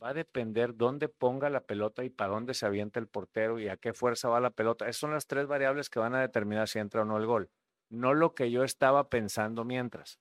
va 0.03 0.11
a 0.11 0.12
depender 0.12 0.77
dónde 0.77 1.09
ponga 1.09 1.48
la 1.48 1.62
pelota 1.62 2.05
y 2.05 2.11
para 2.11 2.33
dónde 2.35 2.53
se 2.53 2.66
avienta 2.66 3.01
el 3.01 3.09
portero 3.09 3.59
y 3.59 3.68
a 3.68 3.79
qué 3.79 3.94
fuerza 3.94 4.29
va 4.29 4.38
la 4.38 4.51
pelota. 4.51 4.85
Esas 4.85 4.98
son 4.98 5.12
las 5.12 5.27
tres 5.27 5.46
variables 5.46 5.88
que 5.88 6.01
van 6.01 6.14
a 6.14 6.20
determinar 6.20 6.68
si 6.68 6.81
entra 6.81 7.01
o 7.01 7.05
no 7.07 7.16
el 7.16 7.25
gol. 7.25 7.51
No 7.88 8.12
lo 8.12 8.35
que 8.35 8.51
yo 8.51 8.62
estaba 8.62 9.09
pensando 9.09 9.64
mientras. 9.64 10.18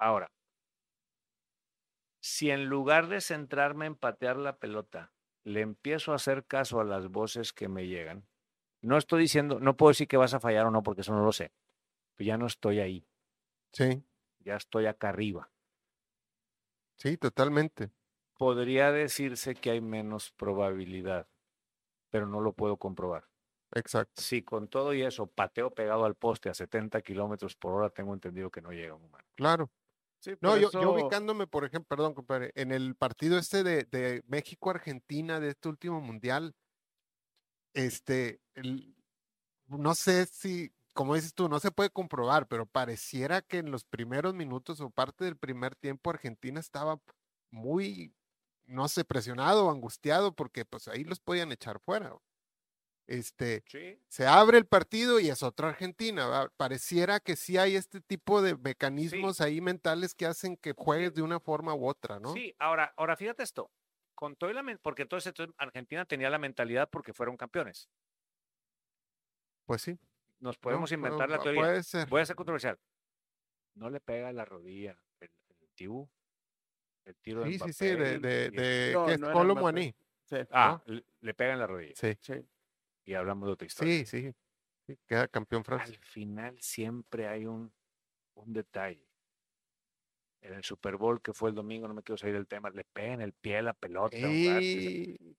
Ahora, 0.00 0.32
si 2.20 2.50
en 2.50 2.64
lugar 2.64 3.06
de 3.06 3.20
centrarme 3.20 3.86
en 3.86 3.94
patear 3.94 4.36
la 4.36 4.58
pelota, 4.58 5.12
le 5.44 5.60
empiezo 5.60 6.10
a 6.10 6.16
hacer 6.16 6.44
caso 6.44 6.80
a 6.80 6.84
las 6.84 7.06
voces 7.06 7.52
que 7.52 7.68
me 7.68 7.86
llegan, 7.86 8.26
no 8.82 8.96
estoy 8.96 9.20
diciendo, 9.20 9.60
no 9.60 9.76
puedo 9.76 9.90
decir 9.90 10.08
que 10.08 10.16
vas 10.16 10.34
a 10.34 10.40
fallar 10.40 10.66
o 10.66 10.72
no, 10.72 10.82
porque 10.82 11.02
eso 11.02 11.14
no 11.14 11.24
lo 11.24 11.30
sé. 11.30 11.52
Pero 12.16 12.26
ya 12.26 12.36
no 12.36 12.46
estoy 12.46 12.80
ahí. 12.80 13.06
Sí 13.72 14.02
ya 14.40 14.56
estoy 14.56 14.86
acá 14.86 15.10
arriba. 15.10 15.50
Sí, 16.96 17.16
totalmente. 17.16 17.90
Podría 18.36 18.92
decirse 18.92 19.54
que 19.54 19.70
hay 19.70 19.80
menos 19.80 20.30
probabilidad, 20.32 21.28
pero 22.10 22.26
no 22.26 22.40
lo 22.40 22.52
puedo 22.52 22.76
comprobar. 22.76 23.28
Exacto. 23.72 24.20
Si 24.20 24.42
con 24.42 24.68
todo 24.68 24.92
y 24.94 25.02
eso 25.02 25.26
pateo 25.26 25.70
pegado 25.70 26.04
al 26.04 26.14
poste 26.14 26.48
a 26.48 26.54
70 26.54 27.00
kilómetros 27.02 27.54
por 27.56 27.72
hora, 27.72 27.90
tengo 27.90 28.12
entendido 28.14 28.50
que 28.50 28.60
no 28.60 28.72
llega 28.72 28.94
un 28.94 29.04
humano. 29.04 29.24
Claro. 29.36 29.70
no, 30.40 30.56
yo, 30.56 30.68
ubicándome, 30.90 31.46
por 31.46 31.64
ejemplo, 31.64 31.96
perdón, 31.96 32.14
compadre, 32.14 32.52
en 32.54 32.72
el 32.72 32.96
partido 32.96 33.38
este 33.38 33.62
de, 33.62 33.84
de 33.84 34.22
México-Argentina 34.26 35.38
de 35.40 35.50
este 35.50 35.68
último 35.68 36.00
mundial, 36.00 36.54
este, 37.74 38.40
no 39.66 39.94
sé 39.94 40.26
si 40.26 40.72
como 40.92 41.14
dices 41.14 41.34
tú, 41.34 41.48
no 41.48 41.60
se 41.60 41.70
puede 41.70 41.90
comprobar, 41.90 42.46
pero 42.48 42.66
pareciera 42.66 43.42
que 43.42 43.58
en 43.58 43.70
los 43.70 43.84
primeros 43.84 44.34
minutos 44.34 44.80
o 44.80 44.90
parte 44.90 45.24
del 45.24 45.36
primer 45.36 45.74
tiempo 45.76 46.10
Argentina 46.10 46.60
estaba 46.60 47.00
muy, 47.50 48.14
no 48.64 48.88
sé, 48.88 49.04
presionado, 49.04 49.70
angustiado, 49.70 50.34
porque 50.34 50.64
pues 50.64 50.88
ahí 50.88 51.04
los 51.04 51.20
podían 51.20 51.52
echar 51.52 51.80
fuera. 51.80 52.14
Este, 53.06 53.64
se 54.08 54.26
abre 54.26 54.56
el 54.56 54.66
partido 54.66 55.18
y 55.18 55.30
es 55.30 55.42
otra 55.42 55.70
Argentina. 55.70 56.48
Pareciera 56.56 57.18
que 57.18 57.34
sí 57.34 57.58
hay 57.58 57.74
este 57.74 58.00
tipo 58.00 58.40
de 58.40 58.56
mecanismos 58.56 59.40
ahí 59.40 59.60
mentales 59.60 60.14
que 60.14 60.26
hacen 60.26 60.56
que 60.56 60.74
juegues 60.76 61.14
de 61.14 61.22
una 61.22 61.40
forma 61.40 61.74
u 61.74 61.88
otra, 61.88 62.20
¿no? 62.20 62.32
Sí, 62.34 62.54
ahora, 62.60 62.94
ahora 62.96 63.16
fíjate 63.16 63.42
esto, 63.42 63.68
con 64.14 64.36
todo 64.36 64.52
la, 64.52 64.62
porque 64.80 65.02
entonces 65.02 65.34
Argentina 65.56 66.04
tenía 66.04 66.30
la 66.30 66.38
mentalidad 66.38 66.88
porque 66.88 67.12
fueron 67.12 67.36
campeones. 67.36 67.88
Pues 69.66 69.82
sí. 69.82 69.98
Nos 70.40 70.58
podemos 70.58 70.90
inventar 70.92 71.28
la 71.28 71.38
teoría. 71.38 71.60
Puede 71.62 71.82
ser. 71.82 72.08
Voy 72.08 72.22
a 72.22 72.26
ser 72.26 72.36
controversial. 72.36 72.78
No 73.74 73.88
le 73.90 74.00
pega 74.00 74.32
la 74.32 74.44
rodilla 74.44 74.98
el, 75.20 75.30
el 75.48 76.08
El 77.04 77.16
tiro 77.16 77.44
sí, 77.44 77.52
de 77.52 77.58
Sí, 77.58 77.72
sí, 77.72 77.86
de, 77.86 78.18
de, 78.18 78.50
de 78.50 78.92
no, 78.92 79.08
es 79.08 79.20
Colo 79.20 79.70
Sí. 80.24 80.36
Ah, 80.52 80.80
le, 80.86 81.34
pega 81.34 81.54
en 81.54 81.58
la 81.58 81.66
rodilla. 81.66 81.94
Sí. 81.96 82.16
sí. 82.20 82.34
Y 83.04 83.14
hablamos 83.14 83.48
de 83.48 83.52
otra 83.52 83.66
historia. 83.66 84.04
Sí, 84.04 84.32
sí. 84.86 84.96
queda 85.06 85.26
campeón 85.28 85.64
francés. 85.64 85.96
Al 85.96 86.04
final 86.04 86.60
siempre 86.60 87.26
hay 87.26 87.46
un, 87.46 87.72
un 88.34 88.52
detalle. 88.52 89.08
En 90.40 90.54
el 90.54 90.64
Super 90.64 90.96
Bowl 90.96 91.20
que 91.20 91.34
fue 91.34 91.50
el 91.50 91.54
domingo, 91.54 91.86
no 91.88 91.94
me 91.94 92.02
quiero 92.02 92.16
salir 92.16 92.34
del 92.34 92.46
tema, 92.46 92.70
le 92.70 92.84
pega 92.84 93.12
en 93.12 93.20
el 93.20 93.32
pie 93.32 93.58
a 93.58 93.62
la 93.62 93.74
pelota. 93.74 94.16
Y... 94.16 95.36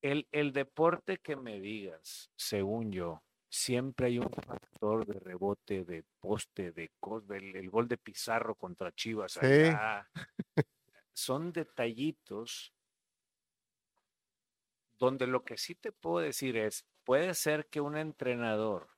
El, 0.00 0.28
el 0.30 0.52
deporte 0.52 1.18
que 1.18 1.34
me 1.34 1.60
digas, 1.60 2.30
según 2.36 2.92
yo, 2.92 3.22
siempre 3.48 4.08
hay 4.08 4.18
un 4.18 4.30
factor 4.30 5.06
de 5.06 5.18
rebote, 5.20 5.84
de 5.84 6.04
poste, 6.20 6.72
de 6.72 6.90
el, 7.30 7.56
el 7.56 7.70
gol 7.70 7.88
de 7.88 7.96
Pizarro 7.96 8.54
contra 8.54 8.92
Chivas. 8.92 9.38
Son 11.12 11.52
detallitos 11.52 12.72
donde 14.98 15.26
lo 15.26 15.44
que 15.44 15.56
sí 15.56 15.74
te 15.74 15.92
puedo 15.92 16.18
decir 16.18 16.56
es, 16.56 16.84
puede 17.04 17.34
ser 17.34 17.66
que 17.68 17.80
un 17.80 17.96
entrenador 17.96 18.88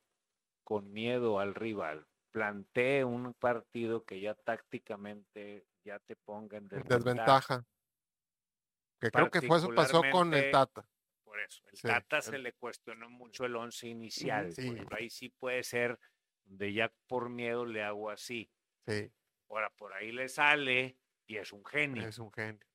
con 0.63 0.91
miedo 0.91 1.39
al 1.39 1.53
rival 1.53 2.07
plantee 2.31 3.03
un 3.03 3.33
partido 3.33 4.03
que 4.03 4.19
ya 4.19 4.33
tácticamente 4.33 5.67
ya 5.83 5.99
te 5.99 6.15
ponga 6.15 6.57
en 6.57 6.67
desventaja. 6.67 7.65
Que 8.99 9.11
creo 9.11 9.29
que 9.29 9.41
fue 9.41 9.57
eso 9.57 9.69
pasó 9.75 10.01
con 10.11 10.33
el 10.33 10.51
Tata. 10.51 10.87
Por 11.31 11.39
eso, 11.39 11.63
el 11.71 11.79
Tata 11.79 12.21
se 12.21 12.37
le 12.37 12.51
cuestionó 12.51 13.09
mucho 13.09 13.45
el 13.45 13.55
once 13.55 13.87
inicial. 13.87 14.53
ahí 14.91 15.09
sí 15.09 15.29
puede 15.29 15.63
ser 15.63 15.97
de 16.43 16.73
ya 16.73 16.91
por 17.07 17.29
miedo 17.29 17.65
le 17.65 17.81
hago 17.83 18.09
así. 18.09 18.51
Sí. 18.85 19.09
Ahora, 19.47 19.69
por 19.77 19.93
ahí 19.93 20.11
le 20.11 20.27
sale 20.27 20.97
y 21.27 21.37
es 21.37 21.53
un 21.53 21.63
genio. 21.63 22.05
Es 22.05 22.19
un 22.19 22.33
genio. 22.33 22.67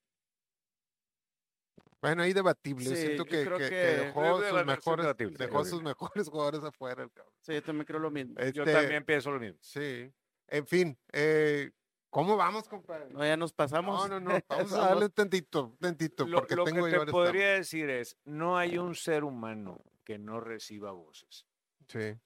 Bueno, 2.01 2.23
ahí 2.23 2.33
debatible. 2.33 2.97
Siento 2.97 3.27
que, 3.27 3.45
dejó, 3.45 4.43
sus 4.43 4.65
mejores, 4.65 5.07
dejó 5.37 5.65
sus 5.67 5.83
mejores 5.83 6.27
jugadores 6.27 6.65
afuera. 6.65 7.03
El 7.03 7.11
sí, 7.43 7.53
yo 7.53 7.63
también 7.63 7.85
creo 7.85 8.01
lo 8.01 8.11
mismo. 8.11 8.37
yo 8.55 8.63
este 8.63 8.73
también 8.73 9.05
pienso 9.05 9.33
lo 9.33 9.39
mismo. 9.39 9.59
Sí. 9.61 10.11
En 10.49 10.67
fin, 10.67 10.99
eh, 11.13 11.73
¿cómo 12.21 12.37
vamos, 12.37 12.69
compadre? 12.69 13.13
No, 13.13 13.25
ya 13.25 13.37
nos 13.37 13.53
pasamos. 13.53 14.09
No, 14.09 14.21
no, 14.21 14.33
no. 14.33 14.41
Vamos 14.49 14.73
a 14.73 14.89
darle 14.89 15.05
un 15.07 15.13
tantito, 15.13 15.77
tantito. 15.81 16.27
Lo, 16.27 16.39
porque 16.39 16.57
lo 16.57 16.65
tengo 16.65 16.87
que 16.87 16.99
te 16.99 17.07
podría 17.07 17.53
decir 17.55 17.91
es, 17.91 18.17
no 18.25 18.57
hay 18.57 18.79
un 18.79 18.95
ser 18.95 19.25
humano 19.25 19.81
que 20.05 20.19
no 20.19 20.41
reciba 20.41 20.93
voces. 20.93 21.47
Sí. 21.89 22.19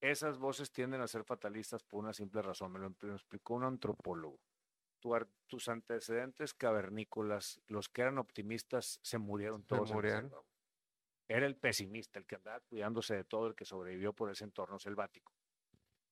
Esas 0.00 0.38
voces 0.38 0.72
tienden 0.72 1.00
a 1.00 1.06
ser 1.06 1.24
fatalistas 1.24 1.82
por 1.82 2.00
una 2.00 2.12
simple 2.12 2.42
razón. 2.42 2.72
Me 2.72 2.78
lo 2.78 3.14
explicó 3.14 3.54
un 3.54 3.64
antropólogo 3.64 4.38
tus 5.46 5.68
antecedentes 5.68 6.54
cavernícolas, 6.54 7.60
los 7.68 7.88
que 7.88 8.02
eran 8.02 8.18
optimistas, 8.18 8.98
se 9.02 9.18
murieron 9.18 9.62
todos. 9.64 9.92
Era 11.28 11.46
el 11.46 11.56
pesimista, 11.56 12.18
el 12.18 12.26
que 12.26 12.36
andaba 12.36 12.60
cuidándose 12.60 13.16
de 13.16 13.24
todo, 13.24 13.48
el 13.48 13.54
que 13.54 13.64
sobrevivió 13.64 14.12
por 14.12 14.30
ese 14.30 14.44
entorno 14.44 14.78
selvático. 14.78 15.32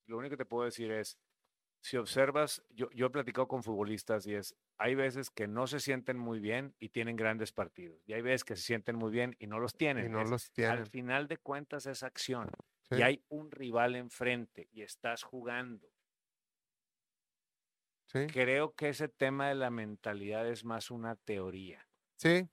Lo 0.07 0.17
único 0.17 0.31
que 0.31 0.43
te 0.43 0.45
puedo 0.45 0.65
decir 0.65 0.91
es, 0.91 1.17
si 1.85 1.97
observas, 1.97 2.63
yo, 2.71 2.89
yo 2.95 3.05
he 3.05 3.09
platicado 3.11 3.47
con 3.47 3.61
futbolistas 3.61 4.25
y 4.25 4.33
es, 4.33 4.55
hay 4.79 4.95
veces 4.95 5.29
que 5.29 5.47
no 5.47 5.67
se 5.67 5.79
sienten 5.79 6.17
muy 6.17 6.39
bien 6.39 6.73
y 6.79 6.89
tienen 6.89 7.15
grandes 7.15 7.51
partidos. 7.51 8.01
Y 8.07 8.13
hay 8.13 8.23
veces 8.23 8.43
que 8.43 8.55
se 8.55 8.63
sienten 8.63 8.95
muy 8.95 9.11
bien 9.11 9.35
y 9.37 9.45
no 9.45 9.59
los 9.59 9.77
tienen. 9.77 10.07
Y 10.07 10.09
no 10.09 10.23
los 10.23 10.51
tienen. 10.51 10.79
Al 10.79 10.87
final 10.87 11.27
de 11.27 11.37
cuentas 11.37 11.85
es 11.85 12.01
acción. 12.01 12.49
Y 12.89 13.03
hay 13.03 13.23
un 13.29 13.51
rival 13.51 13.95
enfrente 13.95 14.67
y 14.71 14.81
estás 14.81 15.21
jugando 15.21 15.87
Creo 18.31 18.73
que 18.73 18.89
ese 18.89 19.09
tema 19.09 19.49
de 19.49 19.55
la 19.55 19.69
mentalidad 19.69 20.47
es 20.47 20.63
más 20.63 20.89
una 20.89 21.15
teoría. 21.15 21.85
Sí. 22.15 22.49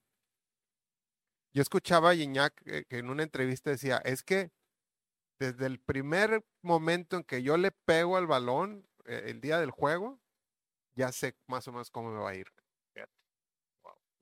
Yo 1.54 1.62
escuchaba 1.62 2.10
a 2.10 2.14
Gignac 2.14 2.60
eh, 2.66 2.84
que 2.86 2.98
en 2.98 3.08
una 3.08 3.22
entrevista 3.22 3.70
decía, 3.70 3.98
es 4.04 4.22
que 4.22 4.50
desde 5.38 5.66
el 5.66 5.78
primer 5.78 6.44
momento 6.62 7.16
en 7.16 7.24
que 7.24 7.42
yo 7.42 7.56
le 7.56 7.70
pego 7.70 8.16
al 8.16 8.26
balón 8.26 8.86
el 9.05 9.40
día 9.40 9.59
del 9.59 9.70
juego, 9.70 10.20
ya 10.94 11.12
sé 11.12 11.36
más 11.46 11.66
o 11.68 11.72
menos 11.72 11.90
cómo 11.90 12.11
me 12.11 12.20
va 12.20 12.30
a 12.30 12.34
ir. 12.34 12.46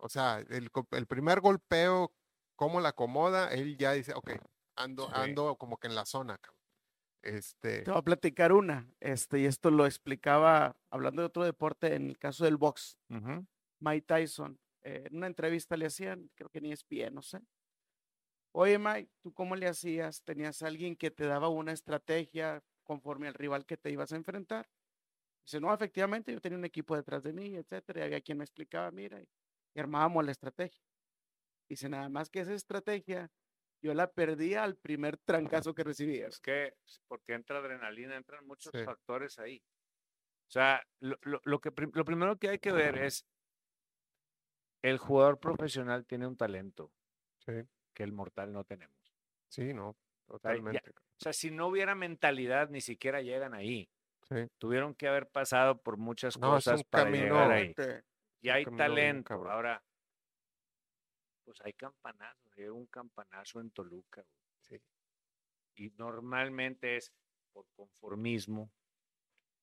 O 0.03 0.09
sea, 0.09 0.43
el, 0.49 0.71
primer 1.07 1.41
golpeo, 1.41 2.13
cómo 2.57 2.81
la 2.81 2.91
acomoda, 2.91 3.53
él 3.53 3.77
ya 3.77 3.93
dice, 3.93 4.15
ok, 4.15 4.31
ando, 4.77 5.09
ando 5.15 5.57
como 5.57 5.79
que 5.79 5.89
en 5.89 5.95
la 5.95 6.07
zona. 6.07 6.41
Este... 7.23 7.83
Te 7.83 7.91
voy 7.91 8.01
a 8.01 8.03
platicar 8.03 8.53
una, 8.53 8.91
este, 8.99 9.41
y 9.41 9.45
esto 9.45 9.71
lo 9.71 9.85
explicaba 9.85 10.77
hablando 10.89 11.21
de 11.21 11.27
otro 11.27 11.45
deporte 11.45 11.95
en 11.95 12.09
el 12.09 12.19
caso 12.19 12.45
del 12.45 12.57
box. 12.57 12.99
Mike 13.79 14.07
Tyson, 14.07 14.59
eh, 14.83 15.05
en 15.07 15.17
una 15.17 15.27
entrevista 15.27 15.77
le 15.77 15.87
hacían, 15.87 16.31
creo 16.35 16.49
que 16.49 16.61
ni 16.61 16.73
es 16.73 16.83
pie, 16.83 17.11
no 17.11 17.23
sé. 17.23 17.41
Oye, 18.53 18.79
Mike, 18.79 19.11
¿tú 19.21 19.33
cómo 19.33 19.55
le 19.55 19.69
hacías? 19.69 20.23
¿Tenías 20.25 20.63
alguien 20.63 20.97
que 20.97 21.11
te 21.11 21.27
daba 21.27 21.49
una 21.49 21.73
estrategia 21.73 22.63
conforme 22.91 23.29
al 23.29 23.35
rival 23.35 23.65
que 23.65 23.77
te 23.77 23.89
ibas 23.89 24.11
a 24.11 24.17
enfrentar? 24.17 24.69
Dice, 25.45 25.61
no, 25.61 25.73
efectivamente, 25.73 26.33
yo 26.33 26.41
tenía 26.41 26.59
un 26.59 26.65
equipo 26.65 26.97
detrás 26.97 27.23
de 27.23 27.33
mí, 27.33 27.55
etcétera, 27.55 28.01
y 28.01 28.03
había 28.03 28.21
quien 28.21 28.39
me 28.39 28.43
explicaba, 28.43 28.91
mira, 28.91 29.21
y, 29.21 29.29
y 29.75 29.79
armábamos 29.79 30.25
la 30.25 30.33
estrategia. 30.33 30.83
Dice, 31.69 31.89
nada 31.89 32.09
más 32.09 32.29
que 32.29 32.41
esa 32.41 32.53
estrategia 32.53 33.31
yo 33.81 33.95
la 33.95 34.11
perdía 34.11 34.65
al 34.65 34.75
primer 34.75 35.19
trancazo 35.19 35.73
que 35.73 35.85
recibía. 35.85 36.27
Es 36.27 36.41
que, 36.41 36.75
porque 37.07 37.35
entra 37.35 37.59
adrenalina, 37.59 38.17
entran 38.17 38.45
muchos 38.45 38.73
factores 38.85 39.39
ahí. 39.39 39.63
O 40.49 40.51
sea, 40.51 40.85
lo, 40.99 41.17
lo, 41.45 41.61
que, 41.61 41.71
lo 41.93 42.05
primero 42.05 42.37
que 42.39 42.49
hay 42.49 42.59
que 42.59 42.73
ver 42.73 42.99
es, 42.99 43.25
el 44.83 44.99
jugador 44.99 45.39
profesional 45.39 46.05
tiene 46.07 46.27
un 46.27 46.37
talento 46.37 46.93
que 47.47 48.03
el 48.03 48.11
mortal 48.11 48.53
no 48.53 48.65
tenemos. 48.65 48.99
Sí, 49.49 49.73
no, 49.73 49.97
totalmente. 50.27 50.91
O 50.91 50.93
sea, 50.93 51.10
si 51.33 51.51
no 51.51 51.69
hubiera 51.69 51.95
mentalidad, 51.95 52.71
ni 52.71 52.81
siquiera 52.81 53.21
llegan 53.21 53.55
ahí. 53.55 53.89
Tuvieron 54.59 54.95
que 54.95 55.09
haber 55.09 55.29
pasado 55.29 55.83
por 55.83 55.97
muchas 55.97 56.37
cosas 56.37 56.85
para 56.85 57.11
llegar 57.11 57.51
ahí. 57.51 57.75
Y 58.41 58.49
hay 58.49 58.65
talento. 58.65 59.35
Ahora, 59.51 59.83
pues 61.45 61.61
hay 61.63 61.73
campanazos, 61.73 62.53
hay 62.57 62.69
un 62.69 62.87
campanazo 62.87 63.61
en 63.61 63.71
Toluca. 63.71 64.25
Sí. 64.63 64.81
Y 65.75 65.91
normalmente 65.97 66.97
es 66.97 67.13
por 67.53 67.67
conformismo, 67.75 68.71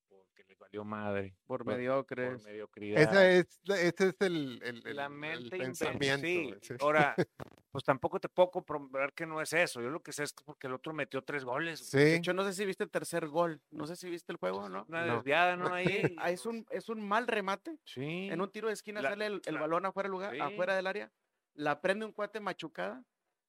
porque 0.07 0.43
les 0.43 0.57
valió 0.57 0.83
madre. 0.83 1.35
Por, 1.45 1.65
mediocres. 1.65 2.41
Por 2.41 2.51
mediocridad. 2.51 3.01
Ese 3.01 3.39
es, 3.39 3.59
ese 3.69 4.07
es 4.09 4.15
el, 4.21 4.61
el, 4.63 4.95
La 4.95 5.09
mente 5.09 5.57
pensamiento. 5.57 6.57
Sí. 6.61 6.73
Ahora, 6.79 7.15
pues 7.71 7.83
tampoco 7.83 8.19
te 8.19 8.29
puedo 8.29 8.51
comprobar 8.51 9.13
que 9.13 9.25
no 9.25 9.41
es 9.41 9.53
eso. 9.53 9.81
Yo 9.81 9.89
lo 9.89 10.01
que 10.01 10.11
sé 10.11 10.23
es 10.23 10.33
porque 10.33 10.67
el 10.67 10.73
otro 10.73 10.93
metió 10.93 11.23
tres 11.23 11.43
goles. 11.43 11.79
Sí. 11.79 11.97
De 11.97 12.15
hecho, 12.15 12.33
no 12.33 12.43
sé 12.43 12.53
si 12.53 12.65
viste 12.65 12.83
el 12.83 12.89
tercer 12.89 13.27
gol. 13.27 13.61
No 13.71 13.87
sé 13.87 13.95
si 13.95 14.09
viste 14.09 14.31
el 14.31 14.37
juego, 14.37 14.69
¿no? 14.69 14.85
Una 14.87 15.03
desviada, 15.03 15.55
¿no? 15.55 15.67
Ahí. 15.73 16.15
Ah, 16.17 16.31
es, 16.31 16.45
un, 16.45 16.65
es 16.69 16.89
un 16.89 17.07
mal 17.07 17.27
remate. 17.27 17.77
Sí. 17.85 18.29
En 18.31 18.41
un 18.41 18.51
tiro 18.51 18.67
de 18.67 18.73
esquina 18.73 19.01
sale 19.01 19.25
el, 19.25 19.57
balón 19.57 19.85
afuera 19.85 20.07
del 20.07 20.11
lugar, 20.11 20.41
afuera 20.41 20.75
del 20.75 20.87
área 20.87 21.11
la 21.57 21.81
prende 21.81 22.05
un 22.05 22.13
cuate 22.13 22.39
machucada, 22.39 23.03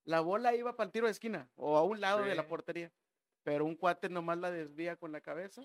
la 0.04 0.20
bola 0.20 0.54
iba 0.56 0.74
para 0.74 0.86
el 0.86 0.92
tiro 0.92 1.06
de 1.06 1.12
esquina 1.12 1.48
o 1.54 1.76
a 1.76 1.84
un 1.84 2.00
lado 2.00 2.24
de 2.24 2.34
la 2.34 2.48
portería, 2.48 2.90
pero 3.44 3.64
un 3.64 3.76
cuate 3.76 4.08
nomás 4.08 4.38
la 4.38 4.50
desvía 4.50 4.96
con 4.96 5.12
la 5.12 5.20
cabeza 5.20 5.62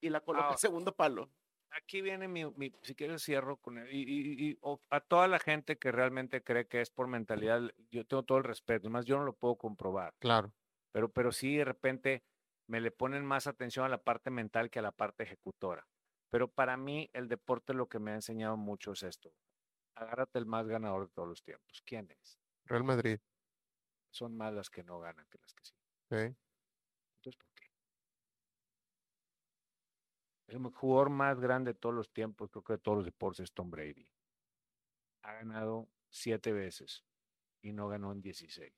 y 0.00 0.10
la 0.10 0.20
coloca 0.20 0.50
al 0.50 0.58
segundo 0.58 0.94
palo. 0.94 1.30
Aquí 1.70 2.00
viene 2.00 2.28
mi, 2.28 2.44
si 2.82 2.94
quieres 2.94 3.22
cierro 3.22 3.58
con 3.58 3.78
él, 3.78 3.88
y, 3.92 4.58
a 4.90 5.00
toda 5.00 5.28
la 5.28 5.38
gente 5.38 5.76
que 5.76 5.92
realmente 5.92 6.42
cree 6.42 6.66
que 6.66 6.80
es 6.80 6.90
por 6.90 7.06
mentalidad, 7.06 7.60
yo 7.90 8.06
tengo 8.06 8.22
todo 8.22 8.38
el 8.38 8.44
respeto, 8.44 8.86
además 8.86 9.04
yo 9.04 9.18
no 9.18 9.24
lo 9.24 9.34
puedo 9.34 9.56
comprobar. 9.56 10.14
Claro. 10.18 10.52
Pero, 10.92 11.10
pero 11.10 11.32
sí 11.32 11.56
de 11.56 11.64
repente 11.64 12.24
me 12.66 12.80
le 12.80 12.90
ponen 12.90 13.24
más 13.24 13.46
atención 13.46 13.84
a 13.84 13.88
la 13.88 14.02
parte 14.02 14.30
mental 14.30 14.70
que 14.70 14.78
a 14.78 14.82
la 14.82 14.92
parte 14.92 15.24
ejecutora. 15.24 15.86
Pero 16.30 16.48
para 16.48 16.76
mí 16.76 17.10
el 17.12 17.28
deporte 17.28 17.74
lo 17.74 17.88
que 17.88 17.98
me 17.98 18.12
ha 18.12 18.14
enseñado 18.14 18.56
mucho 18.56 18.92
es 18.92 19.02
esto 19.02 19.32
agárrate 19.96 20.38
el 20.38 20.46
más 20.46 20.66
ganador 20.68 21.08
de 21.08 21.12
todos 21.12 21.28
los 21.28 21.42
tiempos. 21.42 21.82
¿Quién 21.84 22.10
es? 22.10 22.38
Real 22.64 22.84
Madrid. 22.84 23.18
Son 24.10 24.36
más 24.36 24.52
las 24.52 24.70
que 24.70 24.84
no 24.84 25.00
ganan 25.00 25.26
que 25.28 25.38
las 25.38 25.52
que 25.54 25.64
sí. 25.64 25.74
sí. 26.10 26.36
Entonces, 27.16 27.36
¿por 27.36 27.50
qué? 27.54 27.70
El 30.48 30.62
jugador 30.70 31.10
más 31.10 31.40
grande 31.40 31.72
de 31.72 31.78
todos 31.78 31.94
los 31.94 32.12
tiempos, 32.12 32.50
creo 32.50 32.62
que 32.62 32.74
de 32.74 32.78
todos 32.78 32.98
los 32.98 33.04
deportes, 33.04 33.40
es 33.40 33.52
Tom 33.52 33.70
Brady. 33.70 34.08
Ha 35.22 35.34
ganado 35.34 35.88
siete 36.08 36.52
veces 36.52 37.04
y 37.62 37.72
no 37.72 37.88
ganó 37.88 38.12
en 38.12 38.22
16. 38.22 38.72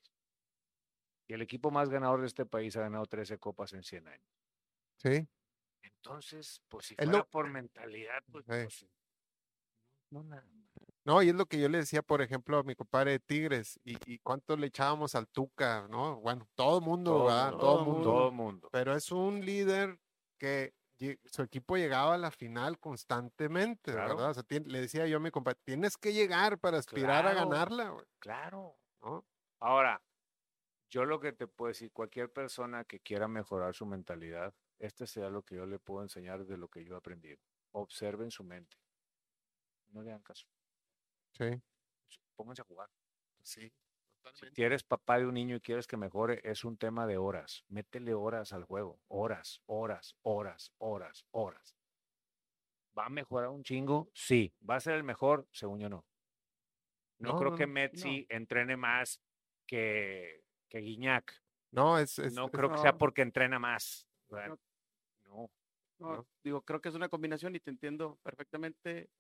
Y 1.29 1.35
el 1.35 1.43
equipo 1.43 1.71
más 1.71 1.91
ganador 1.91 2.21
de 2.21 2.27
este 2.27 2.47
país 2.47 2.75
ha 2.77 2.81
ganado 2.81 3.05
13 3.05 3.39
copas 3.39 3.75
en 3.75 3.83
100 3.83 4.09
años. 4.09 4.39
Sí. 4.97 5.29
Entonces, 5.83 6.63
pues 6.69 6.87
si 6.87 6.95
fuera 6.95 7.25
por 7.25 7.49
mentalidad, 7.51 8.23
pues, 8.33 8.45
pues 8.47 8.87
no, 10.11 10.23
nada 10.25 10.45
No, 11.05 11.23
y 11.23 11.29
es 11.29 11.35
lo 11.35 11.47
que 11.47 11.61
yo 11.61 11.69
le 11.69 11.79
decía, 11.79 12.03
por 12.03 12.23
ejemplo, 12.23 12.59
a 12.59 12.63
mi 12.63 12.75
compadre 12.75 13.13
de 13.13 13.21
Tigres, 13.21 13.79
y, 13.85 13.97
y 14.11 14.19
cuánto 14.21 14.57
le 14.57 14.69
echábamos 14.69 15.15
al 15.15 15.29
Tuca, 15.29 15.87
¿no? 15.89 16.17
Bueno, 16.21 16.49
todo 16.55 16.79
el 16.79 16.85
mundo, 16.85 17.25
¿verdad? 17.25 17.51
Todo, 17.53 17.85
mundo. 17.85 18.03
Todo 18.03 18.33
mundo. 18.33 18.69
Pero 18.73 18.97
es 18.97 19.13
un 19.13 19.45
líder 19.45 19.99
que 20.39 20.73
su 21.25 21.43
equipo 21.43 21.77
llegaba 21.77 22.15
a 22.15 22.19
la 22.19 22.31
final 22.31 22.79
constantemente, 22.79 23.93
¿verdad? 23.93 24.31
O 24.31 24.35
sea, 24.35 24.45
le 24.49 24.81
decía 24.81 25.07
yo 25.07 25.19
a 25.19 25.21
mi 25.21 25.31
compadre, 25.31 25.59
tienes 25.65 25.97
que 25.97 26.13
llegar 26.13 26.59
para 26.59 26.79
aspirar 26.79 27.27
a 27.27 27.35
ganarla, 27.35 27.91
güey. 27.91 28.07
Claro. 28.19 28.77
¿no? 29.01 29.25
Ahora, 29.61 30.03
yo 30.91 31.05
lo 31.05 31.21
que 31.21 31.33
te 31.33 31.47
puedo 31.47 31.69
decir, 31.69 31.93
cualquier 31.93 32.33
persona 32.33 32.85
que 32.85 33.01
quiera 33.01 33.29
mejorar 33.29 33.75
su 33.75 33.87
mentalidad, 33.87 34.55
este 34.79 35.07
sea 35.07 35.29
lo 35.31 35.43
que 35.43 35.57
yo 35.57 35.67
le 35.67 35.79
puedo 35.79 36.03
enseñar 36.03 36.45
de 36.47 36.57
lo 36.57 36.69
que 36.69 36.85
yo 36.85 36.95
he 36.95 36.99
aprendido. 36.99 37.39
Observen 37.73 38.31
su 38.31 38.45
mente. 38.45 38.77
No 39.91 40.03
le 40.03 40.11
hagan 40.11 40.23
caso. 40.23 40.47
Sí. 41.33 41.63
Pónganse 42.37 42.63
a 42.63 42.65
jugar. 42.65 42.91
Sí. 43.43 43.73
Si 44.53 44.63
eres 44.63 44.85
papá 44.85 45.19
de 45.19 45.27
un 45.27 45.35
niño 45.35 45.57
y 45.57 45.61
quieres 45.61 45.87
que 45.87 45.97
mejore, 45.97 46.41
es 46.45 46.65
un 46.65 46.77
tema 46.77 47.07
de 47.07 47.17
horas. 47.17 47.65
Métele 47.69 48.15
horas 48.15 48.53
al 48.53 48.65
juego. 48.65 49.01
Horas, 49.09 49.63
horas, 49.67 50.17
horas, 50.23 50.73
horas, 50.79 51.27
horas. 51.31 51.77
¿Va 52.97 53.07
a 53.07 53.11
mejorar 53.11 53.51
un 53.51 53.63
chingo? 53.63 54.11
Sí. 54.13 54.53
¿Va 54.69 54.77
a 54.77 54.81
ser 54.81 54.95
el 54.95 55.05
mejor? 55.05 55.47
Según 55.53 55.81
yo 55.81 55.89
no. 55.89 56.05
No, 57.19 57.37
creo 57.37 57.57
que 57.57 57.67
Metzi 57.67 58.27
entrene 58.29 58.77
más 58.77 59.21
que, 59.67 60.45
que 60.69 60.79
Guiñac. 60.79 61.43
No, 61.71 61.99
es, 61.99 62.19
no 62.33 62.51
creo 62.51 62.71
que 62.71 62.79
sea 62.79 62.97
porque 62.97 63.23
entrena 63.23 63.59
más. 63.59 64.09
No. 64.31 65.51
no. 65.99 66.27
Digo, 66.43 66.63
creo 66.63 66.81
que 66.81 66.89
es 66.89 66.95
una 66.95 67.09
combinación 67.09 67.55
y 67.57 67.61
te 67.61 67.71
entiendo 67.71 68.19
perfectamente. 68.23 69.11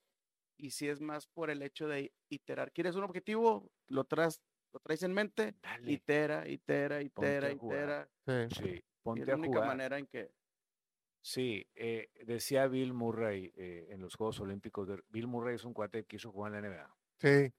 Y 0.56 0.70
si 0.70 0.88
es 0.88 1.00
más 1.00 1.26
por 1.26 1.50
el 1.50 1.62
hecho 1.62 1.86
de 1.86 2.12
iterar. 2.28 2.72
¿Quieres 2.72 2.96
un 2.96 3.04
objetivo? 3.04 3.70
Lo 3.86 4.04
traes 4.04 4.42
lo 4.72 4.80
traes 4.80 5.02
en 5.02 5.12
mente, 5.12 5.54
Dale. 5.62 5.92
itera, 5.92 6.48
itera, 6.48 7.02
itera, 7.02 7.50
itera. 7.50 8.08
Sí, 8.50 8.82
ponte 9.02 9.22
es 9.22 9.28
la 9.28 9.36
única 9.36 9.60
manera 9.60 9.98
en 9.98 10.06
que. 10.06 10.30
Sí, 11.20 11.66
eh, 11.74 12.10
decía 12.24 12.66
Bill 12.68 12.94
Murray 12.94 13.52
eh, 13.56 13.88
en 13.90 14.00
los 14.00 14.14
Juegos 14.14 14.40
Olímpicos. 14.40 14.88
Bill 15.08 15.26
Murray 15.26 15.56
es 15.56 15.64
un 15.64 15.74
cuate 15.74 16.02
que 16.02 16.16
quiso 16.16 16.30
jugar 16.30 16.54
en 16.54 16.62
la 16.62 16.68
NBA. 16.68 16.96
Sí. 17.18 17.52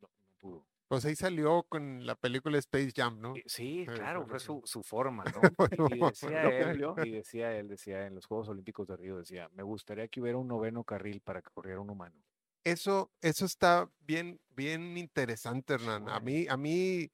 No, 0.00 0.08
pudo. 0.38 0.66
Pues 0.88 1.04
ahí 1.06 1.16
salió 1.16 1.62
con 1.64 2.06
la 2.06 2.14
película 2.14 2.58
Space 2.58 2.92
Jam, 2.94 3.18
¿no? 3.20 3.34
Sí, 3.46 3.86
claro, 3.86 4.26
fue 4.26 4.38
su, 4.38 4.60
su 4.64 4.82
forma, 4.82 5.24
¿no? 5.24 5.40
y, 5.96 5.98
decía 5.98 6.42
él, 6.42 6.84
y 7.04 7.10
decía 7.10 7.56
él, 7.56 7.68
decía 7.68 8.06
en 8.06 8.14
los 8.14 8.26
Juegos 8.26 8.50
Olímpicos 8.50 8.86
de 8.88 8.96
Río, 8.98 9.16
decía, 9.16 9.48
me 9.54 9.62
gustaría 9.62 10.06
que 10.08 10.20
hubiera 10.20 10.36
un 10.36 10.48
noveno 10.48 10.84
carril 10.84 11.22
para 11.22 11.40
que 11.40 11.50
corriera 11.50 11.80
un 11.80 11.88
humano 11.88 12.22
eso, 12.64 13.10
eso 13.20 13.44
está 13.44 13.90
bien, 14.00 14.40
bien 14.50 14.96
interesante, 14.96 15.74
Hernán. 15.74 16.08
A 16.08 16.20
mí, 16.20 16.46
a 16.48 16.56
mí, 16.56 17.10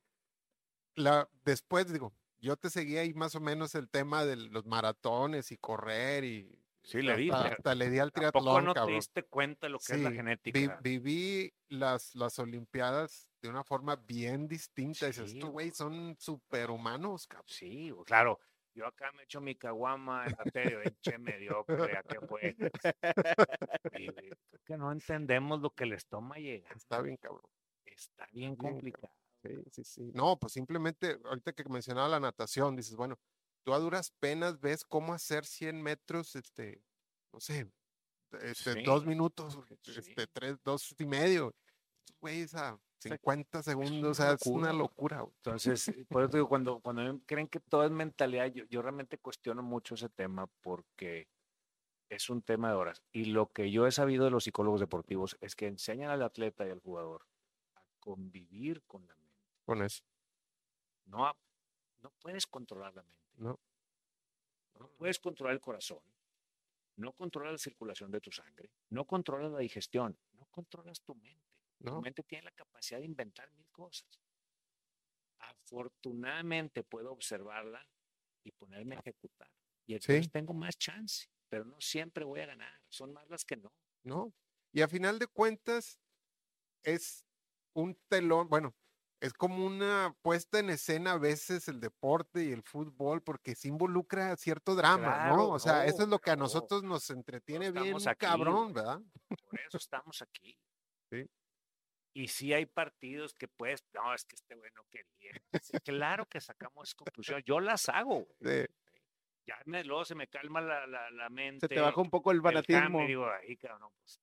la, 0.95 1.29
después 1.45 1.93
digo, 1.93 2.13
yo 2.41 2.57
te 2.57 2.71
seguía 2.71 3.01
ahí 3.01 3.15
más 3.15 3.35
o 3.35 3.41
menos 3.41 3.75
el 3.75 3.89
tema 3.89 4.25
de 4.25 4.37
los 4.37 4.67
maratones 4.67 5.51
y 5.53 5.57
correr 5.57 6.25
y 6.25 6.59
Sí, 6.89 7.03
le 7.03 7.17
di. 7.19 7.31
Hasta, 7.31 7.75
le 7.75 7.91
di 7.91 7.99
al 7.99 8.13
triatlón, 8.13 8.65
no 8.65 8.73
te 8.73 8.87
diste 8.87 9.23
cuenta 9.25 9.69
lo 9.69 9.79
que 9.79 9.93
es 9.93 10.01
la 10.01 10.11
genética? 10.11 10.81
viví 10.83 11.53
las, 11.69 12.15
las 12.15 12.39
Olimpiadas 12.39 13.29
de 13.43 13.51
una 13.51 13.63
forma 13.63 13.97
bien 13.97 14.49
distinta. 14.49 15.07
Dices, 15.07 15.35
estos 15.35 15.51
güey 15.51 15.71
son 15.71 16.17
superhumanos, 16.19 17.27
cabrón. 17.27 17.47
Sí, 17.47 17.93
claro. 18.07 18.41
Yo 18.79 18.87
acá 18.87 19.11
me 19.11 19.25
echo 19.25 19.41
mi 19.41 19.57
caguama 19.57 20.25
en 20.25 20.37
la 20.39 20.83
eche 20.85 21.19
mediocre, 21.19 21.97
¿a 21.97 22.03
qué 22.05 22.21
fue? 22.21 22.57
Y, 23.99 24.09
que 24.65 24.77
no 24.77 24.93
entendemos 24.93 25.61
lo 25.61 25.71
que 25.71 25.85
les 25.85 26.07
toma 26.07 26.37
llegar. 26.37 26.77
Está 26.77 27.03
bien, 27.03 27.17
cabrón. 27.17 27.51
Está 27.85 28.29
bien 28.31 28.55
complicado. 28.55 29.13
Sí, 29.43 29.65
sí, 29.73 29.83
sí. 29.83 30.11
No, 30.15 30.39
pues 30.39 30.53
simplemente, 30.53 31.19
ahorita 31.25 31.55
que 31.55 31.65
mencionaba 31.69 32.07
la 32.07 32.21
natación, 32.21 32.77
dices, 32.77 32.95
bueno, 32.95 33.19
tú 33.65 33.75
a 33.75 33.81
duras 33.81 34.13
penas 34.21 34.61
ves 34.61 34.85
cómo 34.85 35.13
hacer 35.13 35.45
100 35.45 35.83
metros, 35.83 36.37
este, 36.37 36.81
no 37.33 37.41
sé, 37.41 37.69
este, 38.43 38.85
dos 38.85 39.05
minutos, 39.05 39.59
este, 39.87 40.29
tres, 40.29 40.57
dos 40.63 40.95
y 40.97 41.05
medio. 41.05 41.53
Güey, 42.21 42.43
esa 42.43 42.79
50 42.99 43.63
segundos, 43.63 44.11
o 44.11 44.15
sea, 44.15 44.33
es 44.33 44.47
una 44.47 44.73
locura. 44.73 45.25
Entonces, 45.37 45.93
por 46.09 46.25
eso 46.25 46.33
digo, 46.37 46.49
cuando, 46.49 46.81
cuando 46.81 47.21
creen 47.27 47.49
que 47.49 47.61
todo 47.61 47.85
es 47.85 47.91
mentalidad, 47.91 48.47
yo, 48.47 48.65
yo 48.67 48.83
realmente 48.83 49.19
cuestiono 49.19 49.63
mucho 49.63 49.95
ese 49.95 50.09
tema 50.09 50.47
porque 50.61 51.29
es 52.09 52.31
un 52.31 52.43
tema 52.43 52.71
de 52.71 52.77
horas. 52.77 53.03
Y 53.13 53.27
lo 53.27 53.51
que 53.53 53.71
yo 53.71 53.87
he 53.87 53.93
sabido 53.93 54.25
de 54.25 54.31
los 54.31 54.45
psicólogos 54.45 54.81
deportivos 54.81 55.37
es 55.41 55.55
que 55.55 55.67
enseñan 55.67 56.11
al 56.11 56.23
atleta 56.23 56.67
y 56.67 56.71
al 56.71 56.81
jugador 56.81 57.27
a 57.75 57.83
convivir 58.01 58.83
con 58.85 59.07
la 59.07 59.15
mente. 59.17 59.37
Con 59.65 59.83
eso. 59.83 60.03
No, 61.07 61.33
no 62.01 62.13
puedes 62.21 62.47
controlar 62.47 62.95
la 62.95 63.03
mente. 63.03 63.19
No. 63.37 63.59
No 64.79 64.89
puedes 64.97 65.19
controlar 65.19 65.55
el 65.55 65.61
corazón. 65.61 66.01
No 66.97 67.13
controlas 67.13 67.53
la 67.53 67.59
circulación 67.59 68.11
de 68.11 68.21
tu 68.21 68.33
sangre. 68.33 68.71
No 68.91 69.05
controlas 69.05 69.53
la 69.53 69.59
digestión. 69.59 70.19
No 70.33 70.47
controlas 70.47 71.01
tu 71.01 71.15
mente. 71.15 71.48
Tu 71.79 72.01
mente 72.01 72.23
tiene 72.25 72.45
la 72.45 72.51
capacidad 72.53 72.99
de 72.99 73.07
inventar 73.07 73.51
mil 73.53 73.69
cosas. 73.71 74.21
Afortunadamente 75.39 76.83
puedo 76.83 77.13
observarla 77.13 77.87
y 78.45 78.53
ponerme 78.53 78.97
a 78.97 78.99
ejecutar. 78.99 79.49
Y 79.87 79.95
entonces 79.95 80.31
tengo 80.31 80.53
más 80.55 80.77
chance 80.77 81.29
pero 81.49 81.65
no 81.65 81.81
siempre 81.81 82.25
voy 82.25 82.41
a 82.41 82.47
ganar, 82.47 82.73
son 82.89 83.13
más 83.13 83.29
las 83.29 83.45
que 83.45 83.57
no. 83.57 83.73
No, 84.05 84.33
y 84.73 84.83
a 84.83 84.89
final 84.89 85.19
de 85.19 85.27
cuentas 85.27 85.99
es 86.83 87.27
un 87.75 87.99
telón, 88.09 88.49
bueno, 88.49 88.75
es 89.21 89.33
como 89.33 89.67
una 89.67 90.17
puesta 90.23 90.61
en 90.61 90.71
escena 90.71 91.13
a 91.13 91.19
veces 91.19 91.67
el 91.69 91.81
deporte 91.81 92.45
y 92.45 92.53
el 92.53 92.63
fútbol 92.63 93.23
porque 93.23 93.57
se 93.57 93.69
involucra 93.69 94.37
cierto 94.37 94.77
drama, 94.77 95.29
¿no? 95.29 95.49
O 95.49 95.59
sea, 95.59 95.87
eso 95.87 96.03
es 96.03 96.09
lo 96.09 96.21
que 96.21 96.31
a 96.31 96.37
nosotros 96.37 96.85
nos 96.85 97.11
entretiene 97.11 97.73
bien 97.73 97.97
cabrón, 98.17 98.73
¿verdad? 98.73 99.01
Por 99.29 99.61
eso 99.61 99.79
estamos 99.79 100.23
aquí. 100.23 100.57
Sí. 101.11 101.27
Y 102.19 102.29
si 102.29 102.53
hay 102.53 102.67
partidos 102.67 103.33
que 103.35 103.47
puedes, 103.47 103.85
no, 103.95 104.13
es 104.13 104.25
que 104.25 104.35
este 104.35 104.55
bueno 104.57 104.85
quería. 104.91 105.31
Claro 105.85 106.27
que 106.27 106.41
sacamos 106.41 106.95
conclusiones, 106.95 107.45
yo 107.45 107.61
las 107.61 107.89
hago. 107.89 108.27
Sí 108.41 108.67
ya 109.49 109.59
me, 109.65 109.83
luego 109.83 110.05
se 110.05 110.15
me 110.15 110.29
calma 110.29 110.61
la, 110.61 110.87
la, 110.87 111.11
la 111.11 111.31
mente. 111.31 111.67
Se 111.67 111.75
te 111.75 111.81
baja 111.81 112.01
un 112.01 112.11
poco 112.11 112.31
el 112.31 112.43
fanatismo. 112.43 113.03
y 113.03 113.07
digo, 113.07 113.27
ahí, 113.31 113.57
cabrón, 113.57 113.91
pues, 113.99 114.21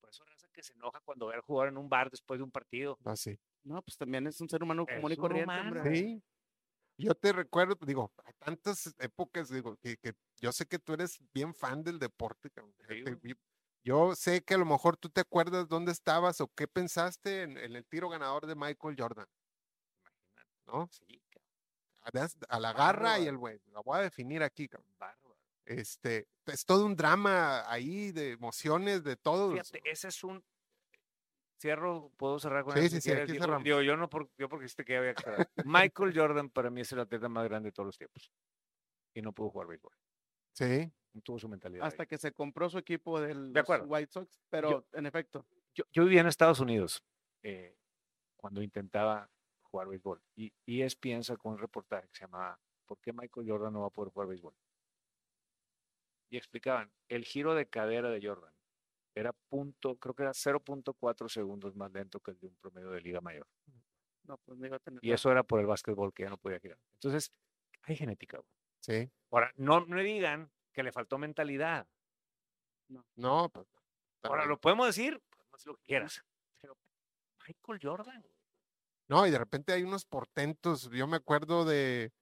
Por 0.00 0.08
eso 0.08 0.24
raza 0.24 0.48
que 0.52 0.62
se 0.62 0.72
enoja 0.72 1.00
cuando 1.00 1.26
ve 1.26 1.34
al 1.34 1.42
jugador 1.42 1.68
en 1.68 1.76
un 1.76 1.88
bar 1.88 2.10
después 2.10 2.38
de 2.38 2.44
un 2.44 2.50
partido. 2.50 2.98
Ah, 3.04 3.14
sí. 3.14 3.38
No, 3.64 3.82
pues 3.82 3.98
también 3.98 4.26
es 4.26 4.40
un 4.40 4.48
ser 4.48 4.62
humano 4.62 4.86
común 4.86 5.12
y 5.12 5.16
corriente, 5.16 5.52
hombre. 5.54 5.94
Sí. 5.94 6.22
Yo 6.96 7.14
te 7.14 7.32
recuerdo, 7.32 7.76
digo, 7.84 8.12
hay 8.24 8.32
tantas 8.38 8.94
épocas, 8.98 9.50
digo, 9.50 9.76
que, 9.76 9.96
que 9.98 10.14
yo 10.40 10.52
sé 10.52 10.66
que 10.66 10.78
tú 10.78 10.94
eres 10.94 11.20
bien 11.34 11.54
fan 11.54 11.82
del 11.82 11.98
deporte, 11.98 12.50
yo 13.84 14.14
sé 14.14 14.42
que 14.42 14.54
a 14.54 14.58
lo 14.58 14.64
mejor 14.64 14.96
tú 14.96 15.08
te 15.08 15.20
acuerdas 15.20 15.68
dónde 15.68 15.92
estabas 15.92 16.40
o 16.40 16.48
qué 16.48 16.68
pensaste 16.68 17.42
en, 17.42 17.58
en 17.58 17.76
el 17.76 17.84
tiro 17.84 18.08
ganador 18.08 18.46
de 18.46 18.54
Michael 18.54 18.96
Jordan. 18.98 19.26
Imagínate. 20.00 20.50
¿No? 20.66 20.88
Sí 20.90 21.22
a 22.48 22.60
la 22.60 22.72
garra 22.72 23.18
y 23.18 23.26
el 23.26 23.36
güey. 23.36 23.60
La 23.72 23.80
voy 23.80 23.98
a 23.98 24.02
definir 24.02 24.42
aquí, 24.42 24.68
Este, 25.64 26.28
es 26.46 26.64
todo 26.64 26.84
un 26.86 26.96
drama 26.96 27.70
ahí 27.70 28.12
de 28.12 28.32
emociones, 28.32 29.04
de 29.04 29.16
todo. 29.16 29.52
Fíjate, 29.52 29.80
ese 29.84 30.08
es 30.08 30.24
un. 30.24 30.42
Cierro, 31.60 32.10
puedo 32.16 32.40
cerrar 32.40 32.64
con 32.64 32.74
sí, 32.74 32.88
Sí, 32.88 33.00
sí, 33.00 33.12
aquí 33.12 33.38
cerramos. 33.38 33.62
Digo, 33.62 33.82
yo 33.82 33.96
no 33.96 34.10
por, 34.10 34.28
yo 34.36 34.48
porque 34.48 34.66
este 34.66 34.84
que 34.84 34.96
había 34.96 35.14
que 35.14 35.46
Michael 35.64 36.12
Jordan 36.12 36.50
para 36.50 36.70
mí 36.70 36.80
es 36.80 36.90
el 36.90 36.98
atleta 36.98 37.28
más 37.28 37.44
grande 37.44 37.68
de 37.68 37.72
todos 37.72 37.86
los 37.86 37.96
tiempos. 37.96 38.32
Y 39.14 39.22
no 39.22 39.32
pudo 39.32 39.50
jugar 39.50 39.68
béisbol. 39.68 39.92
Sí. 40.52 40.90
No 41.12 41.20
tuvo 41.20 41.38
su 41.38 41.48
mentalidad. 41.48 41.86
Hasta 41.86 42.06
que 42.06 42.16
se 42.16 42.32
compró 42.32 42.70
su 42.70 42.78
equipo 42.78 43.20
del 43.20 43.52
de 43.52 43.62
White 43.62 44.12
Sox, 44.12 44.40
pero 44.48 44.86
en 44.92 45.06
efecto. 45.06 45.46
Yo, 45.74 45.84
yo 45.92 46.04
vivía 46.04 46.20
en 46.20 46.26
Estados 46.26 46.60
Unidos 46.60 47.02
eh, 47.42 47.76
cuando 48.36 48.62
intentaba 48.62 49.30
jugar 49.62 49.88
béisbol. 49.88 50.22
Y 50.36 50.52
ESPN 50.66 51.22
sacó 51.22 51.48
un 51.48 51.58
reportaje 51.58 52.08
que 52.08 52.14
se 52.14 52.24
llamaba 52.24 52.58
¿Por 52.86 52.98
qué 52.98 53.12
Michael 53.12 53.48
Jordan 53.48 53.72
no 53.72 53.80
va 53.80 53.86
a 53.86 53.90
poder 53.90 54.12
jugar 54.12 54.28
béisbol? 54.28 54.54
Y 56.30 56.36
explicaban, 56.36 56.90
el 57.08 57.24
giro 57.24 57.54
de 57.54 57.66
cadera 57.66 58.10
de 58.10 58.26
Jordan 58.26 58.52
era 59.14 59.32
punto, 59.32 59.96
creo 59.96 60.14
que 60.14 60.22
era 60.22 60.32
0.4 60.32 61.28
segundos 61.28 61.76
más 61.76 61.92
lento 61.92 62.20
que 62.20 62.30
el 62.30 62.38
de 62.38 62.46
un 62.46 62.56
promedio 62.56 62.90
de 62.90 63.00
liga 63.00 63.20
mayor. 63.20 63.46
No, 64.24 64.38
pues 64.38 64.58
no 64.58 64.66
iba 64.66 64.76
a 64.76 64.78
tener 64.78 65.04
y 65.04 65.12
eso 65.12 65.30
era 65.30 65.42
por 65.42 65.60
el 65.60 65.66
básquetbol 65.66 66.12
que 66.14 66.22
ya 66.22 66.30
no 66.30 66.38
podía 66.38 66.60
girar. 66.60 66.78
Entonces, 66.94 67.32
hay 67.82 67.96
genética. 67.96 68.40
Sí. 68.82 69.10
Ahora, 69.30 69.50
no 69.56 69.86
me 69.86 70.02
digan 70.02 70.50
que 70.72 70.82
le 70.82 70.92
faltó 70.92 71.16
mentalidad. 71.16 71.86
No. 72.88 73.06
No, 73.16 73.48
pues, 73.48 73.66
Ahora, 74.22 74.44
lo 74.44 74.60
podemos 74.60 74.86
decir, 74.86 75.20
pues, 75.50 75.64
lo 75.64 75.74
que 75.76 75.84
quieras. 75.84 76.22
Pero 76.60 76.76
Michael 77.46 77.80
Jordan, 77.82 78.22
no, 79.12 79.26
y 79.26 79.30
de 79.30 79.38
repente 79.38 79.74
hay 79.74 79.82
unos 79.82 80.06
portentos. 80.06 80.90
Yo 80.90 81.06
me 81.06 81.18
acuerdo 81.18 81.66
de 81.66 82.12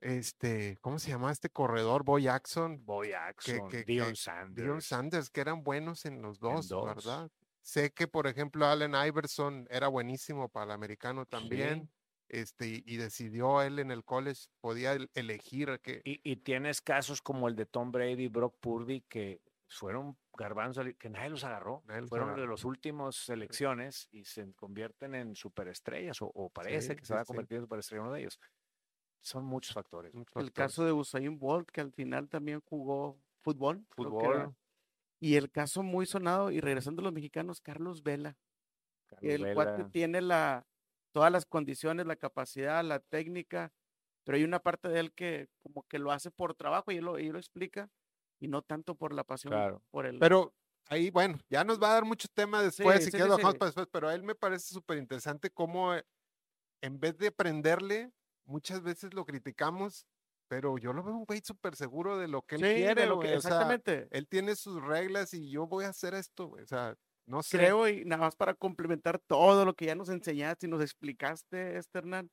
este, 0.00 0.76
¿cómo 0.80 0.98
se 0.98 1.10
llama 1.10 1.30
este 1.30 1.48
corredor? 1.48 2.02
Boy 2.02 2.24
Jackson. 2.24 2.84
Boy 2.84 3.10
Jackson, 3.10 3.68
Dion 3.86 4.16
Sanders. 4.16 4.66
Dion 4.66 4.82
Sanders, 4.82 5.30
que 5.30 5.40
eran 5.40 5.62
buenos 5.62 6.04
en 6.04 6.20
los 6.20 6.40
dos, 6.40 6.68
¿verdad? 6.68 7.30
Sé 7.60 7.92
que, 7.92 8.08
por 8.08 8.26
ejemplo, 8.26 8.66
Allen 8.66 8.94
Iverson 9.06 9.68
era 9.70 9.86
buenísimo 9.86 10.48
para 10.48 10.64
el 10.64 10.70
americano 10.72 11.26
también. 11.26 11.88
Este, 12.28 12.82
y 12.86 12.96
decidió 12.96 13.60
él 13.60 13.78
en 13.78 13.90
el 13.90 14.04
college, 14.04 14.46
podía 14.60 14.96
elegir 15.14 15.80
que... 15.82 16.00
Y, 16.04 16.20
y, 16.24 16.36
tienes 16.36 16.80
casos 16.80 17.20
como 17.20 17.46
el 17.46 17.56
de 17.56 17.66
Tom 17.66 17.92
Brady, 17.92 18.28
Brock 18.28 18.56
Purdy, 18.58 19.02
que 19.02 19.42
fueron 19.72 20.16
garbanzos 20.36 20.86
que 20.98 21.10
nadie 21.10 21.30
los 21.30 21.44
agarró. 21.44 21.82
fueron 22.08 22.34
de 22.36 22.46
las 22.46 22.64
últimas 22.64 23.16
selecciones 23.16 24.08
y 24.10 24.24
se 24.24 24.52
convierten 24.54 25.14
en 25.14 25.34
superestrellas, 25.34 26.18
o, 26.20 26.50
parece 26.50 26.96
que 26.96 27.04
se 27.04 27.14
va 27.14 27.20
a 27.20 27.24
convertir 27.24 27.56
en 27.56 27.64
superestrella 27.64 28.02
uno 28.02 28.12
de 28.12 28.20
ellos. 28.20 28.40
Son 29.20 29.44
muchos 29.44 29.74
factores. 29.74 30.12
El 30.34 30.52
caso 30.52 30.84
de 30.84 30.92
Usain 30.92 31.38
Bolt, 31.38 31.70
que 31.70 31.80
al 31.80 31.92
final 31.92 32.28
también 32.28 32.60
jugó 32.60 33.18
fútbol. 33.40 33.84
Fútbol. 33.90 34.54
Y 35.20 35.36
el 35.36 35.50
caso 35.50 35.82
muy 35.82 36.06
sonado, 36.06 36.50
y 36.50 36.60
regresando 36.60 37.00
a 37.00 37.04
los 37.04 37.12
mexicanos, 37.12 37.60
Carlos 37.60 38.02
Vela. 38.02 38.36
el 39.20 39.54
cuate 39.54 39.84
tiene 39.84 40.20
la, 40.20 40.66
todas 41.12 41.30
las 41.30 41.46
condiciones, 41.46 42.06
la 42.06 42.16
capacidad, 42.16 42.82
la 42.84 42.98
técnica, 42.98 43.72
pero 44.24 44.36
hay 44.36 44.44
una 44.44 44.60
parte 44.60 44.88
de 44.88 45.00
él 45.00 45.12
que 45.12 45.48
como 45.62 45.86
que 45.88 45.98
lo 45.98 46.10
hace 46.10 46.30
por 46.30 46.54
trabajo 46.54 46.90
y 46.90 46.96
él 46.96 47.04
lo, 47.04 47.18
lo 47.18 47.38
explica 47.38 47.90
y 48.40 48.48
no 48.48 48.62
tanto 48.62 48.94
por 48.94 49.12
la 49.12 49.24
pasión 49.24 49.80
por 49.90 50.06
el... 50.06 50.18
Pero 50.18 50.54
ahí, 50.88 51.10
bueno, 51.10 51.38
ya 51.48 51.64
nos 51.64 51.80
va 51.80 51.90
a 51.90 51.94
dar 51.94 52.04
mucho 52.04 52.28
tema 52.34 52.62
después, 52.62 53.04
si 53.04 53.10
sí, 53.10 53.18
lo 53.18 53.38
para 53.38 53.66
después, 53.66 53.86
pero 53.90 54.08
a 54.08 54.14
él 54.14 54.22
me 54.22 54.34
parece 54.34 54.74
súper 54.74 54.98
interesante 54.98 55.50
cómo 55.50 55.94
eh, 55.94 56.04
en 56.80 56.98
vez 56.98 57.16
de 57.18 57.28
aprenderle, 57.28 58.12
muchas 58.44 58.82
veces 58.82 59.14
lo 59.14 59.24
criticamos, 59.24 60.06
pero 60.48 60.76
yo 60.78 60.92
lo 60.92 61.02
veo 61.02 61.14
un 61.14 61.24
güey 61.24 61.40
súper 61.42 61.76
seguro 61.76 62.18
de 62.18 62.28
lo 62.28 62.42
que 62.42 62.56
él 62.56 62.60
quiere, 62.60 63.06
lo 63.06 63.20
que, 63.20 63.34
exactamente. 63.34 64.08
él 64.10 64.28
tiene 64.28 64.56
sus 64.56 64.82
reglas 64.82 65.32
y 65.34 65.50
yo 65.50 65.66
voy 65.66 65.84
a 65.84 65.90
hacer 65.90 66.14
esto, 66.14 66.50
o 66.50 66.66
sea, 66.66 66.96
no 67.26 67.42
sé. 67.42 67.58
Creo, 67.58 67.88
y 67.88 68.04
nada 68.04 68.22
más 68.22 68.36
para 68.36 68.54
complementar 68.54 69.18
todo 69.18 69.64
lo 69.64 69.74
que 69.74 69.86
ya 69.86 69.94
nos 69.94 70.08
enseñaste 70.08 70.66
y 70.66 70.70
nos 70.70 70.82
explicaste, 70.82 71.76
este 71.76 71.98
Hernán, 71.98 72.30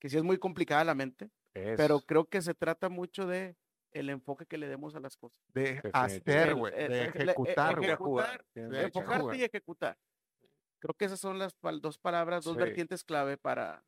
que 0.00 0.08
sí 0.08 0.16
es 0.16 0.22
muy 0.22 0.38
complicada 0.38 0.84
la 0.84 0.94
mente, 0.94 1.30
pero 1.52 2.00
creo 2.00 2.26
que 2.26 2.42
se 2.42 2.54
trata 2.54 2.88
mucho 2.88 3.26
de 3.26 3.56
el 3.92 4.10
enfoque 4.10 4.46
que 4.46 4.58
le 4.58 4.68
demos 4.68 4.94
a 4.94 5.00
las 5.00 5.16
cosas. 5.16 5.42
De 5.54 5.80
hacer, 5.92 6.54
güey, 6.54 6.72
de 6.74 7.04
ejecutar, 7.04 7.82
ejecutar, 7.82 8.44
de 8.54 8.82
enfocarte 8.82 9.36
y 9.36 9.42
ejecutar. 9.42 9.98
Creo 10.78 10.94
que 10.94 11.06
esas 11.06 11.20
son 11.20 11.38
las 11.38 11.56
dos 11.80 11.98
palabras, 11.98 12.44
dos 12.44 12.56
vertientes 12.56 13.02
clave 13.02 13.38
para... 13.38 13.84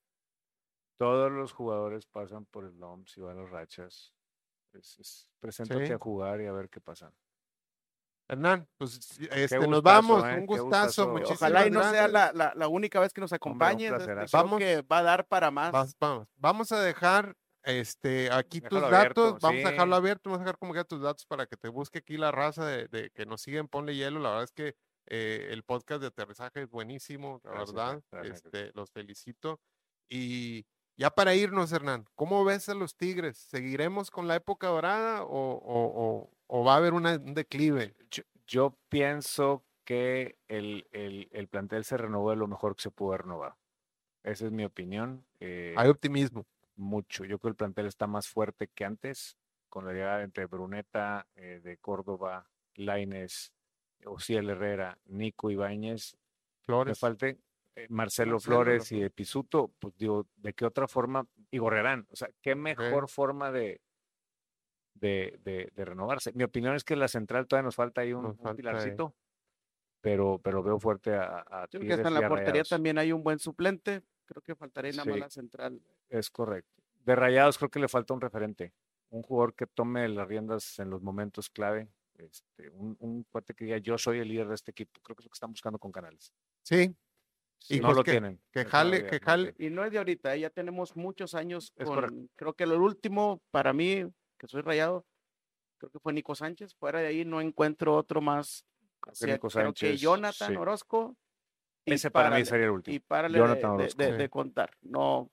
Todos 0.96 1.30
los 1.30 1.52
jugadores 1.52 2.06
pasan 2.06 2.46
por 2.46 2.64
el 2.64 2.76
LOMS 2.78 3.16
y 3.18 3.20
van 3.20 3.38
a 3.38 3.42
las 3.42 3.50
rachas. 3.50 4.14
Es, 4.72 5.30
preséntate 5.38 5.92
a 5.92 5.98
jugar 5.98 6.40
y 6.40 6.46
a 6.46 6.52
ver 6.52 6.68
qué 6.68 6.80
pasa. 6.80 7.12
Hernán, 8.28 8.68
pues 8.76 9.18
este, 9.30 9.66
nos 9.66 9.82
vamos, 9.82 10.22
¿eh? 10.24 10.36
un 10.38 10.46
gustazo. 10.46 11.14
Ojalá 11.14 11.66
y 11.66 11.70
no 11.70 11.82
sea 11.90 12.08
la, 12.08 12.32
la, 12.32 12.68
única 12.68 13.00
vez 13.00 13.12
que 13.12 13.22
nos 13.22 13.32
acompañe. 13.32 13.90
vamos, 14.30 14.58
que 14.58 14.82
va 14.82 14.98
a 14.98 15.02
dar 15.02 15.26
para 15.26 15.50
más. 15.50 15.96
Vamos, 15.98 16.28
vamos 16.36 16.72
a 16.72 16.80
dejar 16.82 17.34
este, 17.62 18.30
aquí 18.30 18.60
tus 18.60 18.80
datos, 18.82 19.40
vamos 19.40 19.64
a 19.64 19.70
dejarlo 19.70 19.96
abierto, 19.96 20.30
vamos 20.30 20.40
a 20.40 20.44
dejar 20.44 20.58
como 20.58 20.74
que 20.74 20.84
tus 20.84 21.00
datos 21.00 21.24
para 21.24 21.46
que 21.46 21.56
te 21.56 21.68
busque 21.68 21.98
aquí 21.98 22.18
la 22.18 22.30
raza 22.30 22.66
de, 22.66 23.10
que 23.14 23.24
nos 23.24 23.40
siguen, 23.40 23.66
ponle 23.66 23.96
hielo. 23.96 24.20
La 24.20 24.28
verdad 24.30 24.44
es 24.44 24.52
que 24.52 24.76
eh, 25.06 25.48
el 25.50 25.62
podcast 25.62 26.02
de 26.02 26.08
aterrizaje 26.08 26.62
es 26.62 26.68
buenísimo, 26.68 27.40
la 27.44 27.52
verdad. 27.52 28.02
Este, 28.24 28.72
los 28.74 28.90
felicito. 28.90 29.58
Y 30.10 30.66
ya 30.98 31.10
para 31.10 31.34
irnos, 31.36 31.72
Hernán, 31.72 32.06
¿cómo 32.16 32.44
ves 32.44 32.68
a 32.68 32.74
los 32.74 32.96
Tigres? 32.96 33.38
¿Seguiremos 33.38 34.10
con 34.10 34.26
la 34.26 34.34
época 34.34 34.66
dorada 34.66 35.20
o, 35.22 36.28
va 36.50 36.74
a 36.74 36.76
haber 36.76 36.92
un 36.92 37.34
declive? 37.34 37.94
Yo, 38.48 38.76
pienso 38.88 39.64
que 39.84 40.38
el, 40.48 41.48
plantel 41.50 41.84
se 41.84 41.96
renovó 41.96 42.30
de 42.30 42.36
lo 42.36 42.48
mejor 42.48 42.74
que 42.74 42.82
se 42.82 42.90
pudo 42.90 43.16
renovar. 43.16 43.54
Esa 44.24 44.46
es 44.46 44.52
mi 44.52 44.64
opinión. 44.64 45.24
Eh, 45.38 45.72
Hay 45.76 45.88
optimismo. 45.88 46.44
Mucho. 46.74 47.24
Yo 47.24 47.38
creo 47.38 47.40
que 47.40 47.48
el 47.48 47.54
plantel 47.54 47.86
está 47.86 48.08
más 48.08 48.28
fuerte 48.28 48.66
que 48.66 48.84
antes, 48.84 49.38
con 49.68 49.86
la 49.86 49.92
llegada 49.92 50.24
entre 50.24 50.46
Bruneta, 50.46 51.28
eh, 51.36 51.60
de 51.62 51.76
Córdoba, 51.76 52.50
Laines, 52.74 53.52
Ociel 54.04 54.50
Herrera, 54.50 54.98
Nico 55.06 55.48
Ibáñez. 55.50 56.16
Flores. 56.62 56.90
Me 56.90 56.94
falte 56.96 57.38
eh, 57.78 57.86
Marcelo, 57.90 58.40
Flores 58.40 58.90
y 58.90 59.00
de 59.00 59.10
Pisuto, 59.10 59.72
pues 59.78 59.96
digo, 59.96 60.26
¿de 60.36 60.52
qué 60.52 60.64
otra 60.64 60.88
forma? 60.88 61.24
Y 61.50 61.58
Gorrerán, 61.58 62.08
o 62.10 62.16
sea, 62.16 62.28
¿qué 62.42 62.56
mejor 62.56 63.08
forma 63.08 63.52
de, 63.52 63.80
de, 64.94 65.38
de, 65.44 65.84
renovarse? 65.84 66.32
Mi 66.32 66.42
opinión 66.42 66.74
es 66.74 66.82
que 66.82 66.96
la 66.96 67.06
central 67.06 67.46
todavía 67.46 67.66
nos 67.66 67.76
falta 67.76 68.00
ahí 68.00 68.12
un, 68.12 68.36
pilarcito, 68.56 69.14
pero, 70.00 70.40
pero 70.42 70.62
veo 70.64 70.80
fuerte 70.80 71.14
a, 71.14 71.44
a 71.48 71.68
Creo 71.68 71.82
que 71.82 71.92
hasta 71.92 72.08
en 72.08 72.14
la 72.14 72.28
portería 72.28 72.64
también 72.64 72.98
hay 72.98 73.12
un 73.12 73.22
buen 73.22 73.38
suplente, 73.38 74.02
creo 74.24 74.42
que 74.42 74.56
faltaría 74.56 74.90
nada 74.90 75.04
más 75.04 75.18
la 75.20 75.30
central. 75.30 75.80
Es 76.08 76.30
correcto. 76.30 76.82
De 77.04 77.14
Rayados 77.14 77.58
creo 77.58 77.70
que 77.70 77.78
le 77.78 77.88
falta 77.88 78.12
un 78.12 78.20
referente, 78.20 78.72
un 79.10 79.22
jugador 79.22 79.54
que 79.54 79.68
tome 79.68 80.08
las 80.08 80.26
riendas 80.26 80.80
en 80.80 80.90
los 80.90 81.00
momentos 81.00 81.48
clave, 81.48 81.88
este, 82.16 82.70
un, 82.70 82.96
un 82.98 83.24
fuerte 83.24 83.54
que 83.54 83.66
diga 83.66 83.78
yo 83.78 83.96
soy 83.98 84.18
el 84.18 84.28
líder 84.28 84.48
de 84.48 84.56
este 84.56 84.72
equipo, 84.72 85.00
creo 85.00 85.14
que 85.14 85.20
es 85.20 85.26
lo 85.26 85.30
que 85.30 85.36
están 85.36 85.52
buscando 85.52 85.78
con 85.78 85.92
Canales. 85.92 86.32
Sí, 86.62 86.92
y 87.68 87.80
no 87.80 87.92
lo 87.92 88.04
tienen. 88.04 88.40
Que 88.50 88.64
jale, 88.64 89.06
que 89.06 89.20
jale. 89.20 89.54
Y 89.58 89.70
no 89.70 89.84
es 89.84 89.92
de 89.92 89.98
ahorita, 89.98 90.34
¿eh? 90.34 90.40
ya 90.40 90.50
tenemos 90.50 90.96
muchos 90.96 91.34
años. 91.34 91.72
Con, 91.84 92.30
creo 92.36 92.54
que 92.54 92.66
lo 92.66 92.78
último, 92.78 93.42
para 93.50 93.72
mí, 93.72 94.04
que 94.38 94.46
soy 94.46 94.62
rayado, 94.62 95.04
creo 95.78 95.90
que 95.90 95.98
fue 95.98 96.12
Nico 96.12 96.34
Sánchez. 96.34 96.74
Fuera 96.74 97.00
de 97.00 97.08
ahí 97.08 97.24
no 97.24 97.40
encuentro 97.40 97.96
otro 97.96 98.20
más. 98.20 98.64
Creo 99.20 99.72
que, 99.74 99.96
Jonathan 99.96 100.56
Orozco. 100.56 101.16
Ese 101.84 102.10
para, 102.10 102.36
mí 102.36 102.44
sería 102.44 102.66
el 102.66 102.72
último. 102.72 102.94
Y 102.94 102.98
para 102.98 103.28
de, 103.28 104.12
de, 104.12 104.28
contar. 104.28 104.70
No. 104.82 105.30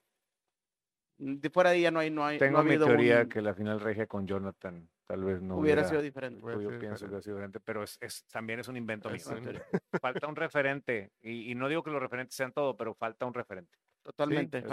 De 1.18 1.50
fuera 1.50 1.72
de 1.72 1.78
ahí 1.78 1.82
ya 1.84 1.92
no 1.92 2.00
hay. 2.00 2.10
No 2.10 2.26
hay 2.26 2.38
Tengo 2.38 2.64
mi 2.64 2.78
teoría 2.78 3.28
que 3.28 3.42
la 3.42 3.54
final 3.54 3.80
regia 3.82 4.08
con 4.08 4.26
Jonathan 4.26 4.90
Tal 5.08 5.24
vez 5.24 5.42
no 5.42 5.58
hubiera, 5.58 5.84
sido 5.84 6.02
diferente. 6.02 6.42
Yo 6.42 6.80
pienso 6.80 7.08
que 7.08 7.22
sido 7.22 7.36
diferente, 7.36 7.60
pero 7.60 7.84
es, 7.84 8.26
también 8.32 8.60
es 8.60 8.68
un 8.68 8.76
invento 8.76 9.10
mío. 9.10 9.22
falta 10.02 10.28
un 10.28 10.36
referente, 10.36 11.12
y, 11.22 11.54
no 11.54 11.70
digo 11.70 11.84
que 11.84 11.92
los 11.92 12.02
referentes 12.02 12.36
sean 12.36 12.52
todo, 12.52 12.76
pero 12.76 12.96
falta 12.96 13.26
un 13.26 13.34
referente. 13.34 13.78
Totalmente. 14.02 14.64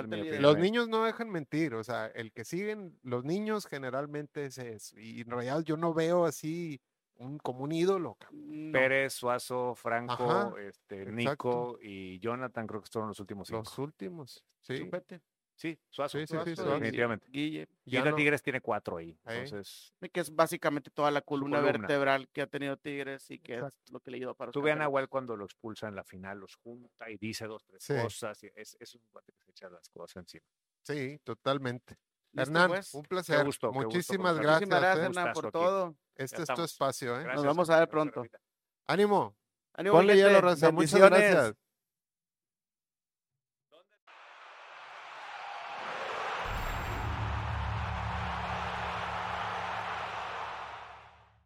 los 0.40 0.58
niños 0.58 0.88
no 0.88 1.04
dejan 1.04 1.30
mentir, 1.30 1.74
o 1.74 1.84
sea, 1.84 2.06
el 2.06 2.32
que 2.32 2.44
siguen 2.44 2.98
los 3.02 3.24
niños 3.24 3.66
generalmente 3.66 4.46
es 4.46 4.58
eso. 4.58 4.98
Y 4.98 5.22
en 5.22 5.30
realidad 5.30 5.60
yo 5.62 5.76
no 5.76 5.94
veo 5.94 6.24
así 6.26 6.80
un, 7.16 7.38
como 7.38 7.64
un 7.64 7.72
ídolo. 7.72 8.16
Pérez, 8.72 9.14
Suazo, 9.14 9.74
Franco, 9.74 10.56
este, 10.58 11.06
Nico 11.06 11.78
y 11.80 12.18
Jonathan, 12.20 12.66
creo 12.66 12.82
que 12.82 12.90
fueron 12.90 13.08
los 13.08 13.20
últimos 13.20 13.48
cinco. 13.48 13.60
Los 13.60 13.78
últimos, 13.78 14.44
sí. 14.60 14.90
Sí, 15.62 15.78
Suazo, 15.90 16.18
sí, 16.18 16.26
sí, 16.26 16.36
definitivamente. 16.36 17.24
Guille. 17.30 17.68
Y 17.84 18.02
Tigres 18.16 18.42
tiene 18.42 18.60
cuatro 18.60 18.96
ahí. 18.96 19.16
Entonces, 19.24 19.94
que 20.12 20.18
es 20.18 20.34
básicamente 20.34 20.90
toda 20.90 21.12
la 21.12 21.22
columna, 21.22 21.60
vertebral 21.60 22.28
que 22.30 22.42
ha 22.42 22.48
tenido 22.48 22.76
Tigres 22.76 23.30
y 23.30 23.38
que 23.38 23.58
es 23.58 23.80
lo 23.92 24.00
que 24.00 24.10
le 24.10 24.16
ayuda 24.16 24.34
para 24.34 24.50
Tú 24.50 24.60
vean 24.60 24.78
a 24.78 24.86
Nahuel 24.86 25.08
cuando 25.08 25.36
lo 25.36 25.44
expulsa 25.44 25.86
en 25.86 25.94
la 25.94 26.02
final, 26.02 26.40
los 26.40 26.56
junta 26.56 27.08
y 27.08 27.16
dice 27.16 27.46
dos, 27.46 27.64
tres 27.64 27.86
cosas. 28.02 28.42
Y 28.42 28.50
es, 28.56 28.76
es, 28.80 28.92
un 28.96 29.02
guate 29.12 29.30
que 29.30 29.40
se 29.40 29.50
echa 29.52 29.70
las 29.70 29.88
cosas 29.88 30.16
encima. 30.16 30.46
Sí, 30.82 31.20
totalmente. 31.22 31.96
Hernán, 32.34 32.70
pues? 32.70 32.92
un 32.94 33.04
placer. 33.04 33.44
Muchísimas 33.44 33.70
gracias. 33.70 33.84
Muchísimas 33.84 34.40
gracias, 34.40 35.06
Hernán, 35.06 35.32
por 35.32 35.52
todo. 35.52 35.94
Este 36.16 36.42
es 36.42 36.48
tu 36.48 36.64
espacio. 36.64 37.20
¿eh? 37.20 37.24
Nos 37.36 37.44
vamos 37.44 37.70
a 37.70 37.78
ver 37.78 37.88
pronto. 37.88 38.24
Ánimo. 38.88 39.36
Ánimo 39.74 39.94
Ponle 39.94 40.16
hielo, 40.16 40.40
Raza. 40.40 40.72
Muchas 40.72 40.98
gracias. 40.98 41.54